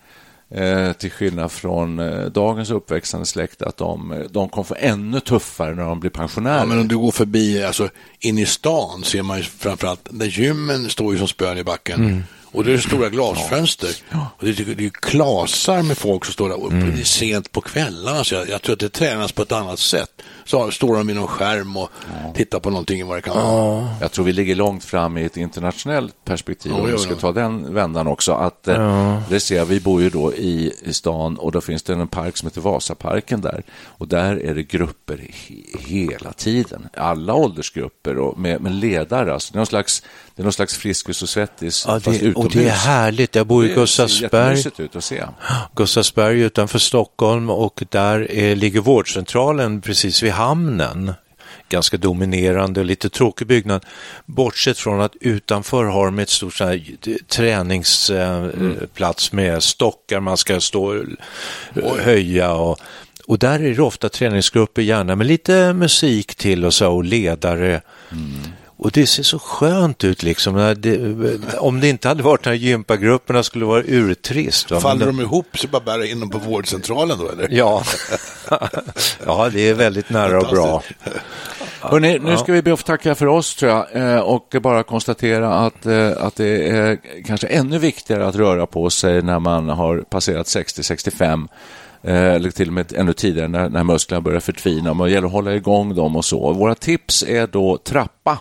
Eh, 0.54 0.94
till 0.94 1.12
skillnad 1.12 1.52
från 1.52 2.00
eh, 2.00 2.26
dagens 2.26 2.70
uppväxande 2.72 3.26
släkt, 3.26 3.62
att 3.62 3.78
de, 3.78 4.12
eh, 4.12 4.20
de 4.20 4.50
kommer 4.50 4.64
få 4.64 4.76
ännu 4.80 5.20
tuffare 5.20 5.76
när 5.76 5.84
de 5.84 6.00
blir 6.00 6.10
pensionärer. 6.12 6.60
Ja, 6.60 6.66
men 6.66 6.80
om 6.80 6.88
du 6.88 6.98
går 6.98 7.12
förbi, 7.12 7.64
alltså 7.64 7.90
in 8.20 8.38
i 8.38 8.46
stan 8.46 9.04
ser 9.04 9.22
man 9.22 9.38
ju 9.38 9.44
framförallt, 9.44 10.08
där 10.10 10.26
gymmen 10.26 10.90
står 10.90 11.14
ju 11.14 11.20
som 11.20 11.28
spön 11.28 11.58
i 11.58 11.64
backen. 11.64 12.00
Mm. 12.06 12.24
Och 12.52 12.64
det 12.64 12.74
är 12.74 12.78
stora 12.78 13.10
glasfönster. 13.10 13.90
Och 14.12 14.46
det, 14.46 14.50
är- 14.60 14.66
det 14.66 14.72
är 14.72 14.82
ju 14.82 14.90
klasar 14.90 15.82
med 15.84 15.98
folk 15.98 16.26
som 16.26 16.34
står 16.34 16.50
där 16.50 16.64
och 16.64 16.72
Mm. 16.72 16.96
det 16.96 17.02
är 17.02 17.06
sent 17.06 17.52
på 17.52 17.62
kvällarna. 17.62 18.24
Så 18.24 18.36
jag, 18.36 18.50
jag 18.50 18.62
tror 18.62 18.74
att 18.74 18.80
det 18.80 18.90
tränas 18.90 19.32
på 19.32 19.42
ett 19.42 19.52
annat 19.52 19.80
sätt. 19.80 20.10
Så 20.46 20.72
står 20.72 20.96
de 20.96 21.08
vid 21.08 21.16
någon 21.16 21.28
skärm 21.28 21.78
och 21.78 21.90
tittar 22.36 22.60
på 22.60 22.70
någonting 22.70 23.08
vad 23.08 23.18
det 23.18 23.22
kan 23.22 23.36
vara. 23.36 23.88
Jag 24.02 24.12
tror 24.12 24.26
vi 24.26 24.34
ligger 24.34 24.56
långt 24.56 24.84
fram 24.84 25.18
i 25.18 25.24
ett 25.24 25.38
internationellt 25.38 26.16
perspektiv, 26.26 26.72
Ja, 26.76 26.80
om 26.82 26.92
vi 26.92 26.98
ska 26.98 27.16
ta 27.16 27.32
den 27.32 27.74
vändan 27.74 28.08
också. 28.08 28.32
Att, 28.32 28.68
eh, 28.68 29.20
det 29.30 29.40
ser 29.40 29.56
jag, 29.58 29.66
vi 29.66 29.80
bor 29.80 30.02
ju 30.02 30.10
då 30.10 30.34
i, 30.34 30.74
i 30.84 30.94
stan 30.94 31.38
och 31.38 31.52
då 31.52 31.62
finns 31.62 31.84
det 31.84 31.94
en 31.94 32.08
park 32.08 32.38
som 32.38 32.48
heter 32.48 32.62
Vasaparken 32.62 33.42
där. 33.42 33.64
Och 33.84 34.08
där 34.08 34.36
är 34.46 34.56
det 34.56 34.64
grupper 34.64 35.18
he, 35.18 35.56
hela 35.80 36.34
tiden, 36.34 36.88
alla 36.98 37.34
åldersgrupper 37.34 38.18
och 38.18 38.40
med, 38.40 38.62
med 38.62 38.72
ledare. 38.76 39.34
Alltså, 39.34 39.58
någon 39.58 39.66
slags, 39.66 40.04
det 40.36 40.42
är 40.42 40.44
någon 40.44 40.54
slags 40.54 40.78
Friskis 40.78 41.22
och 41.22 41.30
Svettis, 41.30 41.86
Ja, 41.88 42.00
fast 42.00 42.20
det, 42.20 42.36
och 42.36 42.46
utomhus. 42.46 42.54
det 42.54 42.68
är 42.68 42.72
härligt. 42.76 43.36
Jag 43.36 43.48
bor 43.48 43.66
i 43.66 43.68
Det 43.68 43.74
ser 43.74 43.82
Gustavsberg. 43.82 44.64
ut 44.78 44.96
att 44.96 45.04
se. 45.04 45.24
Gustavsberg 45.76 46.40
utanför 46.42 46.80
Stockholm 46.80 47.50
och 47.50 47.84
där 47.90 48.32
är, 48.32 48.56
ligger 48.56 48.80
vårdcentralen 48.80 49.82
precis 49.82 50.24
vid 50.24 50.32
hamnen. 50.32 51.14
Ganska 51.70 51.98
dominerande 51.98 52.80
och 52.80 52.86
lite 52.86 53.10
tråkig 53.10 53.48
byggnad. 53.48 53.86
Bortsett 54.26 54.78
från 54.78 55.02
att 55.02 55.16
utanför 55.22 55.86
har 55.86 56.06
de 56.06 56.20
ett 56.20 56.30
stort 56.30 56.60
här 56.60 56.82
träningsplats 57.28 59.32
med 59.32 59.64
stockar 59.64 60.20
man 60.20 60.38
ska 60.38 60.62
stå 60.62 61.04
och 61.84 61.98
höja. 61.98 62.54
Och, 62.54 62.80
och 63.28 63.40
där 63.40 63.60
är 63.60 63.76
det 63.76 63.82
ofta 63.82 64.10
träningsgrupper, 64.10 64.82
gärna 64.82 65.16
med 65.16 65.28
lite 65.28 65.74
musik 65.74 66.36
till 66.36 66.66
och 66.66 66.74
så 66.74 66.94
och 66.96 67.04
ledare. 67.04 67.82
Och 68.82 68.92
det 68.92 69.08
ser 69.08 69.24
så 69.24 69.40
skönt 69.40 70.04
ut 70.04 70.24
liksom. 70.24 70.56
När 70.56 70.76
Det, 70.76 71.58
om 71.58 71.80
det 71.80 71.90
inte 71.90 72.08
hade 72.08 72.24
varit 72.24 72.46
när 72.46 72.54
gympagrupperna 72.54 73.44
skulle 73.44 73.66
vara 73.66 73.84
urtrist. 73.84 74.72
va? 74.72 74.80
Faller 74.80 75.06
det- 75.06 75.12
de 75.12 75.20
ihop 75.20 75.58
så 75.58 75.68
bara 75.68 75.82
bära 75.82 76.06
in 76.06 76.20
dem 76.20 76.30
på 76.30 76.38
vårdcentralen 76.38 77.18
då 77.20 77.30
eller? 77.30 77.48
Ja. 77.52 77.84
ja, 79.26 79.50
det 79.54 79.70
är 79.70 79.74
väldigt 79.74 80.10
nära 80.10 80.40
och 80.40 80.48
bra. 80.48 80.84
Hörrni, 81.80 82.20
nu 82.20 82.38
ska 82.38 82.52
vi 82.54 82.62
be 82.62 82.74
att 82.74 82.80
få 82.80 82.86
tacka 82.86 83.16
för 83.16 83.26
oss 83.26 83.56
tror 83.56 83.72
jag 83.72 83.96
eh, 84.14 84.20
och 84.20 84.56
bara 84.62 84.84
konstatera 84.84 85.54
att, 85.54 85.86
eh, 85.86 86.12
att 86.18 86.36
det 86.36 86.70
är 86.70 87.00
kanske 87.26 87.48
ännu 87.48 87.78
viktigare 87.80 88.28
att 88.28 88.36
röra 88.36 88.66
på 88.66 88.90
sig 88.90 89.22
när 89.22 89.40
man 89.40 89.70
har 89.70 89.98
passerat 89.98 90.48
60-65 90.48 91.48
eh, 92.04 92.16
eller 92.16 92.52
till 92.52 92.68
och 92.68 92.74
med 92.74 92.94
ännu 92.94 93.14
tidigare 93.14 93.48
när, 93.48 93.70
när 93.70 93.84
musklerna 93.84 94.22
börjar 94.22 94.40
förtvina. 94.40 94.94
Man 94.94 95.12
gäller 95.12 95.28
att 95.28 95.34
hålla 95.34 95.56
igång 95.56 95.96
dem 95.96 96.16
och 96.16 96.26
så. 96.26 96.54
Våra 96.54 96.76
tips 96.76 97.24
är 97.24 97.48
då 97.48 97.78
trappa 97.78 98.38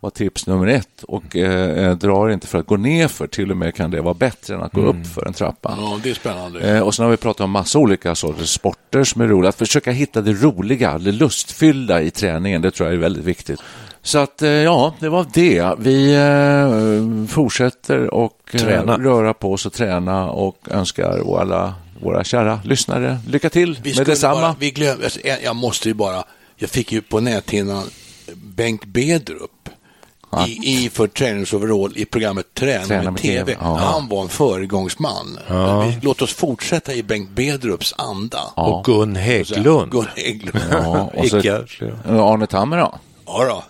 var 0.00 0.10
tips 0.10 0.46
nummer 0.46 0.66
ett 0.66 1.02
och 1.02 1.36
eh, 1.36 1.96
drar 1.96 2.30
inte 2.30 2.46
för 2.46 2.58
att 2.58 2.66
gå 2.66 2.76
ner 2.76 3.08
för 3.08 3.26
till 3.26 3.50
och 3.50 3.56
med 3.56 3.74
kan 3.74 3.90
det 3.90 4.00
vara 4.00 4.14
bättre 4.14 4.54
än 4.54 4.62
att 4.62 4.72
gå 4.72 4.80
upp 4.80 5.06
för 5.14 5.26
en 5.26 5.32
trappa. 5.32 5.74
Ja, 5.80 6.00
det 6.02 6.10
är 6.10 6.14
spännande. 6.14 6.76
Eh, 6.76 6.82
och 6.82 6.94
sen 6.94 7.04
har 7.04 7.10
vi 7.10 7.16
pratat 7.16 7.40
om 7.40 7.50
massa 7.50 7.78
olika 7.78 8.14
sorters 8.14 8.48
sporter 8.48 9.04
som 9.04 9.20
är 9.20 9.26
roliga. 9.26 9.48
Att 9.48 9.58
försöka 9.58 9.90
hitta 9.90 10.20
det 10.20 10.32
roliga, 10.32 10.98
det 10.98 11.12
lustfyllda 11.12 12.02
i 12.02 12.10
träningen, 12.10 12.62
det 12.62 12.70
tror 12.70 12.88
jag 12.88 12.94
är 12.94 13.00
väldigt 13.00 13.24
viktigt. 13.24 13.60
Så 14.02 14.18
att 14.18 14.42
eh, 14.42 14.50
ja, 14.50 14.94
det 15.00 15.08
var 15.08 15.26
det. 15.32 15.74
Vi 15.78 16.14
eh, 16.14 17.28
fortsätter 17.28 18.14
och 18.14 18.50
eh, 18.52 18.60
Träna. 18.60 18.98
röra 18.98 19.34
på 19.34 19.52
oss 19.52 19.66
och 19.66 19.72
träna 19.72 20.30
och 20.30 20.58
önskar 20.70 21.38
alla 21.40 21.74
våra 22.00 22.24
kära 22.24 22.60
lyssnare 22.64 23.18
lycka 23.28 23.50
till 23.50 23.78
Vi 23.82 23.96
med 23.96 24.06
detsamma. 24.06 24.40
Bara, 24.40 24.56
vi 24.58 24.70
glöm, 24.70 24.98
alltså, 25.04 25.20
jag, 25.44 25.56
måste 25.56 25.88
ju 25.88 25.94
bara, 25.94 26.24
jag 26.56 26.70
fick 26.70 26.92
ju 26.92 27.02
på 27.02 27.20
näthinnan 27.20 27.84
Bengt 28.34 28.84
Bedrup. 28.84 29.50
I, 30.46 30.84
i 30.84 30.90
för 30.90 31.06
träningsoverall 31.06 31.92
i 31.96 32.04
programmet 32.04 32.46
Träna, 32.54 32.84
Träna 32.84 33.02
med, 33.02 33.12
med 33.12 33.22
TV. 33.22 33.38
TV, 33.38 33.56
ja. 33.60 33.76
Han 33.76 34.08
var 34.08 34.22
en 34.22 34.28
föregångsman. 34.28 35.38
Vi, 35.48 35.98
låt 36.02 36.22
oss 36.22 36.32
fortsätta 36.34 36.94
i 36.94 37.02
Bengt 37.02 37.30
Bedrups 37.30 37.94
anda. 37.98 38.40
Och 38.54 38.84
Gun 38.84 39.16
Hägglund. 39.16 39.92
Gun 39.92 40.06
Hägglund. 40.16 40.64
Ja, 40.70 41.10
och 41.14 41.26
så, 41.28 41.36
Arne 42.08 42.46
Tammer 42.46 42.76
då? 42.78 42.94
Ja 43.26 43.44
då. 43.44 43.64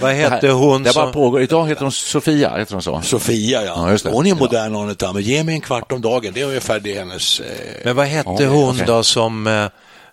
Vad, 0.00 0.12
hette 0.14 0.48
hon 0.50 0.82
Det 0.82 0.94
bara 0.94 1.04
som... 1.04 1.12
pågår. 1.12 1.42
Idag 1.42 1.68
heter 1.68 1.82
hon 1.82 1.92
Sofia, 1.92 2.56
heter 2.56 2.72
hon 2.72 2.82
så? 2.82 3.00
Sofia, 3.02 3.64
ja. 3.64 3.72
Ja, 3.76 3.90
just 3.90 4.04
det. 4.04 4.10
Hon 4.10 4.26
är 4.26 4.34
modern 4.34 4.76
Arne 4.76 4.94
Tammer. 4.94 5.20
Ge 5.20 5.44
mig 5.44 5.54
en 5.54 5.60
kvart 5.60 5.92
om 5.92 6.00
dagen. 6.00 6.32
Det 6.34 6.40
är 6.40 6.46
ungefär 6.46 6.80
det 6.80 6.98
hennes... 6.98 7.40
Eh, 7.40 7.46
Men 7.84 7.96
vad 7.96 8.06
hette 8.06 8.42
Ja, 8.42 8.48
hon 8.48 8.70
okej. 8.70 8.84
då 8.86 9.02
som 9.02 9.46
eh, 9.46 9.66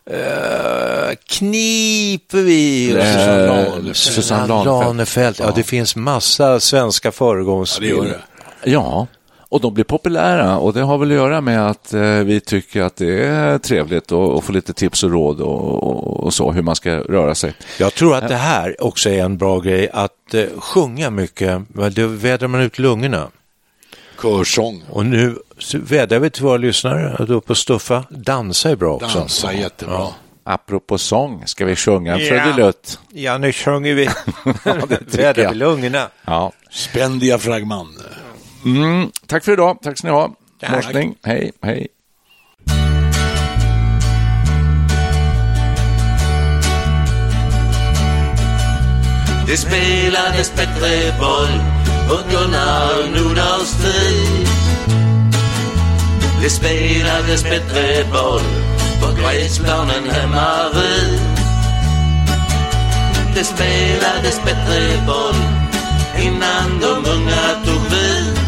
eh, 0.10 1.16
kniper 1.28 2.42
vi? 2.42 2.92
Eh, 2.92 3.94
Susanne 3.94 4.48
Lanefelt. 4.48 5.36
Susanne. 5.38 5.50
Ja, 5.50 5.56
det 5.56 5.64
finns 5.64 5.96
massa 5.96 6.60
svenska 6.60 7.12
föregångsbilder. 7.12 8.26
Ja, 8.64 9.08
och 9.50 9.62
de 9.62 9.74
blir 9.74 9.84
populära 9.84 10.58
och 10.58 10.74
det 10.74 10.82
har 10.82 10.98
väl 10.98 11.12
att 11.12 11.16
göra 11.16 11.42
med 11.42 11.70
att 11.70 11.94
eh, 11.94 12.02
vi 12.02 12.40
tycker 12.40 12.82
att 12.82 12.96
det 12.96 13.26
är 13.26 13.58
trevligt 13.58 14.12
att, 14.12 14.44
få 14.44 14.52
lite 14.52 14.74
tips 14.74 15.04
och 15.04 15.12
råd 15.12 15.42
och, 15.42 15.84
och, 15.84 16.24
och 16.24 16.34
så, 16.34 16.52
hur 16.52 16.62
man 16.62 16.76
ska 16.76 16.98
röra 16.98 17.36
sig. 17.36 17.54
Jag 17.80 17.94
tror 17.94 18.16
att 18.16 18.28
det 18.28 18.36
här 18.36 18.84
också 18.84 19.10
är 19.10 19.24
en 19.24 19.38
bra 19.38 19.60
grej, 19.60 19.90
att 19.94 20.34
eh, 20.34 20.46
sjunga 20.58 21.10
mycket, 21.10 21.62
men 21.68 21.94
det 21.94 22.08
vädrar 22.08 22.48
man 22.48 22.62
ut 22.62 22.80
lungorna. 22.80 23.28
Körsång. 24.22 24.84
Och 24.90 25.06
nu 25.06 25.36
så 25.60 25.78
vädrar 25.80 26.20
vi 26.20 26.30
till 26.30 26.44
våra 26.44 26.58
lyssnare 26.58 27.16
att 27.20 27.30
upp 27.30 27.50
och 27.50 27.58
stuffa. 27.58 28.04
Dansa 28.10 28.70
är 28.70 28.76
bra 28.76 28.94
också. 28.94 29.20
Dansa 29.20 29.54
jättebra. 29.54 30.08
Apropå 30.44 30.98
sång, 30.98 31.44
ska 31.46 31.66
vi 31.66 31.76
sjunga 31.76 32.14
en 32.16 32.20
Ja. 32.26 32.44
trudelutt? 32.44 33.00
Ja, 33.14 33.38
nu 33.38 33.54
sjunger 33.54 33.94
vi. 33.94 34.10
vädrar 35.18 35.44
jag. 35.44 35.50
vi 35.52 35.56
lungorna. 35.58 36.08
Ja. 36.26 36.52
Spänn 36.72 37.20
diafragman. 37.20 37.88
Mm, 38.66 39.12
tack 39.28 39.44
för 39.46 39.52
idag, 39.54 39.78
tack 39.82 39.98
ska 39.98 40.08
ni 40.08 40.14
ha. 40.14 40.30
Tack. 40.60 40.72
Morsning, 40.72 41.16
hej, 41.24 41.52
hej. 41.62 41.88
Det 49.48 49.58
spelades 49.58 50.56
bättre 50.56 51.14
boll 51.20 51.62
på 52.10 52.16
Gunnar 52.32 53.08
Nordahls 53.16 53.72
tid. 53.84 54.48
Det 56.48 56.54
spelades 56.54 57.44
bättre 57.44 58.06
boll 58.12 58.42
på 59.02 59.22
gräsplanen 59.22 60.10
hemma 60.12 60.70
vid. 60.74 61.20
Det 63.36 63.44
spelades 63.44 64.42
bättre 64.46 65.06
boll 65.08 65.36
innan 66.18 66.80
de 66.82 67.12
unga 67.12 67.66
tog 67.66 67.82
vid. 67.92 68.40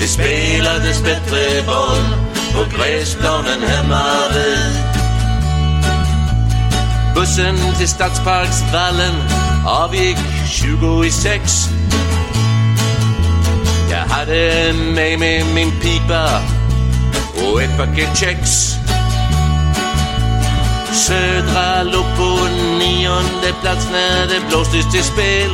Det 0.00 0.08
spelades 0.08 1.02
bättre 1.02 1.62
boll 1.66 2.04
på 2.54 2.76
gräsplanen 2.76 3.62
hemma 3.68 4.04
vid. 4.34 4.76
Bussen 7.14 7.56
till 7.78 7.88
Stadsparksvallen 7.88 9.14
avgick 9.66 10.18
20 10.50 11.04
i 11.04 11.10
sex. 11.10 11.68
Jag 14.08 14.14
hade 14.14 14.72
med 14.72 15.18
mig 15.18 15.44
min 15.54 15.70
pipa 15.80 16.42
och 17.34 17.62
ett 17.62 17.78
paket 17.78 18.16
kex. 18.18 18.50
Södra 20.92 21.82
låg 21.82 22.04
på 22.16 22.38
nionde 22.78 23.52
plats 23.62 23.88
när 23.92 24.26
det 24.26 24.48
blåstes 24.48 24.92
till 24.92 25.02
spel. 25.02 25.50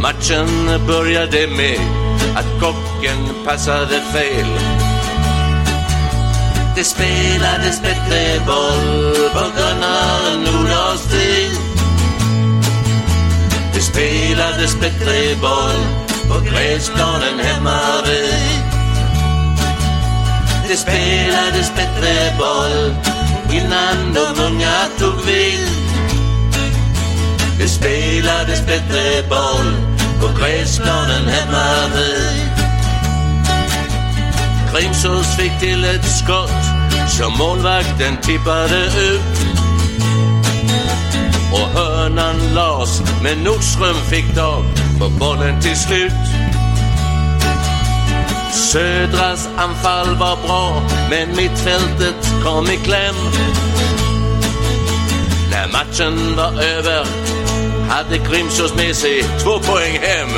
Matchen 0.00 0.86
började 0.86 1.46
med 1.46 1.80
att 2.36 2.60
kocken 2.60 3.44
passade 3.46 4.00
fel. 4.12 4.46
Det 6.76 6.84
spelades 6.84 7.82
bättre 7.82 8.40
boll 8.46 9.14
på 9.32 9.44
Gunnar 9.56 10.36
Nordahls 10.38 11.02
tid. 11.02 11.50
Det 13.74 13.80
spelades 13.80 14.80
bättre 14.80 15.36
boll 15.40 16.01
på 16.32 16.40
gräsplanen 16.40 17.38
hemma 17.38 17.80
vid. 18.06 18.62
Det 20.68 20.76
spelades 20.76 21.72
bättre 21.76 22.36
boll 22.38 22.94
innan 23.52 24.14
de 24.14 24.42
unga 24.42 24.78
tog 24.98 25.26
vid. 25.26 25.68
Det 27.58 27.68
spelades 27.68 28.66
bättre 28.66 29.28
boll 29.28 29.74
på 30.20 30.40
gräsplanen 30.40 31.28
hemma 31.28 31.88
vid. 31.94 32.48
Grimsås 34.72 35.36
fick 35.36 35.60
till 35.60 35.84
ett 35.84 36.04
skott 36.04 36.64
som 37.08 37.38
målvakten 37.38 38.16
tippade 38.22 38.84
ut. 38.84 39.71
Och 41.52 41.80
hörnan 41.80 42.54
las, 42.54 43.02
men 43.22 43.38
Nordström 43.44 43.96
fick 44.10 44.34
tag 44.34 44.64
på 44.98 45.08
bollen 45.08 45.60
till 45.60 45.76
slut. 45.76 46.12
Södras 48.52 49.48
anfall 49.56 50.16
var 50.16 50.36
bra, 50.46 50.82
men 51.10 51.28
mittfältet 51.36 52.32
kom 52.44 52.64
i 52.64 52.76
kläm. 52.76 53.14
När 55.50 55.72
matchen 55.72 56.36
var 56.36 56.62
över 56.62 57.06
hade 57.88 58.18
Grimsås 58.18 58.74
med 58.74 58.96
sig 58.96 59.22
två 59.22 59.58
poäng 59.58 59.98
hem. 60.02 60.28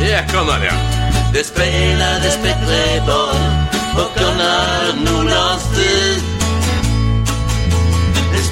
Här 0.00 0.28
kommer 0.28 0.60
det. 0.60 0.74
Det 1.34 1.44
spelades 1.44 2.42
bättre 2.42 3.02
boll 3.06 3.42
på 3.94 4.20
Gunnar 4.20 4.94
Nordahls 5.04 5.76
tid. 5.76 6.11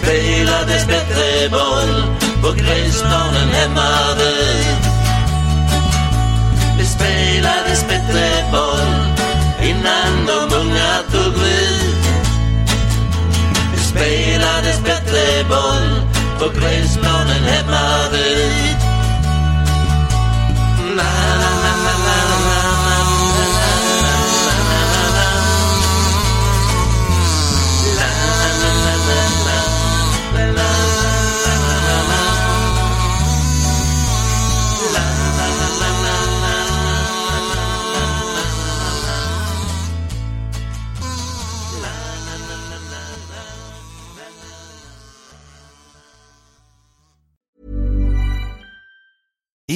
Det 0.00 0.06
spelades 0.06 0.86
bättre 0.86 1.48
boll 1.50 2.16
på 2.42 2.52
gräsplanen 2.52 3.48
hemma 3.52 4.14
vid. 4.18 4.76
Det 6.78 6.84
spelades 6.84 7.84
bättre 7.88 8.44
boll 8.52 8.94
innan 9.62 10.26
de 10.26 10.56
unga 10.56 11.02
tog 11.12 11.34
vid. 11.42 11.96
Det 13.74 13.80
spelades 13.80 14.80
bättre 14.84 15.44
boll 15.48 16.00
på 16.38 16.60
gräsplanen 16.60 17.44
hemma 17.44 18.08
vid. 18.12 18.76
Na, 20.96 21.12
na, 21.40 21.49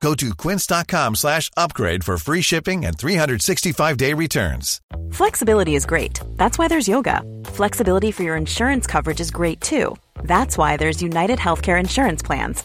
Go 0.00 0.14
to 0.14 0.34
quince.com 0.34 1.14
slash 1.14 1.50
upgrade 1.56 2.02
for 2.04 2.16
free 2.16 2.40
shipping 2.40 2.86
and 2.86 2.96
365-day 2.96 4.14
returns. 4.14 4.80
Flexibility 5.12 5.74
is 5.74 5.84
great. 5.86 6.18
That's 6.36 6.58
why 6.58 6.68
there's 6.68 6.88
yoga. 6.88 7.22
Flexibility 7.44 8.10
for 8.10 8.22
your 8.22 8.36
insurance 8.36 8.86
coverage 8.86 9.20
is 9.20 9.30
great 9.30 9.60
too. 9.60 9.94
That's 10.24 10.56
why 10.56 10.76
there's 10.78 11.02
United 11.02 11.38
Healthcare 11.38 11.78
Insurance 11.78 12.22
Plans. 12.22 12.64